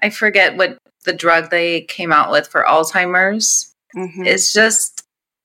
I 0.00 0.08
forget 0.08 0.56
what 0.56 0.78
the 1.04 1.12
drug 1.12 1.50
they 1.50 1.82
came 1.82 2.12
out 2.12 2.30
with 2.30 2.48
for 2.48 2.64
Alzheimer's. 2.64 3.72
Mm-hmm. 3.94 4.24
It's 4.24 4.54
just 4.54 5.01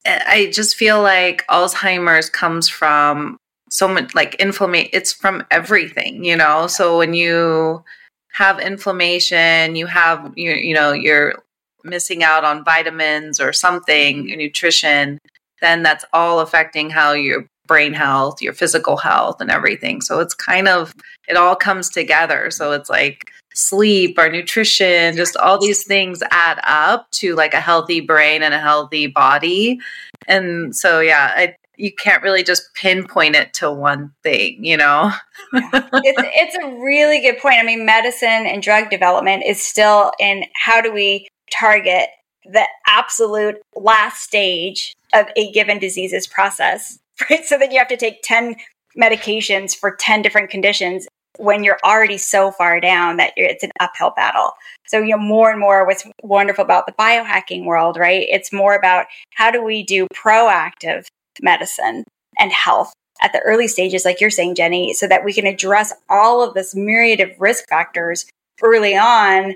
I 0.08 0.52
just 0.54 0.76
feel 0.76 1.02
like 1.02 1.46
Alzheimer's 1.48 2.30
comes 2.30 2.70
from 2.70 3.38
so 3.70 3.88
much 3.88 4.16
like 4.16 4.36
inflammation. 4.36 4.90
It's 4.94 5.14
from 5.14 5.46
everything, 5.52 6.24
you 6.24 6.36
know. 6.36 6.68
So 6.68 6.98
when 6.98 7.14
you 7.14 7.84
have 8.32 8.60
inflammation, 8.60 9.76
you 9.76 9.88
have 9.88 10.32
you 10.36 10.52
you 10.52 10.74
know 10.74 10.94
you're 10.94 11.36
missing 11.84 12.24
out 12.24 12.44
on 12.44 12.64
vitamins 12.64 13.40
or 13.40 13.54
something, 13.54 14.28
your 14.28 14.38
nutrition, 14.38 15.20
then 15.62 15.84
that's 15.84 16.06
all 16.14 16.40
affecting 16.40 16.90
how 16.90 17.14
your 17.14 17.46
brain 17.66 17.94
health, 17.94 18.42
your 18.42 18.54
physical 18.54 18.98
health, 18.98 19.42
and 19.42 19.52
everything. 19.52 20.02
So 20.02 20.20
it's 20.20 20.34
kind 20.34 20.68
of 20.68 20.94
it 21.28 21.38
all 21.38 21.56
comes 21.56 21.90
together. 21.90 22.52
So 22.52 22.72
it's 22.72 22.90
like 22.90 23.32
sleep, 23.58 24.20
our 24.20 24.30
nutrition, 24.30 25.16
just 25.16 25.36
all 25.38 25.60
these 25.60 25.84
things 25.84 26.22
add 26.30 26.60
up 26.64 27.10
to 27.12 27.36
like 27.36 27.54
a 27.54 27.60
healthy 27.60 28.00
brain 28.00 28.44
and 28.44 28.54
a 28.54 28.60
healthy 28.60 29.08
body. 29.08 29.80
And 30.28 30.76
so, 30.76 31.00
yeah, 31.00 31.34
I, 31.36 31.56
you 31.76 31.92
can't 31.92 32.24
really 32.24 32.44
just 32.44 32.74
pinpoint 32.76 33.36
it 33.36 33.54
to 33.56 33.72
one 33.72 34.14
thing, 34.24 34.64
you 34.64 34.78
know? 34.78 35.12
it's, 35.54 36.22
it's 36.54 36.56
a 36.56 36.80
really 36.80 37.20
good 37.20 37.40
point. 37.40 37.56
I 37.60 37.64
mean, 37.64 37.86
medicine 37.86 38.46
and 38.46 38.62
drug 38.62 38.90
development 38.90 39.44
is 39.46 39.62
still 39.62 40.12
in 40.20 40.44
how 40.56 40.82
do 40.82 40.94
we 40.94 41.28
target 41.52 42.10
the 42.46 42.66
absolute 42.88 43.56
last 43.76 44.22
stage 44.22 44.96
of 45.14 45.26
a 45.36 45.52
given 45.52 45.80
disease's 45.80 46.28
process, 46.28 47.00
right? 47.30 47.46
So 47.46 47.58
then 47.58 47.72
you 47.72 47.80
have 47.80 47.88
to 47.90 47.98
take 47.98 48.22
10 48.24 48.56
medications 49.00 49.76
for 49.76 49.96
10 50.00 50.22
different 50.22 50.50
conditions 50.50 51.08
when 51.38 51.64
you're 51.64 51.80
already 51.84 52.18
so 52.18 52.52
far 52.52 52.80
down 52.80 53.18
that 53.18 53.34
it's 53.36 53.64
an 53.64 53.72
uphill 53.80 54.14
battle. 54.16 54.52
So, 54.88 55.00
you 55.00 55.10
know, 55.10 55.18
more 55.18 55.52
and 55.52 55.60
more 55.60 55.86
what's 55.86 56.06
wonderful 56.24 56.64
about 56.64 56.86
the 56.86 56.94
biohacking 56.94 57.66
world, 57.66 57.98
right? 57.98 58.26
It's 58.30 58.54
more 58.54 58.76
about 58.76 59.06
how 59.36 59.52
do 59.52 59.64
we 59.64 59.84
do 59.84 60.08
proactive 60.14 61.06
medicine 61.42 62.04
and 62.40 62.52
health 62.52 62.94
at 63.22 63.34
the 63.34 63.40
early 63.42 63.68
stages, 63.68 64.06
like 64.06 64.22
you're 64.22 64.30
saying, 64.30 64.56
Jenny, 64.56 64.94
so 64.94 65.08
that 65.08 65.26
we 65.26 65.34
can 65.34 65.48
address 65.48 65.94
all 66.10 66.44
of 66.44 66.54
this 66.54 66.76
myriad 66.76 67.20
of 67.20 67.32
risk 67.40 67.68
factors 67.68 68.26
early 68.62 68.96
on 68.96 69.56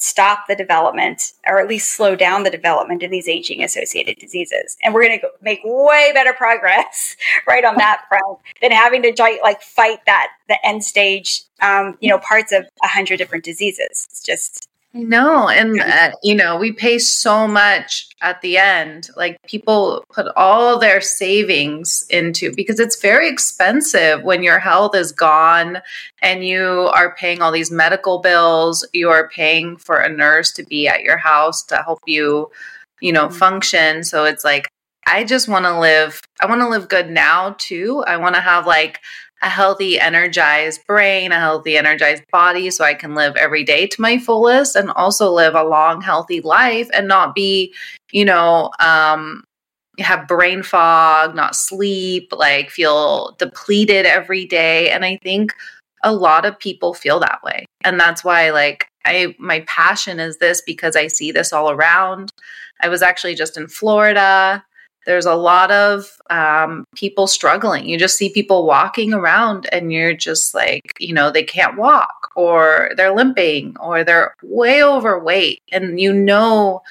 stop 0.00 0.46
the 0.48 0.54
development 0.54 1.32
or 1.46 1.58
at 1.58 1.68
least 1.68 1.92
slow 1.92 2.16
down 2.16 2.42
the 2.42 2.50
development 2.50 3.02
of 3.02 3.10
these 3.10 3.28
aging 3.28 3.62
associated 3.62 4.16
diseases. 4.16 4.76
And 4.82 4.94
we're 4.94 5.06
going 5.06 5.20
to 5.20 5.28
make 5.40 5.60
way 5.64 6.10
better 6.14 6.32
progress 6.32 7.16
right 7.46 7.64
on 7.64 7.76
that 7.76 8.02
front 8.08 8.38
than 8.60 8.70
having 8.70 9.02
to 9.02 9.38
like 9.42 9.62
fight 9.62 10.00
that 10.06 10.28
the 10.48 10.64
end 10.66 10.84
stage, 10.84 11.42
um, 11.60 11.96
you 12.00 12.08
know, 12.08 12.18
parts 12.18 12.52
of 12.52 12.64
a 12.82 12.88
hundred 12.88 13.16
different 13.18 13.44
diseases. 13.44 14.06
It's 14.10 14.22
just 14.22 14.67
no, 14.94 15.50
and 15.50 15.80
uh, 15.80 16.12
you 16.22 16.34
know, 16.34 16.56
we 16.56 16.72
pay 16.72 16.98
so 16.98 17.46
much 17.46 18.08
at 18.22 18.40
the 18.40 18.56
end. 18.56 19.10
Like 19.16 19.36
people 19.46 20.02
put 20.10 20.26
all 20.34 20.78
their 20.78 21.02
savings 21.02 22.06
into 22.08 22.54
because 22.54 22.80
it's 22.80 23.00
very 23.00 23.28
expensive 23.28 24.22
when 24.22 24.42
your 24.42 24.58
health 24.58 24.94
is 24.94 25.12
gone 25.12 25.82
and 26.22 26.44
you 26.44 26.90
are 26.94 27.14
paying 27.16 27.42
all 27.42 27.52
these 27.52 27.70
medical 27.70 28.20
bills, 28.20 28.86
you 28.94 29.10
are 29.10 29.28
paying 29.28 29.76
for 29.76 29.98
a 29.98 30.08
nurse 30.08 30.52
to 30.52 30.64
be 30.64 30.88
at 30.88 31.02
your 31.02 31.18
house 31.18 31.62
to 31.64 31.76
help 31.76 32.00
you, 32.06 32.50
you 33.00 33.12
know, 33.12 33.26
mm-hmm. 33.26 33.36
function. 33.36 34.02
So 34.02 34.24
it's 34.24 34.44
like 34.44 34.68
I 35.06 35.24
just 35.24 35.48
want 35.48 35.66
to 35.66 35.78
live 35.78 36.22
I 36.40 36.46
want 36.46 36.62
to 36.62 36.68
live 36.68 36.88
good 36.88 37.10
now 37.10 37.56
too. 37.58 38.02
I 38.06 38.16
want 38.16 38.36
to 38.36 38.40
have 38.40 38.66
like 38.66 39.00
a 39.42 39.48
healthy, 39.48 40.00
energized 40.00 40.84
brain, 40.86 41.30
a 41.32 41.38
healthy, 41.38 41.76
energized 41.76 42.24
body, 42.32 42.70
so 42.70 42.84
I 42.84 42.94
can 42.94 43.14
live 43.14 43.36
every 43.36 43.62
day 43.62 43.86
to 43.86 44.00
my 44.00 44.18
fullest 44.18 44.74
and 44.74 44.90
also 44.90 45.30
live 45.30 45.54
a 45.54 45.62
long, 45.62 46.00
healthy 46.00 46.40
life 46.40 46.88
and 46.92 47.06
not 47.06 47.34
be, 47.34 47.72
you 48.10 48.24
know, 48.24 48.70
um, 48.80 49.44
have 49.98 50.28
brain 50.28 50.62
fog, 50.62 51.34
not 51.34 51.54
sleep, 51.54 52.32
like 52.32 52.70
feel 52.70 53.36
depleted 53.38 54.06
every 54.06 54.44
day. 54.44 54.90
And 54.90 55.04
I 55.04 55.18
think 55.22 55.52
a 56.02 56.12
lot 56.12 56.44
of 56.44 56.58
people 56.58 56.94
feel 56.94 57.20
that 57.20 57.40
way. 57.42 57.66
And 57.84 57.98
that's 57.98 58.24
why, 58.24 58.50
like, 58.50 58.88
I, 59.04 59.34
my 59.38 59.60
passion 59.60 60.20
is 60.20 60.38
this 60.38 60.62
because 60.62 60.96
I 60.96 61.06
see 61.06 61.32
this 61.32 61.52
all 61.52 61.70
around. 61.70 62.30
I 62.80 62.88
was 62.88 63.02
actually 63.02 63.34
just 63.34 63.56
in 63.56 63.68
Florida 63.68 64.64
there's 65.08 65.24
a 65.24 65.34
lot 65.34 65.70
of 65.70 66.20
um, 66.28 66.84
people 66.94 67.26
struggling. 67.26 67.88
You 67.88 67.98
just 67.98 68.18
see 68.18 68.28
people 68.28 68.66
walking 68.66 69.14
around 69.14 69.66
and 69.72 69.90
you're 69.90 70.12
just 70.12 70.54
like, 70.54 70.92
you 71.00 71.14
know, 71.14 71.30
they 71.30 71.42
can't 71.42 71.78
walk 71.78 72.30
or 72.36 72.90
they're 72.94 73.14
limping 73.14 73.74
or 73.80 74.04
they're 74.04 74.34
way 74.42 74.84
overweight. 74.84 75.62
And 75.72 75.98
you 75.98 76.12
know, 76.12 76.82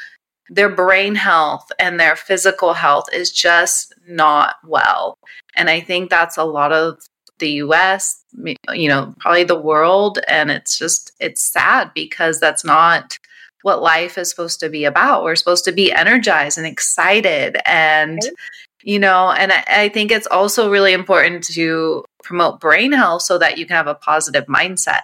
their 0.50 0.68
brain 0.68 1.14
health 1.14 1.72
and 1.78 2.00
their 2.00 2.16
physical 2.16 2.74
health 2.74 3.06
is 3.14 3.32
just 3.32 3.94
not 4.08 4.56
well. 4.66 5.20
And 5.56 5.70
I 5.70 5.80
think 5.80 6.10
that's 6.10 6.38
a 6.38 6.44
lot 6.44 6.74
of 6.74 7.00
the 7.38 7.52
US, 7.66 8.24
you 8.74 8.90
know, 8.90 9.14
probably 9.20 9.44
the 9.44 9.62
world. 9.62 10.18
And 10.28 10.50
it's 10.50 10.76
just, 10.76 11.12
it's 11.20 11.44
sad 11.44 11.92
because 11.94 12.40
that's 12.40 12.66
not 12.66 13.20
what 13.68 13.82
life 13.82 14.18
is 14.18 14.30
supposed 14.30 14.62
to 14.62 14.70
be 14.70 14.86
about. 14.86 15.26
We're 15.26 15.36
supposed 15.36 15.66
to 15.66 15.74
be 15.74 15.92
energized 15.92 16.58
and 16.58 16.66
excited. 16.66 17.58
And, 17.66 18.18
you 18.82 18.98
know, 18.98 19.32
and 19.32 19.52
I, 19.52 19.66
I 19.68 19.90
think 19.90 20.10
it's 20.10 20.26
also 20.28 20.72
really 20.72 20.94
important 20.94 21.44
to 21.48 22.06
promote 22.24 22.62
brain 22.62 22.94
health 22.94 23.24
so 23.24 23.38
that 23.40 23.58
you 23.58 23.66
can 23.66 23.76
have 23.76 23.88
a 23.88 23.96
positive 23.96 24.46
mindset 24.46 25.02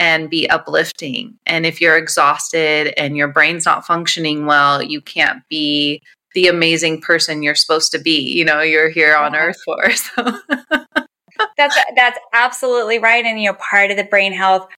and 0.00 0.28
be 0.28 0.50
uplifting. 0.50 1.38
And 1.46 1.64
if 1.64 1.80
you're 1.80 1.96
exhausted 1.96 2.92
and 3.00 3.16
your 3.16 3.28
brain's 3.28 3.64
not 3.64 3.86
functioning 3.86 4.46
well, 4.46 4.82
you 4.82 5.00
can't 5.00 5.46
be 5.48 6.02
the 6.34 6.48
amazing 6.48 7.00
person 7.00 7.44
you're 7.44 7.54
supposed 7.54 7.92
to 7.92 8.00
be. 8.00 8.32
You 8.32 8.44
know, 8.44 8.62
you're 8.62 8.90
here 8.90 9.14
on 9.16 9.36
earth 9.36 9.62
for. 9.64 9.90
So 11.38 11.52
that's 11.58 11.76
that's 11.94 12.18
absolutely 12.32 12.98
right. 12.98 13.24
And 13.24 13.40
you 13.40 13.50
know, 13.50 13.58
part 13.58 13.90
of 13.90 13.98
the 13.98 14.04
brain 14.04 14.32
health 14.32 14.68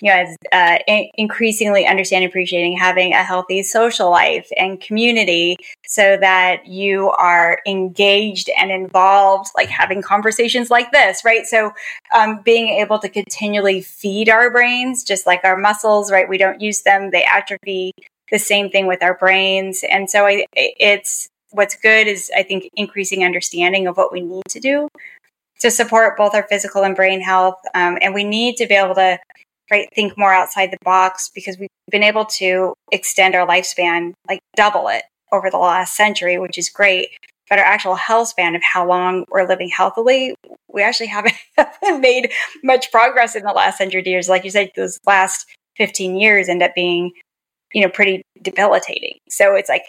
you 0.00 0.10
know, 0.10 0.16
as 0.16 0.36
uh, 0.52 0.78
in- 0.86 1.10
increasingly 1.14 1.86
understanding, 1.86 2.28
appreciating 2.28 2.76
having 2.76 3.12
a 3.12 3.24
healthy 3.24 3.62
social 3.62 4.10
life 4.10 4.48
and 4.56 4.80
community 4.80 5.56
so 5.86 6.16
that 6.20 6.66
you 6.66 7.10
are 7.10 7.60
engaged 7.66 8.48
and 8.56 8.70
involved, 8.70 9.50
like 9.56 9.68
having 9.68 10.02
conversations 10.02 10.70
like 10.70 10.92
this, 10.92 11.24
right? 11.24 11.46
So, 11.46 11.72
um, 12.14 12.40
being 12.42 12.68
able 12.68 12.98
to 13.00 13.08
continually 13.08 13.80
feed 13.80 14.28
our 14.28 14.50
brains, 14.50 15.02
just 15.02 15.26
like 15.26 15.40
our 15.44 15.56
muscles, 15.56 16.12
right? 16.12 16.28
We 16.28 16.38
don't 16.38 16.60
use 16.60 16.82
them, 16.82 17.10
they 17.10 17.24
atrophy. 17.24 17.92
The 18.30 18.38
same 18.38 18.68
thing 18.70 18.86
with 18.86 19.02
our 19.02 19.14
brains. 19.14 19.82
And 19.90 20.08
so, 20.08 20.26
I, 20.26 20.46
it's 20.54 21.28
what's 21.50 21.74
good 21.76 22.06
is, 22.06 22.30
I 22.36 22.42
think, 22.42 22.68
increasing 22.76 23.24
understanding 23.24 23.86
of 23.86 23.96
what 23.96 24.12
we 24.12 24.20
need 24.20 24.44
to 24.50 24.60
do 24.60 24.88
to 25.60 25.70
support 25.70 26.16
both 26.16 26.34
our 26.34 26.44
physical 26.44 26.84
and 26.84 26.94
brain 26.94 27.20
health. 27.20 27.58
Um, 27.74 27.98
and 28.00 28.14
we 28.14 28.24
need 28.24 28.56
to 28.58 28.66
be 28.66 28.74
able 28.74 28.94
to 28.94 29.18
right 29.70 29.88
think 29.94 30.16
more 30.16 30.32
outside 30.32 30.70
the 30.70 30.78
box 30.84 31.30
because 31.34 31.58
we've 31.58 31.68
been 31.90 32.02
able 32.02 32.24
to 32.24 32.74
extend 32.92 33.34
our 33.34 33.46
lifespan 33.46 34.12
like 34.28 34.40
double 34.56 34.88
it 34.88 35.04
over 35.32 35.50
the 35.50 35.58
last 35.58 35.94
century 35.94 36.38
which 36.38 36.58
is 36.58 36.68
great. 36.68 37.08
But 37.48 37.58
our 37.58 37.64
actual 37.64 37.94
health 37.94 38.28
span 38.28 38.54
of 38.54 38.62
how 38.62 38.86
long 38.86 39.24
we're 39.30 39.48
living 39.48 39.70
healthily 39.70 40.34
we 40.72 40.82
actually 40.82 41.06
haven't, 41.08 41.34
made 42.00 42.30
much 42.62 42.90
progress 42.90 43.34
in 43.34 43.42
the 43.42 43.52
last 43.52 43.78
hundred 43.78 44.06
years. 44.06 44.28
Like 44.28 44.44
you 44.44 44.50
said 44.50 44.70
those 44.76 44.98
last 45.06 45.46
15 45.76 46.16
years 46.16 46.48
end 46.48 46.62
up 46.62 46.74
being 46.74 47.12
you 47.72 47.82
know 47.82 47.88
pretty 47.88 48.22
debilitating. 48.42 49.18
So 49.28 49.54
it's 49.54 49.68
like 49.68 49.84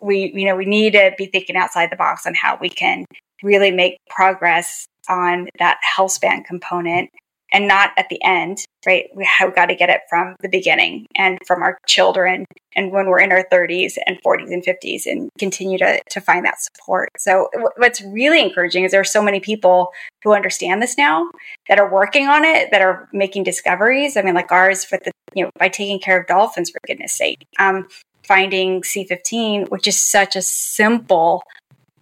we 0.00 0.32
you 0.34 0.46
know 0.46 0.56
we 0.56 0.66
need 0.66 0.92
to 0.94 1.12
be 1.16 1.26
thinking 1.26 1.56
outside 1.56 1.90
the 1.90 1.96
box 1.96 2.26
on 2.26 2.34
how 2.34 2.58
we 2.60 2.68
can 2.68 3.04
really 3.42 3.70
make 3.70 3.96
progress 4.08 4.86
on 5.08 5.48
that 5.58 5.78
health 5.82 6.12
span 6.12 6.42
component 6.44 7.10
and 7.52 7.66
not 7.66 7.90
at 7.96 8.08
the 8.08 8.22
end, 8.22 8.64
right? 8.86 9.08
We 9.14 9.24
have 9.24 9.54
got 9.54 9.66
to 9.66 9.74
get 9.74 9.90
it 9.90 10.02
from 10.08 10.36
the 10.40 10.48
beginning 10.48 11.06
and 11.16 11.38
from 11.46 11.62
our 11.62 11.78
children 11.86 12.44
and 12.76 12.92
when 12.92 13.06
we're 13.06 13.20
in 13.20 13.32
our 13.32 13.44
30s 13.52 13.94
and 14.06 14.22
40s 14.22 14.52
and 14.52 14.64
50s 14.64 15.06
and 15.06 15.30
continue 15.38 15.78
to, 15.78 16.00
to 16.10 16.20
find 16.20 16.44
that 16.44 16.60
support. 16.60 17.08
So, 17.18 17.48
what's 17.76 18.00
really 18.02 18.40
encouraging 18.40 18.84
is 18.84 18.92
there 18.92 19.00
are 19.00 19.04
so 19.04 19.22
many 19.22 19.40
people 19.40 19.90
who 20.22 20.32
understand 20.32 20.80
this 20.80 20.96
now 20.96 21.28
that 21.68 21.78
are 21.78 21.92
working 21.92 22.28
on 22.28 22.44
it, 22.44 22.70
that 22.70 22.82
are 22.82 23.08
making 23.12 23.44
discoveries. 23.44 24.16
I 24.16 24.22
mean, 24.22 24.34
like 24.34 24.52
ours 24.52 24.86
with 24.90 25.04
the, 25.04 25.12
you 25.34 25.44
know, 25.44 25.50
by 25.58 25.68
taking 25.68 25.98
care 25.98 26.20
of 26.20 26.26
dolphins, 26.26 26.70
for 26.70 26.78
goodness 26.86 27.12
sake, 27.12 27.44
um, 27.58 27.88
finding 28.22 28.82
C15, 28.82 29.70
which 29.70 29.88
is 29.88 29.98
such 29.98 30.36
a 30.36 30.42
simple 30.42 31.42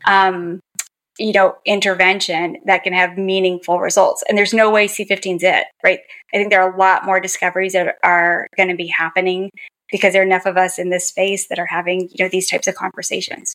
um, 0.05 0.61
you 1.19 1.33
know, 1.33 1.57
intervention 1.65 2.59
that 2.65 2.85
can 2.85 2.93
have 2.93 3.19
meaningful 3.19 3.81
results. 3.81 4.23
And 4.29 4.39
there's 4.39 4.55
no 4.55 4.71
way 4.71 4.87
C15 4.87 5.37
is 5.37 5.43
it, 5.43 5.67
right? 5.83 6.01
I 6.33 6.37
think 6.37 6.51
there 6.51 6.63
are 6.63 6.73
a 6.73 6.79
lot 6.79 7.05
more 7.05 7.21
discoveries 7.21 7.73
that 7.73 7.97
are 8.03 8.47
going 8.57 8.69
to 8.69 8.77
be 8.77 8.87
happening 8.87 9.51
because 9.91 10.13
there 10.13 10.23
are 10.23 10.27
enough 10.27 10.47
of 10.47 10.57
us 10.57 10.79
in 10.79 10.91
this 10.91 11.09
space 11.09 11.49
that 11.49 11.59
are 11.59 11.67
having, 11.67 12.09
you 12.13 12.25
know, 12.25 12.29
these 12.29 12.49
types 12.49 12.67
of 12.67 12.75
conversations. 12.75 13.55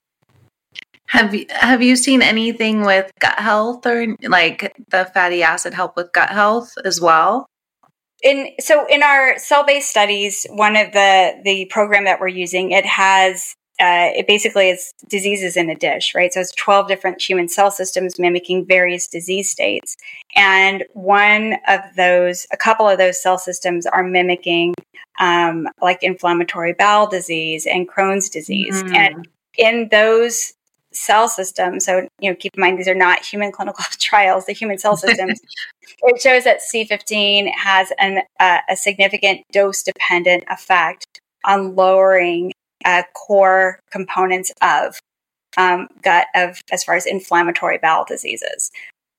Have 1.07 1.35
you 1.35 1.45
have 1.49 1.81
you 1.83 1.95
seen 1.95 2.21
anything 2.21 2.85
with 2.85 3.11
gut 3.19 3.37
health 3.37 3.85
or 3.85 4.15
like 4.23 4.73
the 4.89 5.05
fatty 5.13 5.43
acid 5.43 5.73
help 5.73 5.95
with 5.95 6.11
gut 6.11 6.29
health 6.29 6.73
as 6.83 6.99
well? 6.99 7.45
In 8.23 8.49
so 8.59 8.87
in 8.87 9.03
our 9.03 9.37
cell-based 9.37 9.89
studies, 9.89 10.47
one 10.49 10.75
of 10.75 10.91
the 10.91 11.39
the 11.43 11.65
program 11.65 12.05
that 12.05 12.19
we're 12.19 12.29
using, 12.29 12.71
it 12.71 12.85
has 12.85 13.53
uh, 13.79 14.13
it 14.15 14.27
basically 14.27 14.69
is 14.69 14.93
diseases 15.09 15.57
in 15.57 15.69
a 15.69 15.75
dish, 15.75 16.13
right? 16.13 16.31
So 16.31 16.41
it's 16.41 16.51
12 16.51 16.87
different 16.87 17.21
human 17.21 17.49
cell 17.49 17.71
systems 17.71 18.19
mimicking 18.19 18.65
various 18.65 19.07
disease 19.07 19.49
states. 19.49 19.97
And 20.35 20.83
one 20.93 21.57
of 21.67 21.81
those, 21.95 22.45
a 22.51 22.57
couple 22.57 22.87
of 22.87 22.99
those 22.99 23.21
cell 23.21 23.39
systems 23.39 23.87
are 23.87 24.03
mimicking 24.03 24.75
um, 25.19 25.67
like 25.81 26.03
inflammatory 26.03 26.73
bowel 26.73 27.07
disease 27.07 27.65
and 27.65 27.89
Crohn's 27.89 28.29
disease. 28.29 28.83
Mm. 28.83 28.95
And 28.95 29.27
in 29.57 29.87
those 29.89 30.53
cell 30.91 31.27
systems, 31.27 31.85
so, 31.85 32.07
you 32.19 32.29
know, 32.29 32.35
keep 32.35 32.53
in 32.55 32.61
mind 32.61 32.77
these 32.77 32.87
are 32.87 32.93
not 32.93 33.25
human 33.25 33.51
clinical 33.51 33.83
trials, 33.99 34.45
the 34.45 34.53
human 34.53 34.77
cell 34.77 34.95
systems, 34.95 35.41
it 36.03 36.21
shows 36.21 36.43
that 36.43 36.59
C15 36.61 37.51
has 37.55 37.91
an, 37.97 38.21
uh, 38.39 38.59
a 38.69 38.75
significant 38.75 39.41
dose 39.51 39.81
dependent 39.81 40.43
effect 40.47 41.21
on 41.43 41.75
lowering 41.75 42.52
uh, 42.85 43.03
core 43.13 43.79
components 43.91 44.51
of 44.61 44.99
um, 45.57 45.87
gut 46.01 46.27
of 46.35 46.61
as 46.71 46.83
far 46.83 46.95
as 46.95 47.05
inflammatory 47.05 47.77
bowel 47.77 48.05
diseases, 48.05 48.71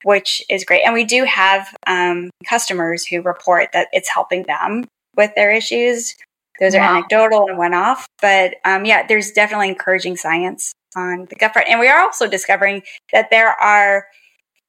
which 0.02 0.42
is 0.48 0.64
great. 0.64 0.82
And 0.84 0.94
we 0.94 1.04
do 1.04 1.24
have 1.24 1.74
um, 1.86 2.30
customers 2.48 3.06
who 3.06 3.22
report 3.22 3.70
that 3.72 3.88
it's 3.92 4.08
helping 4.08 4.44
them 4.44 4.84
with 5.16 5.34
their 5.34 5.50
issues. 5.50 6.14
Those 6.60 6.74
are 6.74 6.80
wow. 6.80 6.98
anecdotal 6.98 7.48
and 7.48 7.58
one 7.58 7.74
off, 7.74 8.06
but 8.20 8.54
um, 8.64 8.84
yeah, 8.84 9.06
there's 9.06 9.32
definitely 9.32 9.68
encouraging 9.68 10.16
science 10.16 10.72
on 10.96 11.26
the 11.28 11.34
gut 11.34 11.52
front. 11.52 11.68
And 11.68 11.80
we 11.80 11.88
are 11.88 12.00
also 12.00 12.28
discovering 12.28 12.82
that 13.12 13.30
there 13.30 13.48
are 13.48 14.06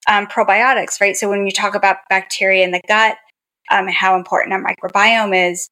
um, 0.08 0.26
probiotics, 0.28 1.00
right? 1.00 1.16
So 1.16 1.30
when 1.30 1.46
you 1.46 1.52
talk 1.52 1.76
about 1.76 1.98
bacteria 2.10 2.64
in 2.64 2.72
the 2.72 2.82
gut, 2.88 3.18
um, 3.70 3.88
how 3.88 4.16
important 4.16 4.54
our 4.54 4.64
microbiome 4.64 5.52
is, 5.52 5.70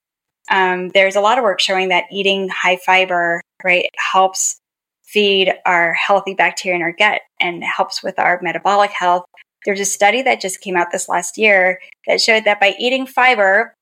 um, 0.49 0.89
there's 0.89 1.15
a 1.15 1.21
lot 1.21 1.37
of 1.37 1.43
work 1.43 1.59
showing 1.59 1.89
that 1.89 2.05
eating 2.11 2.49
high 2.49 2.77
fiber, 2.77 3.41
right, 3.63 3.89
helps 3.97 4.59
feed 5.03 5.53
our 5.65 5.93
healthy 5.93 6.33
bacteria 6.33 6.75
in 6.75 6.81
our 6.81 6.91
gut 6.91 7.21
and 7.39 7.63
helps 7.63 8.03
with 8.03 8.17
our 8.19 8.39
metabolic 8.41 8.91
health. 8.91 9.25
There's 9.65 9.79
a 9.79 9.85
study 9.85 10.21
that 10.23 10.41
just 10.41 10.59
came 10.59 10.75
out 10.75 10.87
this 10.91 11.07
last 11.07 11.37
year 11.37 11.79
that 12.07 12.19
showed 12.19 12.45
that 12.45 12.59
by 12.59 12.75
eating 12.79 13.05
fiber, 13.05 13.73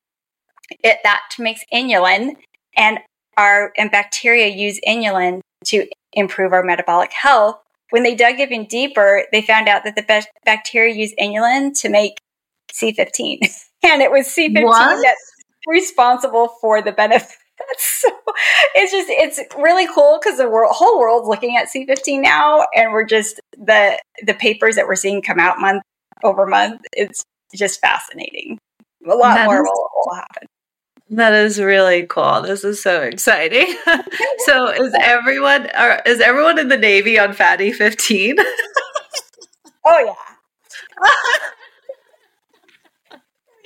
it 0.83 0.97
that 1.03 1.21
makes 1.39 1.61
inulin 1.73 2.35
and 2.77 2.99
our 3.37 3.71
and 3.77 3.89
bacteria 3.89 4.47
use 4.47 4.79
inulin 4.87 5.41
to 5.65 5.87
improve 6.13 6.53
our 6.53 6.63
metabolic 6.63 7.11
health. 7.13 7.59
When 7.89 8.03
they 8.03 8.15
dug 8.15 8.39
even 8.39 8.65
deeper, 8.65 9.25
they 9.31 9.41
found 9.41 9.67
out 9.67 9.83
that 9.83 9.95
the 9.95 10.03
best 10.03 10.29
bacteria 10.45 10.93
use 10.93 11.13
inulin 11.19 11.77
to 11.81 11.89
make 11.89 12.17
C15. 12.71 13.39
and 13.83 14.01
it 14.01 14.11
was 14.11 14.27
C15 14.27 14.63
what? 14.63 15.01
that 15.01 15.15
responsible 15.67 16.49
for 16.61 16.81
the 16.81 16.91
benefits. 16.91 17.37
So 17.77 18.09
it's 18.73 18.91
just 18.91 19.07
it's 19.11 19.39
really 19.55 19.87
cool 19.93 20.19
because 20.19 20.39
the 20.39 20.49
world, 20.49 20.71
whole 20.73 20.99
world's 20.99 21.27
looking 21.27 21.57
at 21.57 21.67
C15 21.67 22.19
now, 22.19 22.65
and 22.73 22.91
we're 22.91 23.05
just 23.05 23.39
the 23.55 23.99
the 24.25 24.33
papers 24.33 24.75
that 24.77 24.87
we're 24.87 24.95
seeing 24.95 25.21
come 25.21 25.39
out 25.39 25.59
month 25.59 25.83
over 26.23 26.47
month. 26.47 26.81
It's 26.91 27.23
just 27.53 27.79
fascinating. 27.79 28.57
A 29.05 29.13
lot 29.13 29.35
that 29.35 29.45
more 29.45 29.57
is, 29.57 29.61
will, 29.61 29.89
will 29.95 30.15
happen. 30.15 30.47
That 31.11 31.33
is 31.33 31.59
really 31.59 32.07
cool. 32.07 32.41
This 32.41 32.63
is 32.63 32.81
so 32.81 33.01
exciting. 33.01 33.75
so 34.45 34.69
is 34.69 34.95
everyone 34.99 35.69
are, 35.71 36.01
is 36.05 36.21
everyone 36.21 36.57
in 36.57 36.69
the 36.69 36.77
Navy 36.77 37.19
on 37.19 37.33
Fatty 37.33 37.73
15? 37.73 38.37
oh 39.85 39.99
yeah. 39.99 41.07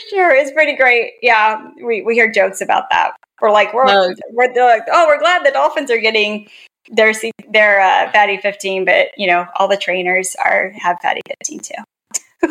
Sure, 0.10 0.34
it's 0.34 0.52
pretty 0.52 0.76
great. 0.76 1.14
Yeah, 1.22 1.70
we, 1.84 2.02
we 2.02 2.16
hear 2.16 2.32
jokes 2.32 2.62
about 2.62 2.90
that. 2.92 3.12
We're 3.42 3.52
like, 3.52 3.74
we're, 3.74 3.86
no. 3.86 4.14
we're 4.32 4.54
like, 4.54 4.84
oh, 4.92 5.06
we're 5.08 5.20
glad 5.20 5.46
the 5.46 5.52
Dolphins 5.52 5.92
are 5.92 6.00
getting 6.00 6.48
their 6.90 7.14
their 7.52 7.82
uh, 7.82 8.12
fatty 8.12 8.38
15, 8.38 8.86
but 8.86 9.08
you 9.18 9.28
know, 9.28 9.46
all 9.56 9.68
the 9.68 9.78
trainers 9.78 10.36
are 10.44 10.72
have 10.78 10.98
fatty 11.02 11.22
15 11.40 11.60
too. 11.60 11.74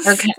Okay. 0.08 0.32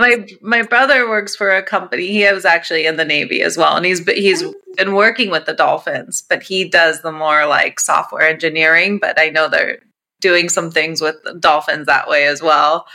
my 0.00 0.26
my 0.42 0.62
brother 0.62 1.08
works 1.08 1.36
for 1.36 1.48
a 1.48 1.62
company. 1.62 2.08
He 2.08 2.32
was 2.32 2.44
actually 2.44 2.86
in 2.86 2.96
the 2.96 3.04
Navy 3.04 3.40
as 3.40 3.56
well, 3.56 3.76
and 3.76 3.86
he's 3.86 4.04
he's 4.08 4.42
been 4.76 4.94
working 4.94 5.30
with 5.30 5.46
the 5.46 5.52
Dolphins, 5.52 6.24
but 6.28 6.42
he 6.42 6.68
does 6.68 7.00
the 7.02 7.12
more 7.12 7.46
like 7.46 7.78
software 7.78 8.22
engineering. 8.22 8.98
But 8.98 9.20
I 9.20 9.28
know 9.28 9.48
they're 9.48 9.78
doing 10.20 10.48
some 10.48 10.72
things 10.72 11.00
with 11.00 11.16
Dolphins 11.38 11.86
that 11.86 12.08
way 12.08 12.26
as 12.26 12.42
well. 12.42 12.86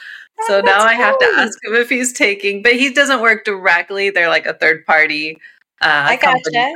So 0.47 0.61
now 0.65 0.83
I 0.83 0.93
have 0.93 1.17
to 1.19 1.25
ask 1.37 1.57
him 1.63 1.73
if 1.73 1.89
he's 1.89 2.13
taking, 2.13 2.61
but 2.61 2.73
he 2.73 2.91
doesn't 2.93 3.21
work 3.21 3.45
directly. 3.45 4.09
They're 4.09 4.29
like 4.29 4.45
a 4.45 4.53
third 4.53 4.85
party. 4.85 5.37
Uh, 5.81 6.05
I 6.09 6.15
gotcha. 6.15 6.43
Company. 6.43 6.75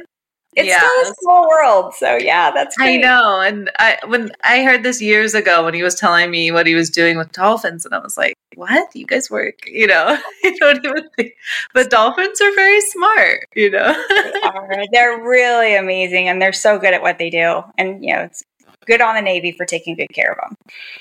it's 0.55 0.68
yes. 0.68 0.82
still 0.82 1.12
a 1.12 1.16
small 1.22 1.47
world. 1.47 1.93
So 1.93 2.18
yeah, 2.18 2.51
that's 2.51 2.76
great. 2.76 2.99
I 2.99 3.01
know. 3.01 3.41
And 3.41 3.72
I 3.80 3.97
when 4.07 4.32
I 4.43 4.64
heard 4.64 4.84
this 4.84 5.01
years 5.01 5.34
ago 5.34 5.66
when 5.66 5.74
he 5.74 5.84
was 5.84 5.95
telling 5.95 6.32
me 6.32 6.51
what 6.51 6.68
he 6.68 6.76
was 6.76 6.89
doing 6.89 7.18
with 7.18 7.32
dolphins, 7.32 7.86
and 7.86 7.93
I 7.93 7.99
was 7.99 8.18
like, 8.18 8.36
"What? 8.55 8.93
You 8.95 9.05
guys 9.05 9.30
work? 9.30 9.60
You 9.68 9.88
know? 9.88 10.18
I 10.43 10.55
don't 10.60 10.86
even 10.86 11.10
think." 11.16 11.34
But 11.74 11.89
dolphins 11.89 12.41
are 12.41 12.55
very 12.55 12.82
smart. 12.82 13.47
You 13.55 13.72
know, 13.72 14.05
they 14.10 14.41
are. 14.43 14.84
They're 14.91 15.22
really 15.22 15.76
amazing, 15.76 16.28
and 16.28 16.41
they're 16.41 16.53
so 16.53 16.78
good 16.78 16.93
at 16.93 17.01
what 17.01 17.20
they 17.20 17.30
do. 17.30 17.64
And 17.78 18.03
you 18.03 18.14
know, 18.14 18.24
it's 18.24 18.43
good 18.89 19.01
on 19.01 19.15
the 19.15 19.21
Navy 19.21 19.51
for 19.51 19.65
taking 19.65 19.95
good 19.95 20.13
care 20.13 20.31
of 20.31 20.37
them. 20.41 20.57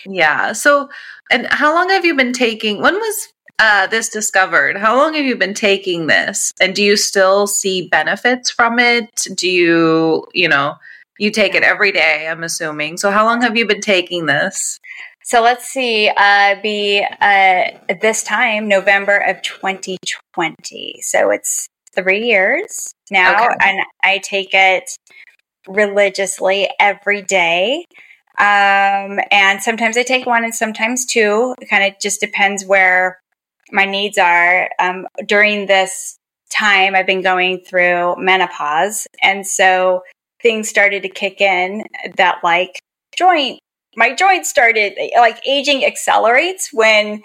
Yeah. 0.07 0.53
So, 0.53 0.89
and 1.31 1.47
how 1.51 1.75
long 1.75 1.89
have 1.89 2.05
you 2.05 2.15
been 2.15 2.33
taking? 2.33 2.81
When 2.81 2.95
was 2.95 3.33
uh, 3.59 3.89
this 3.89 4.09
discovered? 4.09 4.77
How 4.77 4.97
long 4.97 5.15
have 5.15 5.25
you 5.25 5.37
been 5.37 5.55
taking 5.55 6.07
this? 6.07 6.53
And 6.61 6.75
do 6.75 6.83
you 6.83 6.97
still 6.97 7.47
see 7.47 7.89
benefits 7.89 8.51
from 8.51 8.79
it? 8.79 9.27
Do 9.35 9.49
you, 9.49 10.27
you 10.33 10.49
know, 10.49 10.75
you 11.19 11.31
take 11.31 11.55
it 11.55 11.65
every 11.65 11.91
day, 11.91 12.29
I'm 12.29 12.45
assuming. 12.45 12.97
So 12.97 13.11
how 13.11 13.25
long 13.25 13.43
have 13.43 13.57
you 13.57 13.67
been 13.67 13.81
taking 13.81 14.27
this? 14.27 14.79
So 15.25 15.43
let's 15.43 15.67
see, 15.67 16.11
uh, 16.17 16.55
be 16.63 17.05
uh, 17.21 17.65
this 18.01 18.23
time, 18.23 18.69
November 18.69 19.19
of 19.19 19.43
2020. 19.43 21.01
So 21.03 21.31
it's 21.31 21.69
three 21.95 22.25
years 22.25 22.95
now, 23.11 23.47
okay. 23.47 23.55
and 23.61 23.81
I 24.03 24.19
take 24.19 24.51
it 24.53 24.89
religiously 25.67 26.69
every 26.79 27.23
day. 27.23 27.85
Um, 28.39 29.19
and 29.33 29.61
sometimes 29.61 29.97
I 29.97 30.05
take 30.05 30.27
one 30.27 30.45
and 30.45 30.55
sometimes 30.55 31.05
two. 31.05 31.55
It 31.61 31.69
kind 31.69 31.85
of 31.85 32.01
just 32.01 32.21
depends 32.21 32.65
where 32.65 33.21
my 33.73 33.85
needs 33.85 34.17
are. 34.17 34.71
Um, 34.79 35.07
during 35.27 35.67
this 35.67 36.17
time, 36.51 36.95
I've 36.95 37.07
been 37.07 37.23
going 37.23 37.61
through 37.61 38.17
menopause. 38.19 39.07
And 39.23 39.47
so 39.47 40.03
things 40.41 40.69
started 40.69 41.03
to 41.03 41.09
kick 41.09 41.41
in 41.41 41.85
that, 42.17 42.39
like, 42.45 42.79
joint, 43.17 43.59
my 43.97 44.15
joints 44.15 44.49
started, 44.49 44.95
like, 45.17 45.45
aging 45.47 45.85
accelerates 45.85 46.71
when 46.73 47.23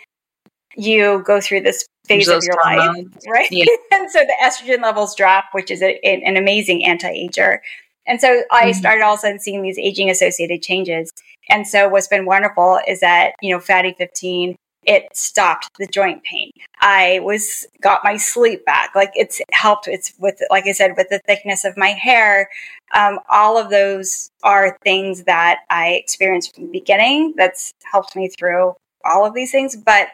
you 0.75 1.21
go 1.25 1.39
through 1.39 1.61
this 1.61 1.85
phase 2.07 2.25
Those 2.25 2.43
of 2.43 2.47
your 2.47 2.55
life, 2.63 3.05
right? 3.27 3.47
Yeah. 3.51 3.65
and 3.91 4.09
so 4.09 4.19
the 4.19 4.33
estrogen 4.43 4.81
levels 4.81 5.15
drop, 5.15 5.45
which 5.51 5.71
is 5.71 5.81
a, 5.81 5.99
an 6.03 6.37
amazing 6.37 6.85
anti 6.85 7.09
ager. 7.09 7.61
And 8.05 8.19
so 8.19 8.43
I 8.51 8.65
mm-hmm. 8.65 8.79
started 8.79 9.03
all 9.03 9.13
of 9.13 9.19
a 9.19 9.21
sudden 9.21 9.39
seeing 9.39 9.61
these 9.61 9.77
aging 9.77 10.09
associated 10.09 10.61
changes. 10.61 11.11
And 11.49 11.67
so 11.67 11.89
what's 11.89 12.07
been 12.07 12.25
wonderful 12.25 12.79
is 12.87 12.99
that, 12.99 13.33
you 13.41 13.53
know, 13.53 13.59
fatty 13.59 13.93
15 13.97 14.55
it 14.85 15.05
stopped 15.15 15.69
the 15.79 15.87
joint 15.87 16.23
pain. 16.23 16.51
I 16.81 17.19
was 17.23 17.65
got 17.81 18.03
my 18.03 18.17
sleep 18.17 18.65
back. 18.65 18.91
Like 18.95 19.11
it's 19.15 19.41
helped. 19.51 19.87
It's 19.87 20.13
with, 20.19 20.41
like 20.49 20.67
I 20.67 20.71
said, 20.71 20.95
with 20.97 21.09
the 21.09 21.19
thickness 21.25 21.65
of 21.65 21.77
my 21.77 21.89
hair. 21.89 22.49
Um, 22.93 23.19
all 23.29 23.57
of 23.57 23.69
those 23.69 24.29
are 24.43 24.77
things 24.83 25.23
that 25.23 25.59
I 25.69 25.91
experienced 25.91 26.55
from 26.55 26.65
the 26.65 26.71
beginning. 26.71 27.33
That's 27.37 27.73
helped 27.91 28.15
me 28.15 28.29
through 28.37 28.75
all 29.05 29.25
of 29.25 29.33
these 29.33 29.51
things, 29.51 29.75
but 29.75 30.07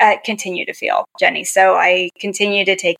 uh, 0.00 0.16
continue 0.24 0.66
to 0.66 0.74
feel, 0.74 1.06
Jenny. 1.18 1.44
So 1.44 1.74
I 1.74 2.10
continue 2.18 2.64
to 2.64 2.76
take 2.76 2.96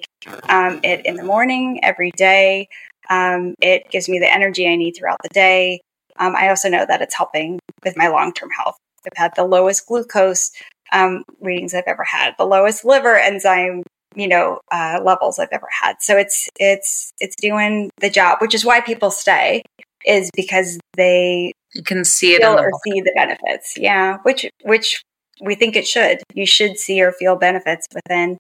um, 0.49 0.81
it 0.83 1.05
in 1.05 1.17
the 1.17 1.25
morning 1.25 1.81
every 1.83 2.11
day. 2.13 2.69
Um, 3.11 3.55
it 3.61 3.91
gives 3.91 4.09
me 4.09 4.19
the 4.19 4.33
energy 4.33 4.69
I 4.69 4.77
need 4.77 4.93
throughout 4.93 5.19
the 5.23 5.29
day. 5.31 5.81
Um, 6.19 6.35
I 6.35 6.49
also 6.49 6.69
know 6.69 6.87
that 6.87 7.03
it's 7.03 7.15
helping 7.15 7.59
with 7.85 7.97
my 7.97 8.09
long 8.09 8.33
term 8.33 8.51
health. 8.51 8.77
I've 9.07 9.17
had 9.17 9.33
the 9.37 9.45
lowest 9.45 9.87
glucose 9.87 10.51
um, 10.93 11.25
readings 11.41 11.75
I've 11.75 11.85
ever 11.87 12.05
had, 12.05 12.35
the 12.39 12.47
lowest 12.47 12.85
liver 12.85 13.17
enzyme, 13.17 13.83
you 14.15 14.29
know, 14.29 14.61
uh, 14.73 15.01
levels 15.03 15.39
I've 15.39 15.49
ever 15.53 15.69
had. 15.81 15.97
So 16.01 16.17
it's 16.17 16.49
it's 16.59 17.13
it's 17.21 17.37
doing 17.37 17.91
the 18.01 18.11
job, 18.11 18.39
which 18.41 18.55
is 18.55 18.65
why 18.65 18.81
people 18.81 19.11
stay, 19.11 19.63
is 20.05 20.31
because 20.35 20.79
they 20.97 21.53
you 21.75 21.83
can 21.83 22.05
see 22.05 22.35
it 22.35 22.45
or 22.45 22.71
see 22.85 23.01
the 23.01 23.13
benefits. 23.15 23.75
Yeah, 23.77 24.19
which 24.23 24.49
which 24.63 25.03
we 25.41 25.55
think 25.55 25.77
it 25.77 25.87
should. 25.87 26.23
You 26.35 26.47
should 26.47 26.79
see 26.79 27.03
or 27.03 27.13
feel 27.13 27.37
benefits 27.37 27.87
within 27.95 28.39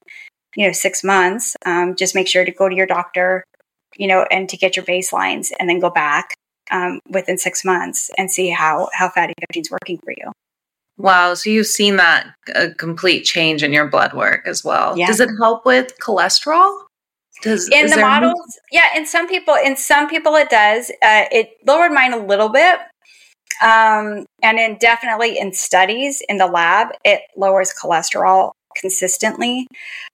you 0.57 0.67
know 0.67 0.73
six 0.73 1.05
months. 1.05 1.57
Um, 1.65 1.97
just 1.97 2.15
make 2.15 2.29
sure 2.29 2.45
to 2.45 2.53
go 2.53 2.69
to 2.69 2.75
your 2.75 2.87
doctor, 2.87 3.45
you 3.99 4.07
know, 4.07 4.27
and 4.31 4.49
to 4.49 4.57
get 4.57 4.77
your 4.77 4.85
baselines, 4.85 5.53
and 5.59 5.69
then 5.69 5.81
go 5.81 5.91
back 5.91 6.35
um, 6.71 7.01
within 7.09 7.39
six 7.39 7.65
months 7.65 8.11
and 8.19 8.31
see 8.31 8.51
how 8.51 8.89
how 8.93 9.09
fatty 9.09 9.35
15 9.49 9.61
is 9.61 9.71
working 9.71 9.99
for 9.99 10.13
you. 10.13 10.33
Wow. 10.99 11.35
So 11.35 11.51
you've 11.51 11.67
seen 11.67 11.97
that 11.97 12.27
a 12.55 12.71
complete 12.71 13.25
change 13.25 13.63
in 13.63 13.73
your 13.73 13.87
blood 13.87 14.15
work 14.15 14.47
as 14.47 14.65
well. 14.65 14.97
Yeah. 14.97 15.07
Does 15.07 15.21
it 15.21 15.29
help 15.39 15.67
with 15.67 15.93
cholesterol? 15.99 16.83
Does 17.43 17.69
in 17.69 17.91
the 17.91 17.99
models? 17.99 18.59
Any- 18.73 18.81
yeah, 18.81 18.99
in 18.99 19.07
some 19.07 19.29
people, 19.29 19.55
in 19.63 19.77
some 19.77 20.09
people 20.09 20.35
it 20.37 20.49
does. 20.49 20.91
Uh, 21.03 21.25
it 21.31 21.51
lowered 21.67 21.93
mine 21.93 22.15
a 22.15 22.19
little 22.19 22.49
bit, 22.49 22.79
um, 23.63 24.25
and 24.43 24.57
then 24.57 24.77
definitely 24.81 25.39
in 25.39 25.53
studies 25.53 26.23
in 26.31 26.39
the 26.39 26.47
lab, 26.47 26.89
it 27.05 27.21
lowers 27.37 27.75
cholesterol 27.75 28.53
consistently. 28.79 29.67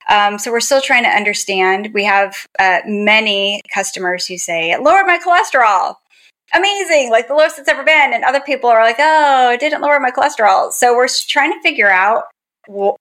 Um, 0.09 0.39
so 0.39 0.51
we're 0.51 0.61
still 0.61 0.81
trying 0.81 1.05
to 1.05 1.11
understand. 1.11 1.91
We 1.93 2.05
have 2.05 2.47
uh, 2.59 2.81
many 2.87 3.61
customers 3.73 4.27
who 4.27 4.39
say 4.39 4.71
it 4.71 4.83
lowered 4.83 5.07
my 5.07 5.19
cholesterol 5.19 5.97
amazing, 6.55 7.11
like 7.11 7.29
the 7.29 7.35
lowest 7.35 7.59
it's 7.59 7.69
ever 7.69 7.85
been. 7.85 8.13
And 8.13 8.25
other 8.25 8.41
people 8.41 8.71
are 8.71 8.83
like, 8.83 8.97
oh, 8.99 9.53
it 9.53 9.61
didn't 9.61 9.81
lower 9.81 9.99
my 10.01 10.11
cholesterol. 10.11 10.73
So 10.73 10.95
we're 10.95 11.09
trying 11.29 11.53
to 11.53 11.61
figure 11.63 11.91
out 11.91 12.25
wh- 12.69 12.95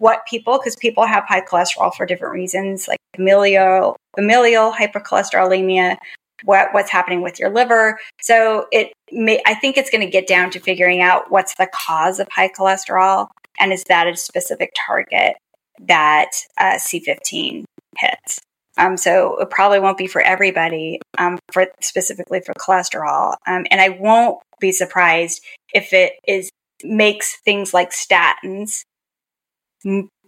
what 0.00 0.26
people, 0.26 0.58
because 0.58 0.76
people 0.76 1.06
have 1.06 1.24
high 1.24 1.40
cholesterol 1.40 1.94
for 1.94 2.06
different 2.06 2.34
reasons, 2.34 2.88
like 2.88 2.98
familial, 3.14 3.96
familial 4.16 4.72
hypercholesterolemia, 4.72 5.96
what, 6.44 6.68
what's 6.72 6.90
happening 6.90 7.22
with 7.22 7.38
your 7.38 7.50
liver. 7.50 7.98
So 8.20 8.66
it 8.72 8.92
may, 9.12 9.40
I 9.46 9.54
think 9.54 9.76
it's 9.76 9.90
going 9.90 10.04
to 10.04 10.10
get 10.10 10.26
down 10.26 10.50
to 10.50 10.60
figuring 10.60 11.00
out 11.00 11.30
what's 11.30 11.54
the 11.54 11.68
cause 11.74 12.20
of 12.20 12.28
high 12.30 12.48
cholesterol 12.48 13.28
and 13.58 13.72
is 13.72 13.84
that 13.84 14.06
a 14.06 14.16
specific 14.16 14.72
target 14.86 15.36
that 15.80 16.30
uh, 16.58 16.74
C15 16.74 17.64
hits. 17.98 18.40
Um, 18.76 18.96
so 18.96 19.36
it 19.38 19.50
probably 19.50 19.80
won't 19.80 19.98
be 19.98 20.06
for 20.06 20.20
everybody, 20.20 21.00
um, 21.18 21.38
for 21.52 21.66
specifically 21.80 22.40
for 22.40 22.54
cholesterol. 22.54 23.34
Um, 23.46 23.66
and 23.70 23.80
I 23.80 23.88
won't 23.88 24.38
be 24.60 24.72
surprised 24.72 25.42
if 25.74 25.92
it 25.92 26.12
is 26.26 26.50
makes 26.84 27.40
things 27.44 27.74
like 27.74 27.90
statins 27.90 28.82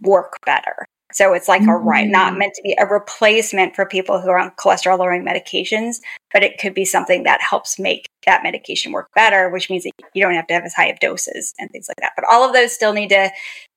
work 0.01 0.37
better. 0.45 0.87
So 1.13 1.33
it's 1.33 1.49
like 1.49 1.63
mm-hmm. 1.63 1.71
a 1.71 1.77
right, 1.77 2.09
not 2.09 2.37
meant 2.37 2.55
to 2.55 2.63
be 2.63 2.77
a 2.79 2.87
replacement 2.87 3.75
for 3.75 3.87
people 3.87 4.21
who 4.21 4.31
are 4.31 4.39
on 4.39 4.51
cholesterol 4.53 4.99
lowering 4.99 5.25
medications, 5.25 5.97
but 6.33 6.43
it 6.43 6.59
could 6.59 6.75
be 6.75 6.85
something 6.85 7.25
that 7.25 7.41
helps 7.41 7.79
make 7.79 8.07
that 8.27 8.43
medication 8.43 8.93
work 8.93 9.09
better, 9.15 9.49
which 9.51 9.71
means 9.71 9.85
that 9.85 9.93
you 10.15 10.23
don't 10.23 10.35
have 10.35 10.47
to 10.49 10.55
have 10.55 10.65
as 10.65 10.75
high 10.75 10.89
of 10.89 10.99
doses 11.01 11.55
and 11.59 11.71
things 11.71 11.89
like 11.89 11.97
that. 11.99 12.13
But 12.17 12.25
all 12.31 12.47
of 12.47 12.53
those 12.53 12.73
still 12.73 12.93
need 12.93 13.09
to, 13.09 13.31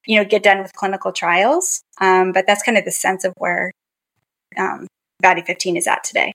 you 0.06 0.18
know, 0.18 0.26
get 0.26 0.44
done 0.44 0.62
with 0.62 0.74
clinical 0.74 1.12
trials. 1.12 1.82
Um, 2.00 2.32
but 2.32 2.46
that's 2.48 2.64
kind 2.64 2.78
of 2.78 2.86
the 2.86 2.92
sense 2.92 3.24
of 3.24 3.34
where 3.38 3.72
um, 4.58 4.88
Fatty 5.22 5.42
15 5.42 5.78
is 5.78 5.88
at 5.88 6.04
today. 6.04 6.34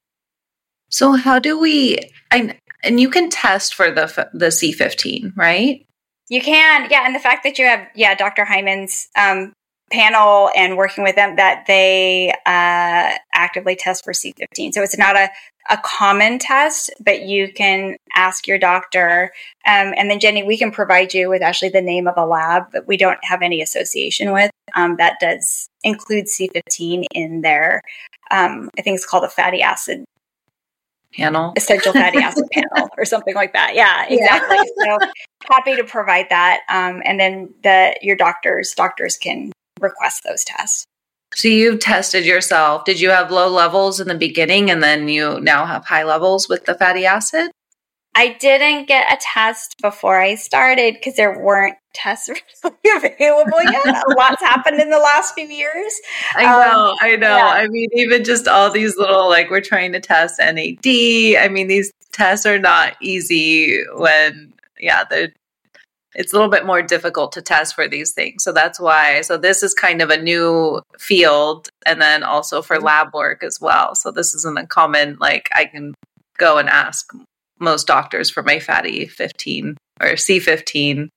So 0.91 1.13
how 1.13 1.39
do 1.39 1.59
we? 1.59 1.99
and 2.31 2.57
and 2.83 3.01
you 3.01 3.11
can 3.11 3.29
test 3.29 3.75
for 3.75 3.91
the 3.91 4.29
the 4.33 4.47
C15, 4.47 5.37
right? 5.37 5.85
You 6.29 6.43
can, 6.43 6.89
yeah. 6.91 7.07
And 7.07 7.15
the 7.15 7.21
fact 7.21 7.43
that 7.45 7.59
you 7.59 7.65
have, 7.65 7.89
yeah, 7.95 8.15
Dr. 8.15 8.45
Hyman's 8.45 9.09
um, 9.17 9.53
panel 9.91 10.51
and 10.57 10.77
working 10.77 11.05
with 11.05 11.17
them, 11.17 11.37
that 11.37 11.65
they 11.67 12.31
uh, 12.47 13.17
actively 13.33 13.77
test 13.77 14.05
for 14.05 14.13
C15. 14.13 14.75
So 14.75 14.83
it's 14.83 14.99
not 14.99 15.17
a 15.17 15.29
a 15.71 15.79
common 15.79 16.39
test, 16.39 16.91
but 17.01 17.23
you 17.23 17.53
can 17.53 17.97
ask 18.15 18.47
your 18.47 18.59
doctor. 18.59 19.31
Um, 19.67 19.93
and 19.97 20.11
then, 20.11 20.19
Jenny, 20.19 20.43
we 20.43 20.57
can 20.57 20.71
provide 20.71 21.13
you 21.13 21.29
with 21.29 21.43
actually 21.43 21.69
the 21.69 21.83
name 21.83 22.09
of 22.09 22.15
a 22.17 22.25
lab 22.25 22.73
that 22.73 22.89
we 22.89 22.97
don't 22.97 23.19
have 23.23 23.43
any 23.43 23.61
association 23.61 24.33
with 24.33 24.51
um, 24.75 24.97
that 24.97 25.17
does 25.21 25.69
include 25.83 26.27
C15 26.27 27.05
in 27.13 27.43
there. 27.43 27.83
Um, 28.31 28.71
I 28.79 28.83
think 28.83 28.97
it's 28.97 29.07
called 29.07 29.25
a 29.25 29.29
fatty 29.29 29.63
acid 29.63 30.05
panel, 31.13 31.53
essential 31.57 31.93
fatty 31.93 32.19
acid 32.23 32.45
panel, 32.53 32.89
or 32.97 33.05
something 33.05 33.35
like 33.35 33.53
that. 33.53 33.75
Yeah, 33.75 34.07
exactly. 34.09 34.57
Yeah. 34.79 34.99
so 34.99 35.11
happy 35.51 35.77
to 35.77 35.85
provide 35.85 36.27
that. 36.31 36.61
Um, 36.69 37.03
and 37.05 37.21
then 37.21 37.55
the 37.63 37.97
your 38.03 38.17
doctors 38.17 38.73
doctors 38.75 39.17
can 39.17 39.53
request 39.81 40.23
those 40.25 40.45
tests. 40.45 40.87
So 41.35 41.49
you've 41.49 41.81
tested 41.81 42.25
yourself. 42.25 42.85
Did 42.85 43.01
you 43.01 43.11
have 43.11 43.31
low 43.31 43.49
levels 43.49 44.01
in 44.01 44.09
the 44.09 44.15
beginning 44.15 44.71
and 44.71 44.83
then 44.83 45.09
you 45.09 45.41
now 45.41 45.67
have 45.67 45.85
high 45.85 46.05
levels 46.05 46.49
with 46.49 46.65
the 46.65 46.75
fatty 46.75 47.05
acid? 47.05 47.51
I 48.15 48.37
didn't 48.41 48.89
get 48.89 49.13
a 49.13 49.17
test 49.21 49.77
before 49.81 50.19
I 50.19 50.35
started 50.35 50.95
because 50.95 51.15
there 51.15 51.39
weren't 51.39 51.77
tests 51.95 52.29
really 52.65 52.77
available 52.97 53.63
yet. 53.63 53.87
a 53.87 54.15
lot's 54.17 54.43
happened 54.43 54.81
in 54.81 54.91
the 54.91 54.99
last 54.99 55.35
few 55.35 55.47
years. 55.47 55.93
I 56.35 56.45
know, 56.45 56.91
um, 56.91 56.97
I 57.01 57.15
know. 57.15 57.37
Yeah. 57.37 57.47
I 57.47 57.69
mean, 57.69 57.89
even 57.93 58.25
just 58.25 58.49
all 58.49 58.73
these 58.73 58.97
little, 58.97 59.29
like, 59.29 59.51
we're 59.51 59.61
trying 59.61 59.93
to 59.93 60.01
test 60.01 60.41
NAD. 60.41 60.85
I 60.85 61.49
mean, 61.49 61.69
these 61.69 61.93
tests 62.13 62.45
are 62.45 62.59
not 62.59 62.97
easy 63.01 63.85
when, 63.95 64.53
yeah, 64.81 65.05
they're 65.09 65.33
it's 66.19 66.33
a 66.33 66.37
little 66.37 66.51
bit 66.51 66.67
more 66.67 66.83
difficult 66.83 67.31
to 67.33 67.41
test 67.41 67.77
for 67.77 67.87
these 67.87 68.11
things. 68.11 68.43
So 68.43 68.53
that's 68.53 68.81
why. 68.81 69.21
So 69.21 69.39
this 69.39 69.63
is 69.63 69.73
kind 69.73 70.03
of 70.03 70.11
a 70.11 70.21
new 70.21 70.83
field, 70.99 71.69
and 71.87 72.03
then 72.03 72.25
also 72.25 72.61
for 72.61 72.77
mm-hmm. 72.77 72.87
lab 72.87 73.15
work 73.15 73.45
as 73.45 73.61
well. 73.61 73.95
So 73.95 74.11
this 74.11 74.35
isn't 74.35 74.59
a 74.59 74.67
common 74.67 75.17
like 75.21 75.49
I 75.55 75.65
can 75.65 75.95
go 76.37 76.59
and 76.59 76.69
ask 76.69 77.09
most 77.61 77.87
doctors 77.87 78.31
for 78.31 78.43
my 78.43 78.59
fatty 78.59 79.07
15 79.07 79.77
or 80.01 80.09
C15. 80.11 81.09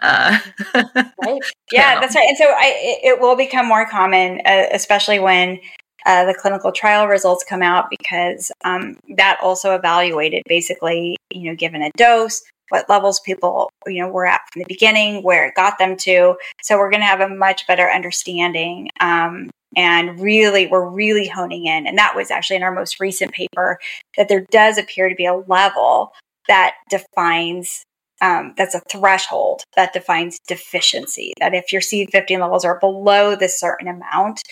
Uh, 0.00 0.38
right. 0.74 1.42
Yeah, 1.72 2.00
that's 2.00 2.14
right. 2.14 2.28
And 2.28 2.36
so 2.36 2.44
I, 2.46 3.00
it 3.02 3.20
will 3.20 3.36
become 3.36 3.66
more 3.66 3.86
common, 3.88 4.40
uh, 4.44 4.66
especially 4.72 5.18
when 5.18 5.58
uh, 6.06 6.26
the 6.26 6.34
clinical 6.34 6.70
trial 6.70 7.08
results 7.08 7.44
come 7.48 7.62
out, 7.62 7.86
because 7.90 8.52
um, 8.64 8.98
that 9.16 9.38
also 9.42 9.74
evaluated 9.74 10.42
basically, 10.46 11.16
you 11.30 11.50
know, 11.50 11.56
given 11.56 11.82
a 11.82 11.90
dose, 11.96 12.42
what 12.68 12.88
levels 12.88 13.20
people, 13.20 13.70
you 13.86 14.00
know, 14.00 14.08
were 14.08 14.26
at 14.26 14.40
from 14.52 14.60
the 14.60 14.66
beginning, 14.68 15.22
where 15.22 15.46
it 15.46 15.54
got 15.54 15.78
them 15.78 15.96
to. 15.98 16.36
So 16.62 16.78
we're 16.78 16.90
going 16.90 17.00
to 17.00 17.06
have 17.06 17.20
a 17.20 17.28
much 17.28 17.66
better 17.66 17.88
understanding. 17.90 18.88
Um, 19.00 19.50
and 19.76 20.20
really, 20.20 20.66
we're 20.66 20.88
really 20.88 21.26
honing 21.26 21.66
in. 21.66 21.86
And 21.86 21.98
that 21.98 22.14
was 22.14 22.30
actually 22.30 22.56
in 22.56 22.62
our 22.62 22.74
most 22.74 23.00
recent 23.00 23.32
paper 23.32 23.78
that 24.16 24.28
there 24.28 24.46
does 24.50 24.78
appear 24.78 25.08
to 25.08 25.14
be 25.14 25.26
a 25.26 25.34
level 25.34 26.12
that 26.48 26.74
defines 26.90 27.84
um, 28.22 28.54
that's 28.56 28.74
a 28.74 28.82
threshold 28.88 29.64
that 29.76 29.92
defines 29.92 30.38
deficiency. 30.46 31.32
That 31.40 31.54
if 31.54 31.72
your 31.72 31.80
C15 31.80 32.40
levels 32.40 32.64
are 32.64 32.78
below 32.78 33.34
this 33.34 33.58
certain 33.58 33.88
amount, 33.88 34.42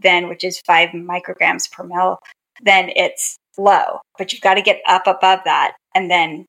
then 0.00 0.28
which 0.28 0.44
is 0.44 0.60
five 0.60 0.90
micrograms 0.90 1.70
per 1.70 1.84
mil, 1.84 2.18
then 2.62 2.90
it's 2.94 3.36
low. 3.58 4.00
But 4.16 4.32
you've 4.32 4.42
got 4.42 4.54
to 4.54 4.62
get 4.62 4.80
up 4.86 5.06
above 5.06 5.40
that, 5.44 5.74
and 5.94 6.10
then 6.10 6.46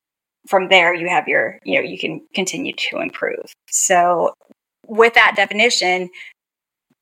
from 0.47 0.69
there 0.69 0.93
you 0.93 1.07
have 1.07 1.27
your, 1.27 1.59
you 1.63 1.75
know, 1.75 1.87
you 1.87 1.97
can 1.97 2.21
continue 2.33 2.73
to 2.73 2.99
improve. 2.99 3.51
So 3.69 4.33
with 4.87 5.13
that 5.13 5.35
definition, 5.35 6.09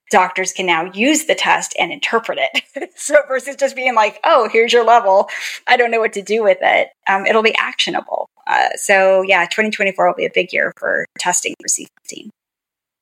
doctors 0.10 0.54
can 0.54 0.66
now 0.66 0.86
use 0.94 1.26
the 1.26 1.36
test 1.36 1.76
and 1.80 1.92
interpret 1.92 2.40
it. 2.42 2.92
so 2.96 3.16
versus 3.28 3.56
just 3.56 3.76
being 3.76 3.96
like, 3.96 4.20
oh, 4.24 4.50
here's 4.52 4.74
your 4.74 4.86
level. 4.86 5.30
I 5.68 5.78
don't 5.78 5.92
know 5.92 6.00
what 6.00 6.14
to 6.14 6.22
do 6.22 6.44
with 6.44 6.60
it. 6.62 6.90
Um, 7.08 7.26
it'll 7.26 7.44
be 7.44 7.56
actionable. 7.58 8.30
Uh, 8.46 8.70
so 8.76 9.22
yeah, 9.22 9.46
2024 9.46 10.08
will 10.08 10.14
be 10.16 10.26
a 10.26 10.32
big 10.34 10.54
year 10.54 10.74
for 10.78 11.06
testing 11.20 11.54
for 11.62 11.68
C15. 11.68 12.30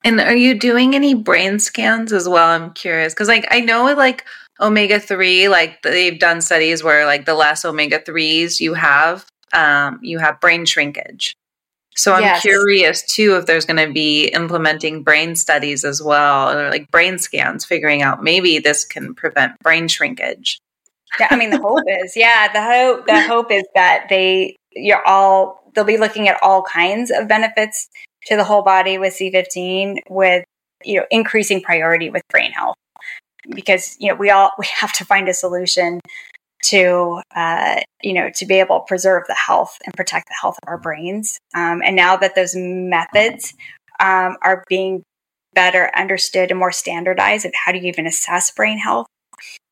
And 0.03 0.19
are 0.19 0.35
you 0.35 0.57
doing 0.57 0.93
any 0.93 1.15
brain 1.15 1.57
scans 1.59 2.13
as 2.13 2.29
well? 2.29 2.49
I'm 2.49 2.73
curious 2.73 3.13
because 3.13 3.27
like 3.27 3.47
I 3.49 3.59
know 3.59 3.85
like 3.95 4.25
omega 4.61 4.99
3 4.99 5.49
like 5.49 5.81
they've 5.81 6.19
done 6.19 6.41
studies 6.41 6.83
where 6.83 7.05
like 7.05 7.25
the 7.25 7.33
less 7.33 7.65
omega 7.65 7.99
3s 7.99 8.61
you 8.61 8.73
have 8.73 9.25
um, 9.55 9.99
you 10.01 10.19
have 10.19 10.39
brain 10.39 10.65
shrinkage 10.65 11.35
so 11.95 12.13
I'm 12.13 12.23
yes. 12.23 12.41
curious 12.41 13.01
too 13.03 13.37
if 13.37 13.45
there's 13.45 13.65
going 13.65 13.85
to 13.85 13.91
be 13.91 14.27
implementing 14.27 15.01
brain 15.01 15.35
studies 15.35 15.85
as 15.85 16.01
well, 16.01 16.51
or 16.51 16.69
like 16.69 16.91
brain 16.91 17.17
scans, 17.17 17.63
figuring 17.63 18.01
out 18.01 18.21
maybe 18.21 18.59
this 18.59 18.83
can 18.83 19.15
prevent 19.15 19.57
brain 19.59 19.87
shrinkage. 19.87 20.59
Yeah, 21.19 21.27
I 21.31 21.37
mean 21.37 21.51
the 21.51 21.59
hope 21.59 21.83
is, 21.87 22.17
yeah, 22.17 22.51
the 22.51 22.61
hope 22.61 23.07
the 23.07 23.21
hope 23.21 23.49
is 23.49 23.63
that 23.75 24.07
they 24.09 24.57
you're 24.71 25.05
all 25.07 25.71
they'll 25.73 25.85
be 25.85 25.97
looking 25.97 26.27
at 26.27 26.37
all 26.43 26.63
kinds 26.63 27.11
of 27.11 27.29
benefits 27.29 27.87
to 28.25 28.35
the 28.35 28.43
whole 28.43 28.61
body 28.61 28.97
with 28.97 29.13
C15 29.13 29.99
with 30.09 30.43
you 30.83 30.99
know 30.99 31.05
increasing 31.09 31.61
priority 31.61 32.09
with 32.09 32.23
brain 32.29 32.51
health 32.51 32.75
because 33.49 33.95
you 34.01 34.09
know 34.09 34.15
we 34.15 34.29
all 34.29 34.51
we 34.59 34.65
have 34.81 34.91
to 34.93 35.05
find 35.05 35.29
a 35.29 35.33
solution 35.33 36.01
to 36.69 37.21
uh, 37.35 37.81
you 38.03 38.13
know 38.13 38.29
to 38.35 38.45
be 38.45 38.55
able 38.55 38.79
to 38.79 38.85
preserve 38.87 39.23
the 39.27 39.35
health 39.35 39.77
and 39.85 39.93
protect 39.93 40.27
the 40.27 40.35
health 40.39 40.57
of 40.63 40.67
our 40.67 40.77
brains. 40.77 41.37
Um, 41.53 41.81
and 41.83 41.95
now 41.95 42.17
that 42.17 42.35
those 42.35 42.53
methods 42.55 43.53
um, 43.99 44.37
are 44.41 44.63
being 44.67 45.03
better 45.53 45.89
understood 45.95 46.51
and 46.51 46.59
more 46.59 46.71
standardized 46.71 47.45
and 47.45 47.53
how 47.65 47.71
do 47.71 47.79
you 47.79 47.85
even 47.85 48.05
assess 48.05 48.51
brain 48.51 48.77
health 48.77 49.07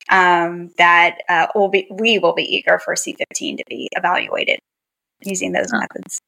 um, 0.09 0.71
that 0.77 1.17
uh, 1.29 1.47
will 1.53 1.69
be 1.69 1.87
we 1.91 2.17
will 2.17 2.33
be 2.33 2.43
eager 2.43 2.79
for 2.79 2.95
c15 2.95 3.57
to 3.57 3.63
be 3.67 3.89
evaluated 3.91 4.59
using 5.23 5.51
those 5.51 5.71
methods 5.71 6.19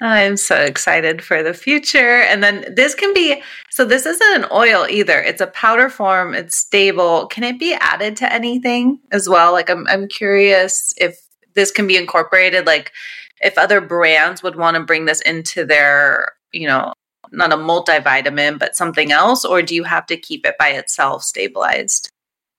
I'm 0.00 0.36
so 0.36 0.56
excited 0.56 1.22
for 1.22 1.42
the 1.42 1.54
future. 1.54 2.20
And 2.22 2.42
then 2.42 2.64
this 2.74 2.94
can 2.94 3.14
be 3.14 3.42
so 3.70 3.84
this 3.84 4.06
isn't 4.06 4.44
an 4.44 4.46
oil 4.50 4.86
either. 4.88 5.20
It's 5.20 5.40
a 5.40 5.46
powder 5.48 5.88
form, 5.88 6.34
it's 6.34 6.56
stable. 6.56 7.26
Can 7.26 7.44
it 7.44 7.58
be 7.58 7.74
added 7.74 8.16
to 8.18 8.32
anything 8.32 8.98
as 9.12 9.28
well? 9.28 9.52
Like 9.52 9.70
I'm 9.70 9.86
I'm 9.88 10.08
curious 10.08 10.92
if 10.96 11.20
this 11.54 11.70
can 11.70 11.86
be 11.86 11.96
incorporated 11.96 12.66
like 12.66 12.92
if 13.40 13.56
other 13.56 13.80
brands 13.80 14.42
would 14.42 14.56
want 14.56 14.76
to 14.76 14.82
bring 14.82 15.04
this 15.04 15.20
into 15.20 15.64
their, 15.64 16.32
you 16.52 16.66
know, 16.66 16.92
not 17.30 17.52
a 17.52 17.56
multivitamin 17.56 18.58
but 18.58 18.76
something 18.76 19.12
else 19.12 19.44
or 19.44 19.62
do 19.62 19.74
you 19.74 19.84
have 19.84 20.06
to 20.06 20.16
keep 20.16 20.44
it 20.46 20.56
by 20.58 20.70
itself 20.70 21.22
stabilized? 21.22 22.10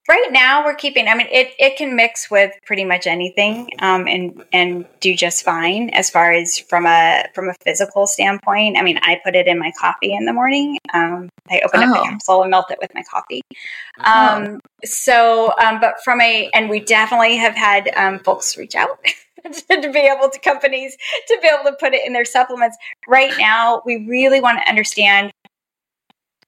Right 0.08 0.28
now 0.32 0.64
we're 0.64 0.76
keeping 0.76 1.08
i 1.08 1.16
mean 1.16 1.28
it, 1.32 1.54
it 1.58 1.78
can 1.78 1.96
mix 1.96 2.30
with 2.30 2.52
pretty 2.66 2.86
much 2.86 3.08
anything 3.08 3.70
um, 3.80 4.08
and 4.08 4.44
and 4.54 4.86
do 5.00 5.16
just 5.16 5.44
fine 5.44 5.90
as 5.92 6.10
far 6.10 6.32
as 6.32 6.60
from 6.60 6.86
a 6.86 7.24
from 7.34 7.50
a 7.50 7.54
physical 7.64 8.06
standpoint 8.06 8.78
i 8.78 8.82
mean 8.82 9.00
i 9.02 9.20
put 9.24 9.36
it 9.36 9.48
in 9.48 9.58
my 9.58 9.72
coffee 9.80 10.14
in 10.14 10.26
the 10.26 10.34
morning 10.34 10.78
um, 10.94 11.30
i 11.50 11.60
open 11.66 11.82
oh. 11.82 11.88
up 11.88 11.94
the 11.94 12.00
oh. 12.00 12.04
capsule 12.04 12.42
and 12.44 12.52
melt 12.52 12.70
it 12.72 12.78
with 12.82 12.94
my 12.94 13.04
coffee 13.10 13.42
oh. 14.06 14.36
um, 14.36 14.60
so 14.84 15.54
um, 15.60 15.80
but 15.80 15.96
from 16.04 16.22
a 16.22 16.50
and 16.54 16.70
we 16.70 16.80
definitely 16.80 17.36
have 17.36 17.56
had 17.56 17.90
um, 17.96 18.20
folks 18.20 18.58
reach 18.58 18.76
out 18.76 19.00
to 19.70 19.92
be 19.92 20.00
able 20.00 20.30
to 20.30 20.40
companies 20.40 20.96
to 21.28 21.38
be 21.42 21.48
able 21.48 21.70
to 21.70 21.76
put 21.80 21.94
it 21.94 22.06
in 22.06 22.14
their 22.14 22.26
supplements 22.26 22.78
right 23.08 23.34
now 23.40 23.82
we 23.86 24.06
really 24.08 24.42
want 24.42 24.60
to 24.60 24.70
understand 24.70 25.32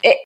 it, 0.03 0.17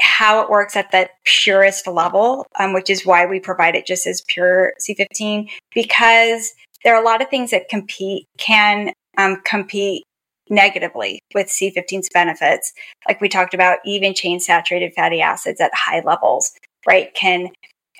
how 0.00 0.42
it 0.42 0.50
works 0.50 0.76
at 0.76 0.90
the 0.90 1.08
purest 1.24 1.86
level, 1.86 2.46
um, 2.58 2.72
which 2.72 2.90
is 2.90 3.06
why 3.06 3.26
we 3.26 3.40
provide 3.40 3.74
it 3.74 3.86
just 3.86 4.06
as 4.06 4.22
pure 4.28 4.72
C15, 4.80 5.48
because 5.74 6.52
there 6.84 6.94
are 6.94 7.02
a 7.02 7.04
lot 7.04 7.22
of 7.22 7.28
things 7.28 7.50
that 7.50 7.68
compete 7.68 8.26
can 8.38 8.92
um, 9.16 9.40
compete 9.44 10.04
negatively 10.50 11.20
with 11.34 11.46
C15's 11.46 12.10
benefits. 12.12 12.72
Like 13.08 13.20
we 13.20 13.28
talked 13.28 13.54
about, 13.54 13.78
even 13.84 14.14
chain 14.14 14.40
saturated 14.40 14.92
fatty 14.94 15.20
acids 15.20 15.60
at 15.60 15.74
high 15.74 16.02
levels, 16.04 16.52
right? 16.86 17.12
Can 17.14 17.48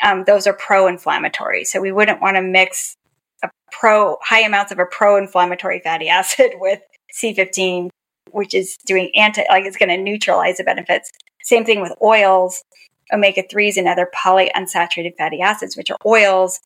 um, 0.02 0.24
those 0.24 0.46
are 0.46 0.52
pro-inflammatory, 0.52 1.64
so 1.64 1.80
we 1.80 1.92
wouldn't 1.92 2.20
want 2.20 2.36
to 2.36 2.42
mix 2.42 2.96
a 3.42 3.50
pro 3.70 4.18
high 4.22 4.42
amounts 4.42 4.72
of 4.72 4.78
a 4.78 4.86
pro-inflammatory 4.86 5.80
fatty 5.80 6.08
acid 6.08 6.52
with 6.58 6.80
C15 7.14 7.90
which 8.30 8.52
is 8.52 8.76
doing 8.84 9.10
anti 9.14 9.44
like 9.48 9.64
it's 9.64 9.76
going 9.76 9.88
to 9.88 9.96
neutralize 9.96 10.56
the 10.56 10.64
benefits 10.64 11.12
same 11.44 11.64
thing 11.64 11.80
with 11.80 11.92
oils, 12.02 12.62
omega 13.12 13.42
3s 13.42 13.76
and 13.76 13.86
other 13.86 14.10
polyunsaturated 14.14 15.16
fatty 15.16 15.40
acids, 15.40 15.76
which 15.76 15.90
are 15.90 15.98
oils, 16.04 16.58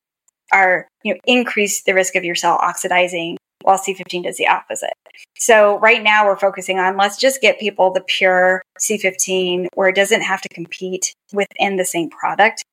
are 0.52 0.88
you 1.04 1.12
know 1.12 1.20
increase 1.26 1.82
the 1.82 1.94
risk 1.94 2.14
of 2.16 2.24
your 2.24 2.34
cell 2.34 2.58
oxidizing 2.62 3.36
while 3.62 3.76
C15 3.76 4.24
does 4.24 4.36
the 4.36 4.46
opposite. 4.46 4.94
So 5.36 5.78
right 5.80 6.02
now 6.02 6.24
we're 6.24 6.38
focusing 6.38 6.78
on 6.78 6.96
let's 6.96 7.18
just 7.18 7.40
get 7.40 7.58
people 7.58 7.92
the 7.92 8.00
pure 8.00 8.62
C15 8.80 9.66
where 9.74 9.88
it 9.88 9.96
doesn't 9.96 10.22
have 10.22 10.40
to 10.42 10.48
compete 10.48 11.12
within 11.32 11.76
the 11.76 11.84
same 11.84 12.08
product 12.08 12.64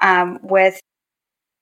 um, 0.00 0.38
with 0.42 0.80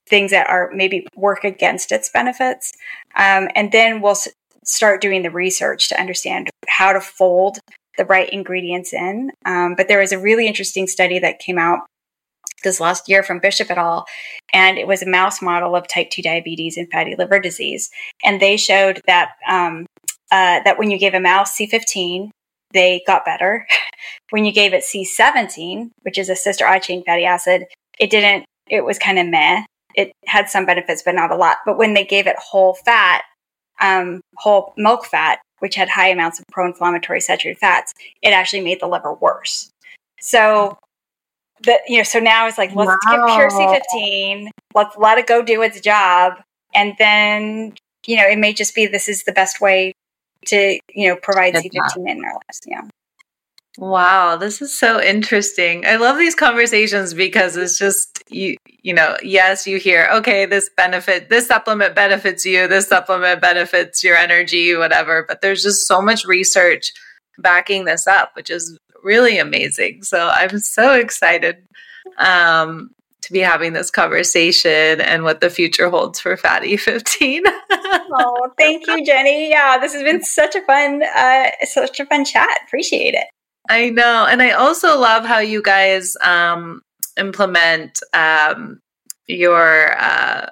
things 0.09 0.33
that 0.33 0.49
are 0.51 0.71
maybe 0.75 1.07
work 1.15 1.45
against 1.45 1.93
its 1.93 2.11
benefits. 2.11 2.73
Um, 3.15 3.49
and 3.55 3.71
then 3.71 4.01
we'll 4.01 4.13
s- 4.13 4.29
start 4.65 5.01
doing 5.01 5.23
the 5.23 5.31
research 5.31 5.89
to 5.89 6.01
understand 6.01 6.51
how 6.67 6.93
to 6.93 7.01
fold 7.01 7.61
the 7.99 8.05
right 8.05 8.29
ingredients 8.31 8.93
in. 8.93 9.31
Um, 9.45 9.75
but 9.77 9.89
there 9.89 9.99
was 9.99 10.13
a 10.13 10.19
really 10.19 10.47
interesting 10.47 10.87
study 10.87 11.19
that 11.19 11.39
came 11.39 11.59
out 11.59 11.81
this 12.63 12.81
last 12.81 13.09
year 13.09 13.23
from 13.23 13.39
Bishop 13.39 13.71
et 13.71 13.79
al. 13.79 14.07
And 14.53 14.79
it 14.79 14.87
was 14.87 15.03
a 15.03 15.09
mouse 15.09 15.43
model 15.43 15.75
of 15.75 15.89
type 15.89 16.11
2 16.11 16.23
diabetes 16.23 16.77
and 16.77 16.91
fatty 16.91 17.15
liver 17.17 17.41
disease. 17.41 17.91
And 18.25 18.41
they 18.41 18.57
showed 18.57 19.01
that, 19.07 19.33
um, 19.49 19.87
uh, 20.31 20.61
that 20.65 20.79
when 20.79 20.91
you 20.91 20.99
gave 20.99 21.15
a 21.15 21.21
mouse 21.21 21.57
C15, 21.57 22.31
they 22.73 23.03
got 23.07 23.25
better. 23.25 23.67
when 24.31 24.45
you 24.45 24.53
gave 24.53 24.73
it 24.73 24.85
C17, 24.85 25.91
which 26.03 26.19
is 26.19 26.29
a 26.29 26.37
sister 26.37 26.67
odd 26.67 26.83
chain 26.83 27.03
fatty 27.05 27.25
acid, 27.25 27.65
it 27.99 28.11
didn't, 28.11 28.45
it 28.69 28.85
was 28.85 28.99
kind 28.99 29.19
of 29.19 29.27
meh. 29.27 29.65
It 29.95 30.13
had 30.27 30.49
some 30.49 30.65
benefits, 30.65 31.03
but 31.03 31.15
not 31.15 31.31
a 31.31 31.37
lot. 31.37 31.59
But 31.67 31.77
when 31.77 31.93
they 31.93 32.05
gave 32.05 32.27
it 32.27 32.37
whole 32.39 32.75
fat, 32.75 33.23
um, 33.81 34.23
whole 34.39 34.73
milk 34.79 35.05
fat, 35.05 35.41
which 35.63 35.77
had 35.77 35.89
high 35.89 36.09
amounts 36.09 36.41
of 36.41 36.45
pro 36.51 36.67
inflammatory 36.67 37.21
saturated 37.21 37.57
fats, 37.57 37.95
it 38.21 38.31
actually 38.31 38.63
made 38.63 38.81
the 38.81 38.89
liver 38.89 39.15
worse. 39.15 39.71
So, 40.21 40.77
the, 41.63 41.79
you 41.87 41.99
know, 41.99 42.03
so 42.03 42.19
now 42.19 42.49
it's 42.49 42.59
like, 42.59 42.75
let's 42.75 42.91
wow. 43.07 43.27
give 43.29 43.37
Pure 43.37 43.51
C15, 43.51 44.49
let's 44.75 44.97
let 44.97 45.19
it 45.19 45.29
go 45.29 45.41
do 45.41 45.63
its 45.63 45.81
job. 45.81 46.35
And 46.75 46.95
then, 46.99 47.75
you 48.07 48.17
know, 48.17 48.27
it 48.27 48.39
may 48.41 48.53
just 48.53 48.75
be 48.75 48.87
this 48.87 49.09
is 49.09 49.23
the 49.23 49.31
best 49.31 49.61
way 49.61 49.93
to, 50.47 50.81
you 50.93 51.09
know, 51.09 51.15
provide 51.15 51.55
C15 51.55 52.11
in 52.11 52.25
our 52.25 52.33
lives. 52.33 52.61
Yeah. 52.67 52.83
Wow, 53.79 54.35
this 54.37 54.61
is 54.61 54.77
so 54.77 55.01
interesting. 55.01 55.87
I 55.87 55.95
love 55.95 56.19
these 56.19 56.35
conversations 56.35 57.15
because 57.15 57.57
it's 57.57 57.79
just 57.79 58.12
you 58.33 58.57
you 58.67 58.95
know, 58.95 59.17
yes, 59.23 59.67
you 59.67 59.79
hear, 59.79 60.09
okay, 60.15 60.47
this 60.47 60.71
benefit, 60.77 61.29
this 61.29 61.47
supplement 61.47 61.95
benefits 61.95 62.45
you, 62.45 62.67
this 62.67 62.89
supplement 62.89 63.41
benefits 63.41 64.03
your 64.03 64.17
energy, 64.17 64.75
whatever, 64.77 65.25
but 65.27 65.41
there's 65.41 65.63
just 65.63 65.87
so 65.87 66.03
much 66.03 66.25
research 66.25 66.93
backing 67.39 67.85
this 67.85 68.07
up, 68.07 68.33
which 68.35 68.51
is 68.51 68.79
really 69.05 69.39
amazing. 69.39 70.03
So 70.03 70.29
I'm 70.29 70.59
so 70.59 70.93
excited. 70.95 71.57
Um 72.19 72.91
to 73.23 73.33
be 73.33 73.39
having 73.39 73.73
this 73.73 73.91
conversation 73.91 75.01
and 75.01 75.23
what 75.23 75.41
the 75.41 75.49
future 75.51 75.89
holds 75.89 76.21
for 76.21 76.37
Fatty 76.37 76.77
15. 76.77 77.45
oh, 77.71 78.51
thank 78.59 78.87
you, 78.87 79.05
Jenny. 79.05 79.49
Yeah, 79.51 79.79
this 79.79 79.95
has 79.95 80.03
been 80.03 80.23
such 80.23 80.55
a 80.55 80.63
fun, 80.63 81.03
uh, 81.03 81.51
such 81.63 82.01
a 82.01 82.07
fun 82.07 82.25
chat. 82.25 82.49
Appreciate 82.67 83.15
it. 83.15 83.27
I 83.69 83.91
know. 83.91 84.27
And 84.29 84.43
I 84.43 84.51
also 84.51 84.99
love 84.99 85.25
how 85.25 85.39
you 85.39 85.63
guys 85.63 86.17
um, 86.21 86.83
implement 87.17 88.01
um, 88.13 88.81
your 89.27 89.95
uh, 89.99 90.51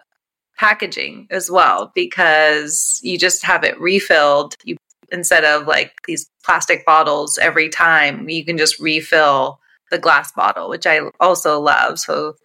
packaging 0.57 1.27
as 1.31 1.51
well 1.51 1.93
because 1.95 3.01
you 3.03 3.19
just 3.19 3.45
have 3.45 3.65
it 3.65 3.81
refilled. 3.81 4.55
You 4.65 4.77
instead 5.13 5.45
of 5.45 5.67
like 5.67 5.93
these 6.07 6.31
plastic 6.45 6.87
bottles 6.87 7.39
every 7.39 7.69
time, 7.69 8.29
you 8.29 8.45
can 8.45 8.57
just 8.57 8.79
refill 8.79 9.59
the 9.91 9.99
glass 9.99 10.31
bottle, 10.33 10.69
which 10.69 10.87
I 10.87 11.01
also 11.19 11.61
love. 11.61 11.99
So 11.99 12.37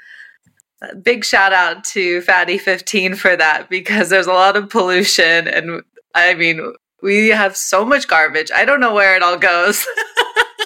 big 1.01 1.23
shout 1.23 1.53
out 1.53 1.83
to 1.83 2.21
Fatty 2.21 2.57
15 2.57 3.15
for 3.15 3.35
that 3.35 3.69
because 3.69 4.09
there's 4.09 4.27
a 4.27 4.33
lot 4.33 4.55
of 4.55 4.69
pollution 4.69 5.47
and 5.47 5.81
I 6.13 6.33
mean 6.35 6.73
we 7.01 7.29
have 7.29 7.55
so 7.55 7.85
much 7.85 8.07
garbage. 8.07 8.51
I 8.53 8.65
don't 8.65 8.79
know 8.79 8.93
where 8.93 9.15
it 9.15 9.23
all 9.23 9.37
goes. 9.37 9.85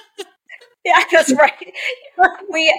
yeah, 0.85 1.03
that's 1.11 1.33
right. 1.33 1.73
We 2.51 2.73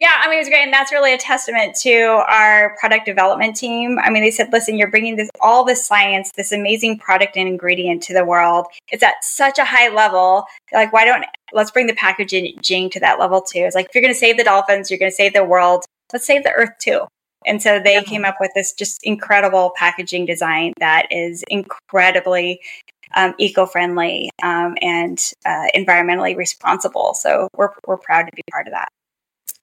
yeah, 0.00 0.20
I 0.22 0.28
mean, 0.28 0.36
it 0.36 0.40
was 0.40 0.48
great. 0.48 0.64
And 0.64 0.72
that's 0.72 0.92
really 0.92 1.12
a 1.12 1.18
testament 1.18 1.74
to 1.82 2.22
our 2.28 2.76
product 2.78 3.06
development 3.06 3.56
team. 3.56 3.98
I 3.98 4.10
mean, 4.10 4.22
they 4.22 4.30
said, 4.30 4.48
listen, 4.52 4.76
you're 4.76 4.90
bringing 4.90 5.16
this, 5.16 5.30
all 5.40 5.64
this 5.64 5.86
science, 5.86 6.32
this 6.36 6.52
amazing 6.52 6.98
product 6.98 7.36
and 7.36 7.48
ingredient 7.48 8.02
to 8.04 8.14
the 8.14 8.24
world. 8.24 8.66
It's 8.90 9.02
at 9.02 9.14
such 9.22 9.58
a 9.58 9.64
high 9.64 9.88
level. 9.88 10.44
like, 10.72 10.92
why 10.92 11.04
don't, 11.04 11.24
let's 11.52 11.70
bring 11.70 11.86
the 11.86 11.94
packaging 11.94 12.90
to 12.90 13.00
that 13.00 13.18
level 13.18 13.40
too. 13.40 13.60
It's 13.60 13.74
like, 13.74 13.86
if 13.86 13.94
you're 13.94 14.02
going 14.02 14.14
to 14.14 14.18
save 14.18 14.36
the 14.36 14.44
dolphins, 14.44 14.90
you're 14.90 14.98
going 14.98 15.10
to 15.10 15.16
save 15.16 15.32
the 15.32 15.44
world, 15.44 15.84
let's 16.12 16.26
save 16.26 16.42
the 16.42 16.52
earth 16.52 16.76
too. 16.78 17.06
And 17.46 17.62
so 17.62 17.80
they 17.82 17.94
yeah. 17.94 18.02
came 18.02 18.24
up 18.24 18.36
with 18.40 18.50
this 18.54 18.72
just 18.72 19.00
incredible 19.04 19.72
packaging 19.76 20.26
design 20.26 20.72
that 20.78 21.06
is 21.10 21.44
incredibly 21.48 22.60
um, 23.14 23.34
eco-friendly 23.38 24.30
um, 24.42 24.76
and 24.82 25.18
uh, 25.44 25.66
environmentally 25.74 26.36
responsible. 26.36 27.14
So 27.14 27.48
we're 27.56 27.70
we're 27.86 27.98
proud 27.98 28.24
to 28.24 28.32
be 28.34 28.42
part 28.50 28.66
of 28.66 28.72
that. 28.72 28.88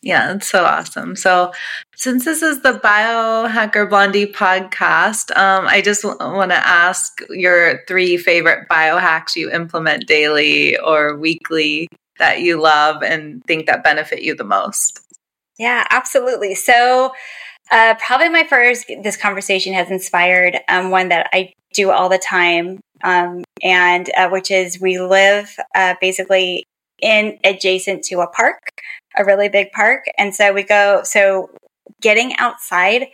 Yeah, 0.04 0.34
it's 0.34 0.47
so 0.47 0.66
awesome. 0.66 1.16
So, 1.16 1.54
since 1.95 2.26
this 2.26 2.41
is 2.41 2.62
the 2.62 2.74
Biohacker 2.74 3.89
Blondie 3.89 4.26
podcast, 4.26 5.36
um, 5.38 5.66
I 5.66 5.80
just 5.82 6.01
w- 6.01 6.20
want 6.20 6.51
to 6.51 6.58
ask 6.58 7.22
your 7.30 7.86
three 7.88 8.18
favorite 8.18 8.68
biohacks 8.70 9.38
you 9.38 9.49
implement 9.49 10.06
daily 10.06 10.78
or 10.78 11.18
weekly 11.18 11.88
that 12.20 12.41
you 12.41 12.62
love 12.62 13.01
and 13.01 13.41
think 13.45 13.66
that 13.68 13.84
benefit 13.84 14.24
you 14.24 14.36
the 14.36 14.43
most. 14.43 14.99
Yeah, 15.58 15.88
absolutely. 15.89 16.54
So, 16.54 17.14
uh, 17.72 17.95
probably 17.95 18.28
my 18.28 18.43
first, 18.43 18.88
this 19.04 19.16
conversation 19.16 19.74
has 19.74 19.89
inspired 19.89 20.60
um, 20.68 20.91
one 20.91 21.08
that 21.10 21.30
I 21.32 21.54
do 21.74 21.91
all 21.91 22.10
the 22.10 22.18
time, 22.18 22.82
um, 23.06 23.45
and 23.62 24.10
uh, 24.18 24.28
which 24.28 24.51
is 24.51 24.82
we 24.82 24.99
live 24.99 25.56
uh, 25.74 25.95
basically 26.01 26.66
in 27.01 27.38
adjacent 27.43 28.04
to 28.06 28.22
a 28.22 28.28
park, 28.28 28.60
a 29.18 29.26
really 29.26 29.49
big 29.49 29.72
park. 29.72 30.05
And 30.18 30.36
so 30.36 30.53
we 30.53 30.64
go, 30.64 31.01
so 31.03 31.49
getting 32.01 32.36
outside 32.38 33.07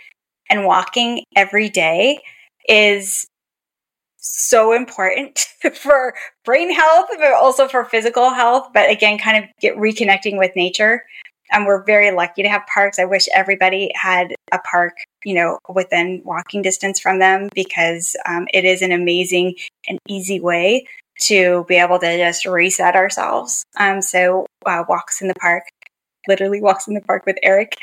and 0.50 0.66
walking 0.66 1.24
every 1.36 1.70
day 1.70 2.20
is 2.68 3.28
so 4.18 4.74
important 4.74 5.40
for 5.74 6.14
brain 6.46 6.74
health, 6.74 7.08
but 7.18 7.34
also 7.34 7.68
for 7.68 7.86
physical 7.86 8.32
health. 8.32 8.70
But 8.74 8.90
again, 8.90 9.18
kind 9.18 9.44
of 9.44 9.50
get 9.60 9.76
reconnecting 9.76 10.38
with 10.38 10.56
nature. 10.56 11.04
And 11.52 11.66
we're 11.66 11.84
very 11.84 12.12
lucky 12.12 12.44
to 12.44 12.50
have 12.50 12.62
parks. 12.72 13.00
I 13.00 13.06
wish 13.06 13.28
everybody 13.34 13.92
had 13.96 14.36
a 14.52 14.60
park, 14.60 14.94
you 15.26 15.34
know, 15.34 15.58
within 15.68 16.22
walking 16.24 16.62
distance 16.62 17.00
from 17.00 17.18
them 17.18 17.50
because 17.56 18.16
um, 18.28 18.48
it 18.54 18.66
is 18.66 18.84
an 18.84 18.92
amazing 18.92 19.56
and 19.88 19.98
easy 20.08 20.40
way 20.40 20.86
to 21.22 21.66
be 21.68 21.76
able 21.76 22.00
to 22.00 22.18
just 22.18 22.46
reset 22.46 22.96
ourselves. 22.96 23.64
Um, 23.78 24.02
so 24.02 24.46
uh, 24.66 24.84
walks 24.88 25.22
in 25.22 25.28
the 25.28 25.34
park, 25.36 25.64
literally 26.30 26.62
walks 26.62 26.88
in 26.88 26.94
the 26.94 27.02
park 27.02 27.26
with 27.26 27.36
Eric, 27.44 27.76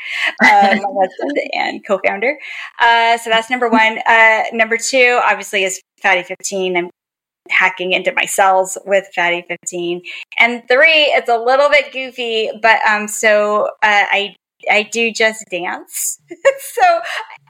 uh, 0.43 0.75
my 0.81 1.05
husband 1.07 1.39
and 1.53 1.85
co-founder. 1.85 2.39
Uh, 2.79 3.17
so 3.19 3.29
that's 3.29 3.51
number 3.51 3.69
one. 3.69 3.99
Uh, 4.07 4.43
number 4.53 4.77
two, 4.77 5.19
obviously, 5.23 5.63
is 5.63 5.79
Fatty 6.01 6.23
15. 6.23 6.75
I'm 6.75 6.89
hacking 7.49 7.93
into 7.93 8.11
my 8.13 8.25
cells 8.25 8.77
with 8.85 9.07
Fatty 9.13 9.45
15. 9.47 10.01
And 10.39 10.63
three, 10.67 11.11
it's 11.13 11.29
a 11.29 11.37
little 11.37 11.69
bit 11.69 11.91
goofy, 11.91 12.49
but 12.61 12.79
um, 12.87 13.07
so 13.07 13.67
uh, 13.83 14.05
I 14.09 14.35
I 14.69 14.83
do 14.83 15.11
just 15.11 15.45
dance. 15.51 16.19
so 16.29 16.99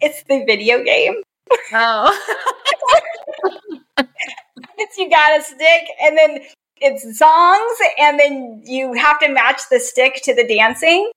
it's 0.01 0.23
the 0.23 0.43
video 0.45 0.83
game. 0.83 1.15
Oh. 1.73 2.43
it's 4.77 4.97
you 4.97 5.09
got 5.09 5.39
a 5.39 5.43
stick 5.43 5.87
and 6.01 6.17
then 6.17 6.39
it's 6.81 7.17
songs 7.17 7.77
and 7.99 8.19
then 8.19 8.61
you 8.65 8.93
have 8.93 9.19
to 9.19 9.29
match 9.29 9.61
the 9.69 9.79
stick 9.79 10.21
to 10.23 10.35
the 10.35 10.47
dancing. 10.47 11.11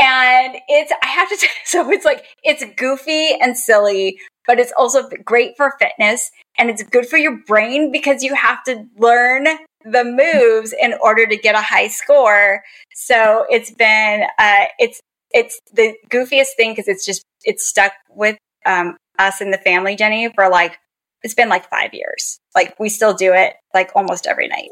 And 0.00 0.58
it's 0.68 0.92
i 1.02 1.06
have 1.08 1.28
to 1.28 1.36
say 1.38 1.48
so 1.64 1.90
it's 1.90 2.04
like 2.04 2.24
it's 2.44 2.64
goofy 2.76 3.34
and 3.40 3.58
silly 3.58 4.18
but 4.46 4.60
it's 4.60 4.72
also 4.78 5.08
great 5.24 5.56
for 5.56 5.74
fitness 5.80 6.30
and 6.56 6.70
it's 6.70 6.82
good 6.82 7.06
for 7.06 7.18
your 7.18 7.38
brain 7.46 7.90
because 7.90 8.22
you 8.22 8.34
have 8.34 8.62
to 8.64 8.84
learn 8.96 9.46
the 9.84 10.04
moves 10.04 10.72
in 10.72 10.94
order 11.00 11.26
to 11.26 11.36
get 11.36 11.54
a 11.54 11.62
high 11.62 11.88
score. 11.88 12.62
So 12.94 13.46
it's 13.50 13.70
been 13.70 14.24
uh, 14.38 14.64
it's 14.78 15.00
it's 15.30 15.60
the 15.72 15.94
goofiest 16.10 16.54
thing 16.56 16.72
because 16.72 16.88
it's 16.88 17.04
just 17.04 17.22
it's 17.44 17.66
stuck 17.66 17.92
with 18.10 18.36
um, 18.66 18.96
us 19.18 19.40
in 19.40 19.50
the 19.50 19.58
family 19.58 19.94
jenny 19.94 20.28
for 20.34 20.48
like 20.48 20.78
it's 21.22 21.34
been 21.34 21.48
like 21.48 21.68
five 21.68 21.92
years. 21.92 22.40
Like 22.54 22.78
we 22.78 22.88
still 22.88 23.14
do 23.14 23.32
it 23.32 23.54
like 23.74 23.90
almost 23.94 24.26
every 24.26 24.48
night. 24.48 24.70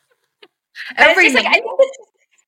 every 0.96 1.32
night. 1.32 1.44
Like, 1.44 1.46
I 1.46 1.52
think 1.52 1.64
it's, 1.78 1.98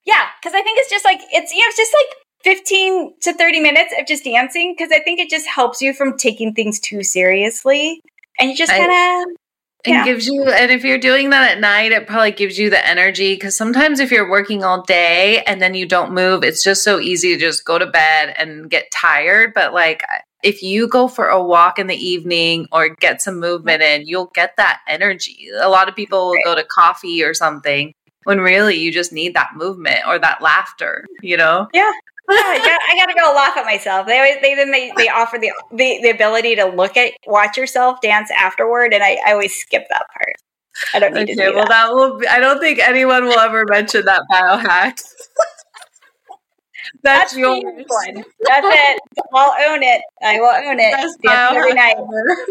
yeah, 0.05 0.27
because 0.41 0.55
I 0.55 0.63
think 0.63 0.79
it's 0.79 0.91
just 0.91 1.05
like 1.05 1.21
it's 1.33 1.53
you 1.53 1.61
know 1.61 1.67
it's 1.69 1.77
just 1.77 1.95
like 1.95 2.17
15 2.45 3.15
to 3.23 3.33
30 3.33 3.61
minutes 3.61 3.95
of 3.99 4.07
just 4.07 4.25
dancing 4.25 4.75
because 4.77 4.93
I 4.93 5.01
think 5.01 5.21
it 5.21 5.31
just 5.31 5.47
helps 5.47 5.81
you 5.81 5.93
from 5.95 6.17
taking 6.17 6.53
things 6.55 6.81
too 6.81 7.03
seriously. 7.03 8.01
And 8.39 8.51
you 8.51 8.57
just 8.57 8.73
kind 8.73 8.91
of 8.91 9.37
and 9.85 9.95
yeah. 9.95 10.05
gives 10.05 10.27
you 10.27 10.45
and 10.45 10.71
if 10.71 10.85
you're 10.85 10.99
doing 10.99 11.31
that 11.31 11.51
at 11.51 11.61
night 11.61 11.93
it 11.93 12.07
probably 12.07 12.31
gives 12.31 12.59
you 12.59 12.71
the 12.71 12.87
energy 12.87 13.35
because 13.35 13.57
sometimes 13.57 14.01
if 14.01 14.11
you're 14.11 14.31
working 14.31 14.63
all 14.63 14.83
day 14.83 15.43
and 15.43 15.61
then 15.61 15.75
you 15.75 15.87
don't 15.87 16.13
move 16.13 16.45
it's 16.45 16.63
just 16.63 16.85
so 16.85 17.01
easy 17.01 17.35
to 17.35 17.41
just 17.41 17.65
go 17.65 17.79
to 17.79 17.87
bed 17.87 18.35
and 18.39 18.71
get 18.71 18.91
tired 18.93 19.53
but 19.55 19.73
like 19.75 20.03
if 20.43 20.63
you 20.63 20.89
go 20.89 21.09
for 21.09 21.29
a 21.29 21.43
walk 21.43 21.79
in 21.79 21.87
the 21.87 21.97
evening 21.97 22.67
or 22.73 22.89
get 22.89 23.23
some 23.23 23.39
movement 23.39 23.83
in, 23.83 24.07
you'll 24.07 24.31
get 24.35 24.57
that 24.57 24.81
energy. 24.89 25.49
A 25.61 25.69
lot 25.69 25.89
of 25.89 25.97
people 25.97 26.31
will 26.31 26.39
go 26.45 26.55
to 26.55 26.65
coffee 26.65 27.23
or 27.23 27.35
something 27.35 27.95
when 28.25 28.41
really 28.41 28.77
you 28.77 28.93
just 28.93 29.13
need 29.13 29.35
that 29.35 29.51
movement 29.55 30.01
or 30.07 30.19
that 30.19 30.43
laughter, 30.43 31.05
you 31.23 31.37
know? 31.37 31.69
Yeah. 31.73 31.93
yeah, 32.31 32.37
I 32.89 32.95
got 32.97 33.07
to 33.07 33.19
go 33.19 33.33
laugh 33.35 33.57
at 33.57 33.65
myself. 33.65 34.07
They 34.07 34.19
always, 34.19 34.37
they 34.43 34.55
then 34.55 34.71
they, 34.71 34.93
they 34.97 35.09
offer 35.09 35.39
the, 35.39 35.53
the 35.73 35.99
the 36.03 36.11
ability 36.11 36.55
to 36.55 36.67
look 36.67 36.97
at 36.97 37.13
watch 37.27 37.57
yourself 37.57 38.01
dance 38.01 38.31
afterward, 38.39 38.95
and 38.95 39.03
I, 39.03 39.19
I 39.27 39.33
always 39.33 39.55
skip 39.55 39.87
that 39.91 40.07
part. 40.13 40.35
I 40.95 41.01
don't 41.01 41.15
need 41.15 41.23
okay, 41.23 41.35
to. 41.35 41.51
Do 41.51 41.55
well, 41.57 41.65
that. 41.67 41.69
that 41.69 41.93
will. 41.93 42.19
Be, 42.21 42.29
I 42.29 42.39
don't 42.39 42.61
think 42.61 42.79
anyone 42.79 43.25
will 43.25 43.39
ever 43.39 43.65
mention 43.69 44.05
that 44.05 44.23
biohack. 44.31 45.03
That's, 47.03 47.33
That's 47.33 47.37
yours. 47.37 47.63
One. 47.65 48.25
That's 48.41 48.67
it. 48.67 49.01
I'll 49.35 49.73
own 49.73 49.83
it. 49.83 50.03
I 50.23 50.39
will 50.39 50.47
own 50.47 50.79
it. 50.79 50.95
every 51.29 51.75
night. 51.75 51.97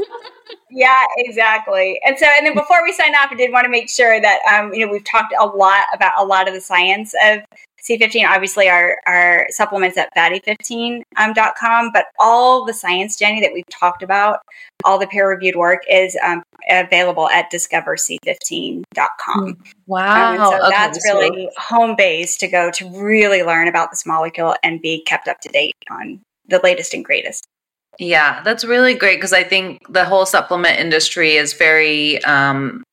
yeah, 0.71 1.05
exactly. 1.17 1.99
And 2.05 2.17
so, 2.17 2.25
and 2.37 2.45
then 2.45 2.53
before 2.53 2.83
we 2.83 2.91
sign 2.91 3.13
off, 3.15 3.31
I 3.31 3.35
did 3.35 3.51
want 3.51 3.63
to 3.63 3.71
make 3.71 3.89
sure 3.89 4.19
that 4.19 4.39
um, 4.51 4.73
you 4.73 4.85
know 4.85 4.91
we've 4.91 5.05
talked 5.05 5.33
a 5.39 5.45
lot 5.45 5.85
about 5.93 6.13
a 6.17 6.25
lot 6.25 6.49
of 6.49 6.53
the 6.53 6.61
science 6.61 7.13
of 7.23 7.39
C15, 7.89 8.27
obviously, 8.27 8.69
our, 8.69 8.97
our 9.07 9.47
supplements 9.49 9.97
at 9.97 10.13
fatty15.com, 10.15 11.85
um, 11.85 11.91
but 11.93 12.05
all 12.19 12.65
the 12.65 12.73
science, 12.73 13.17
Jenny, 13.17 13.41
that 13.41 13.53
we've 13.53 13.67
talked 13.69 14.03
about, 14.03 14.39
all 14.85 14.99
the 14.99 15.07
peer 15.07 15.27
reviewed 15.29 15.55
work 15.55 15.81
is 15.89 16.17
um, 16.23 16.43
available 16.69 17.27
at 17.29 17.51
discoverc15.com. 17.51 19.57
Wow. 19.87 20.31
Um, 20.31 20.37
so 20.37 20.57
okay, 20.57 20.69
that's 20.69 21.03
so 21.05 21.19
really 21.19 21.49
home 21.57 21.95
base 21.95 22.37
to 22.37 22.47
go 22.47 22.71
to 22.71 22.89
really 23.01 23.43
learn 23.43 23.67
about 23.67 23.91
this 23.91 24.05
molecule 24.05 24.55
and 24.63 24.81
be 24.81 25.03
kept 25.03 25.27
up 25.27 25.41
to 25.41 25.49
date 25.49 25.75
on 25.89 26.21
the 26.47 26.61
latest 26.63 26.93
and 26.93 27.03
greatest. 27.03 27.45
Yeah, 27.99 28.41
that's 28.43 28.63
really 28.63 28.93
great 28.93 29.17
because 29.17 29.33
I 29.33 29.43
think 29.43 29.81
the 29.89 30.05
whole 30.05 30.25
supplement 30.25 30.79
industry 30.79 31.35
is 31.35 31.51
very 31.53 32.23
um, 32.23 32.83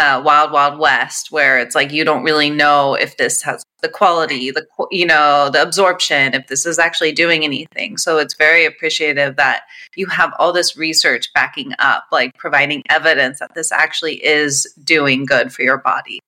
uh, 0.00 0.22
Wild 0.24 0.50
Wild 0.50 0.78
West, 0.78 1.30
where 1.30 1.58
it's 1.58 1.74
like 1.74 1.92
you 1.92 2.04
don't 2.04 2.24
really 2.24 2.48
know 2.48 2.94
if 2.94 3.18
this 3.18 3.42
has 3.42 3.62
the 3.82 3.88
quality, 3.88 4.50
the 4.50 4.66
you 4.90 5.04
know 5.04 5.50
the 5.52 5.60
absorption, 5.62 6.32
if 6.34 6.46
this 6.46 6.64
is 6.64 6.78
actually 6.78 7.12
doing 7.12 7.44
anything. 7.44 7.98
So 7.98 8.16
it's 8.18 8.34
very 8.34 8.64
appreciative 8.64 9.36
that 9.36 9.64
you 9.96 10.06
have 10.06 10.32
all 10.38 10.52
this 10.54 10.76
research 10.76 11.30
backing 11.34 11.74
up, 11.78 12.04
like 12.10 12.34
providing 12.38 12.82
evidence 12.88 13.40
that 13.40 13.54
this 13.54 13.70
actually 13.70 14.24
is 14.24 14.66
doing 14.82 15.26
good 15.26 15.52
for 15.52 15.62
your 15.62 15.78
body. 15.78 16.20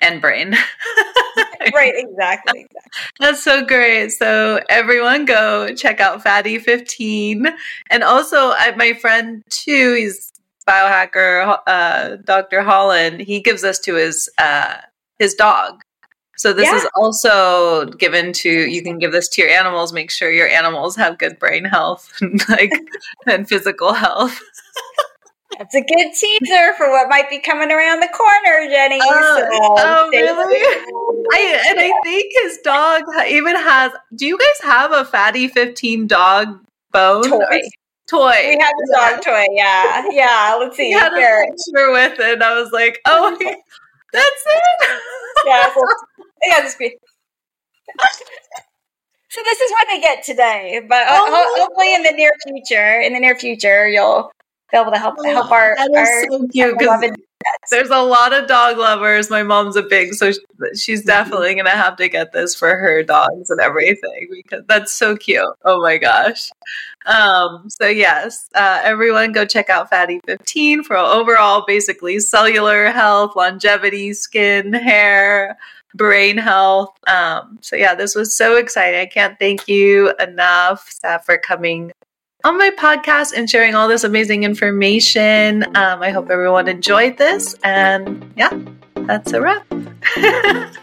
and 0.00 0.20
brain. 0.20 0.52
right, 1.74 1.92
exactly, 1.96 2.60
exactly. 2.60 3.02
That's 3.20 3.42
so 3.42 3.64
great. 3.64 4.10
So 4.12 4.60
everyone 4.68 5.24
go 5.24 5.74
check 5.74 6.00
out 6.00 6.22
Fatty 6.22 6.58
15. 6.58 7.48
And 7.90 8.04
also 8.04 8.52
I, 8.52 8.74
my 8.76 8.92
friend 8.92 9.42
too, 9.50 9.94
he's 9.94 10.32
biohacker, 10.68 11.58
uh, 11.66 12.16
Dr. 12.24 12.62
Holland. 12.62 13.20
He 13.20 13.40
gives 13.40 13.62
this 13.62 13.78
to 13.80 13.94
his, 13.94 14.28
uh, 14.38 14.76
his 15.18 15.34
dog. 15.34 15.82
So 16.38 16.52
this 16.52 16.66
yeah. 16.66 16.76
is 16.76 16.86
also 16.94 17.86
given 17.86 18.32
to 18.34 18.48
you 18.48 18.80
can 18.80 19.00
give 19.00 19.10
this 19.10 19.28
to 19.30 19.42
your 19.42 19.50
animals. 19.50 19.92
Make 19.92 20.08
sure 20.08 20.30
your 20.30 20.46
animals 20.46 20.94
have 20.94 21.18
good 21.18 21.36
brain 21.40 21.64
health, 21.64 22.12
like 22.48 22.70
and 23.26 23.48
physical 23.48 23.92
health. 23.92 24.40
That's 25.58 25.74
a 25.74 25.80
good 25.80 26.12
teaser 26.14 26.74
for 26.76 26.90
what 26.90 27.08
might 27.08 27.28
be 27.28 27.40
coming 27.40 27.72
around 27.72 27.98
the 28.00 28.08
corner, 28.08 28.70
Jenny. 28.70 29.00
Uh, 29.00 29.06
so 29.08 29.48
oh, 29.50 30.08
really? 30.12 30.60
I, 31.32 31.64
and 31.70 31.80
I 31.80 31.92
think 32.04 32.32
his 32.42 32.58
dog 32.58 33.02
even 33.28 33.56
has. 33.56 33.90
Do 34.14 34.24
you 34.24 34.38
guys 34.38 34.60
have 34.62 34.92
a 34.92 35.04
fatty 35.04 35.48
fifteen 35.48 36.06
dog 36.06 36.60
bone 36.92 37.24
toy? 37.24 37.60
Toy. 38.08 38.34
We 38.48 38.58
have 38.58 38.72
a 38.72 38.92
dog 38.92 39.22
toy. 39.22 39.46
Yeah, 39.50 40.08
yeah. 40.10 40.56
Let's 40.58 40.76
see. 40.76 40.86
He 40.86 40.92
had 40.92 41.12
Here. 41.12 41.42
a 41.42 41.46
picture 41.46 41.92
with 41.92 42.18
it. 42.18 42.42
I 42.42 42.58
was 42.58 42.72
like, 42.72 43.00
oh, 43.06 43.36
that's 44.12 44.44
it. 44.46 45.00
yeah. 45.46 45.72
So, 45.74 45.84
yeah. 46.42 46.60
This 46.62 46.74
be. 46.76 46.96
So 49.30 49.42
this 49.44 49.60
is 49.60 49.70
what 49.72 49.86
they 49.90 50.00
get 50.00 50.24
today, 50.24 50.80
but 50.88 51.04
oh, 51.06 51.54
hopefully 51.58 51.94
in 51.94 52.02
the 52.02 52.12
near 52.12 52.32
future, 52.46 52.98
in 52.98 53.12
the 53.12 53.20
near 53.20 53.38
future, 53.38 53.86
you'll 53.86 54.32
be 54.72 54.78
able 54.78 54.90
to 54.90 54.98
help 54.98 55.16
oh, 55.18 55.24
help 55.24 55.52
our, 55.52 55.76
that 55.76 55.90
is 55.90 55.96
our, 55.96 56.30
so 56.30 56.48
cute, 56.48 56.78
there's 57.70 57.90
a 57.90 58.00
lot 58.00 58.32
of 58.32 58.48
dog 58.48 58.78
lovers. 58.78 59.30
My 59.30 59.42
mom's 59.42 59.76
a 59.76 59.82
big, 59.82 60.14
so 60.14 60.32
she's 60.74 61.00
mm-hmm. 61.00 61.06
definitely 61.06 61.54
gonna 61.54 61.70
have 61.70 61.96
to 61.96 62.08
get 62.08 62.32
this 62.32 62.54
for 62.54 62.76
her 62.76 63.02
dogs 63.02 63.50
and 63.50 63.60
everything 63.60 64.28
because 64.30 64.64
that's 64.66 64.92
so 64.92 65.16
cute. 65.16 65.44
Oh 65.64 65.80
my 65.80 65.98
gosh. 65.98 66.50
Um, 67.06 67.68
so 67.68 67.86
yes, 67.86 68.48
uh, 68.54 68.80
everyone 68.84 69.32
go 69.32 69.44
check 69.44 69.70
out 69.70 69.90
Fatty 69.90 70.20
15 70.26 70.84
for 70.84 70.96
overall 70.96 71.64
basically 71.66 72.18
cellular 72.20 72.90
health, 72.90 73.36
longevity, 73.36 74.12
skin, 74.12 74.72
hair, 74.72 75.56
brain 75.94 76.36
health. 76.36 76.90
Um, 77.06 77.58
so 77.60 77.76
yeah, 77.76 77.94
this 77.94 78.14
was 78.14 78.36
so 78.36 78.56
exciting. 78.56 79.00
I 79.00 79.06
can't 79.06 79.38
thank 79.38 79.68
you 79.68 80.12
enough, 80.20 80.88
Steph, 80.90 81.24
for 81.24 81.38
coming 81.38 81.92
on 82.44 82.56
my 82.56 82.70
podcast 82.70 83.32
and 83.36 83.50
sharing 83.50 83.74
all 83.74 83.88
this 83.88 84.04
amazing 84.04 84.44
information. 84.44 85.64
Um, 85.76 86.02
I 86.02 86.10
hope 86.10 86.30
everyone 86.30 86.68
enjoyed 86.68 87.18
this. 87.18 87.56
And 87.64 88.32
yeah, 88.36 88.56
that's 88.94 89.32
a 89.32 89.40
wrap. 89.40 89.66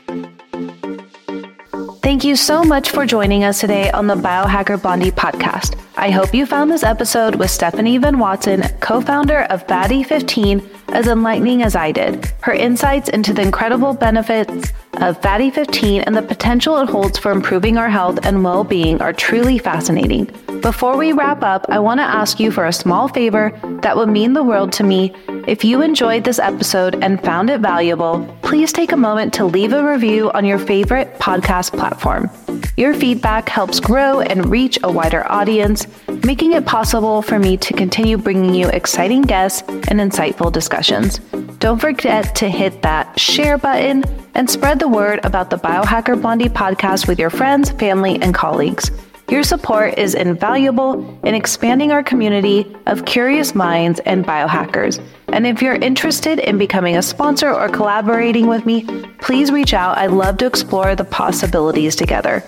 Thank 2.02 2.24
you 2.24 2.36
so 2.36 2.64
much 2.64 2.92
for 2.92 3.06
joining 3.06 3.44
us 3.46 3.62
today 3.62 3.90
on 3.92 4.08
the 4.08 4.16
Biohacker 4.16 4.82
Blondie 4.82 5.12
podcast. 5.12 5.80
I 5.96 6.12
hope 6.12 6.36
you 6.36 6.46
found 6.46 6.70
this 6.70 6.84
episode 6.84 7.36
with 7.36 7.50
Stephanie 7.50 7.98
Venn 7.98 8.20
Watson, 8.20 8.62
co 8.80 9.02
founder 9.02 9.44
of 9.44 9.66
Fatty 9.66 10.04
15, 10.04 10.60
as 10.90 11.08
enlightening 11.08 11.62
as 11.64 11.76
I 11.76 11.92
did. 11.92 12.26
Her 12.42 12.54
insights 12.54 13.10
into 13.10 13.34
the 13.34 13.42
incredible 13.42 13.94
benefits 13.94 14.72
of 14.94 15.22
Fatty 15.22 15.50
15 15.50 16.02
and 16.02 16.16
the 16.16 16.22
potential 16.22 16.78
it 16.78 16.90
holds 16.90 17.20
for 17.20 17.32
improving 17.32 17.78
our 17.78 17.90
health 17.90 18.26
and 18.26 18.44
well 18.44 18.64
being 18.64 19.02
are 19.02 19.14
truly 19.14 19.58
fascinating. 19.58 20.26
Before 20.62 20.98
we 20.98 21.12
wrap 21.12 21.44
up, 21.44 21.66
I 21.70 21.80
want 21.80 22.00
to 22.00 22.04
ask 22.04 22.40
you 22.40 22.52
for 22.52 22.66
a 22.66 22.74
small 22.74 23.08
favor 23.08 23.52
that 23.82 23.96
would 23.96 24.10
mean 24.10 24.34
the 24.34 24.44
world 24.44 24.72
to 24.74 24.84
me. 24.84 25.14
If 25.48 25.64
you 25.64 25.82
enjoyed 25.82 26.24
this 26.24 26.40
episode 26.40 27.04
and 27.04 27.24
found 27.24 27.50
it 27.50 27.62
valuable, 27.62 28.26
please 28.42 28.74
take 28.74 28.92
a 28.92 28.98
moment 28.98 29.34
to 29.36 29.46
leave 29.46 29.74
a 29.74 29.88
review 29.88 30.32
on 30.32 30.46
your 30.46 30.58
favorite 30.58 31.20
podcast 31.20 31.78
platform. 31.78 32.32
Your 32.78 32.94
feedback 32.94 33.48
helps 33.48 33.80
grow 33.80 34.22
and 34.22 34.50
reach 34.50 34.80
a 34.84 34.92
wider 34.92 35.30
audience, 35.32 35.88
making 36.26 36.54
it 36.54 36.66
possible 36.66 37.22
for 37.22 37.38
me 37.38 37.58
to 37.58 37.74
continue 37.74 38.18
bringing 38.18 38.54
you 38.54 38.68
exciting 38.70 39.22
guests 39.22 39.62
and 39.70 40.00
insightful 40.00 40.52
discussions. 40.76 41.20
Don't 41.60 41.80
forget 41.80 42.36
to 42.36 42.50
hit 42.50 42.82
that 42.82 43.20
share 43.20 43.58
button 43.58 44.04
and 44.36 44.50
spread 44.50 44.80
the 44.80 44.88
word 44.88 45.24
about 45.24 45.50
the 45.50 45.58
Biohacker 45.58 46.22
Blondie 46.22 46.50
podcast 46.50 47.08
with 47.08 47.18
your 47.18 47.30
friends, 47.30 47.72
family, 47.72 48.22
and 48.22 48.34
colleagues. 48.34 48.92
Your 49.30 49.42
support 49.42 49.98
is 49.98 50.14
invaluable 50.14 51.20
in 51.24 51.34
expanding 51.34 51.92
our 51.92 52.04
community 52.04 52.76
of 52.86 53.06
curious 53.06 53.56
minds 53.56 54.00
and 54.02 54.24
biohackers. 54.24 55.02
And 55.30 55.48
if 55.48 55.62
you're 55.62 55.76
interested 55.76 56.40
in 56.40 56.60
becoming 56.60 56.98
a 56.98 57.02
sponsor 57.02 57.52
or 57.52 57.70
collaborating 57.70 58.48
with 58.48 58.66
me, 58.66 58.84
please 59.20 59.52
reach 59.52 59.74
out. 59.74 59.98
I'd 59.98 60.12
love 60.12 60.38
to 60.38 60.46
explore 60.46 60.94
the 60.96 61.06
possibilities 61.06 61.96
together. 61.96 62.42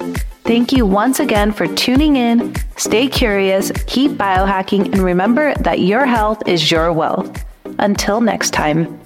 Thank 0.43 0.71
you 0.71 0.85
once 0.85 1.19
again 1.19 1.51
for 1.51 1.67
tuning 1.75 2.15
in. 2.15 2.55
Stay 2.77 3.07
curious, 3.07 3.71
keep 3.87 4.11
biohacking, 4.11 4.85
and 4.93 4.99
remember 4.99 5.55
that 5.55 5.79
your 5.79 6.05
health 6.05 6.43
is 6.45 6.69
your 6.69 6.93
wealth. 6.93 7.43
Until 7.79 8.21
next 8.21 8.51
time. 8.51 8.99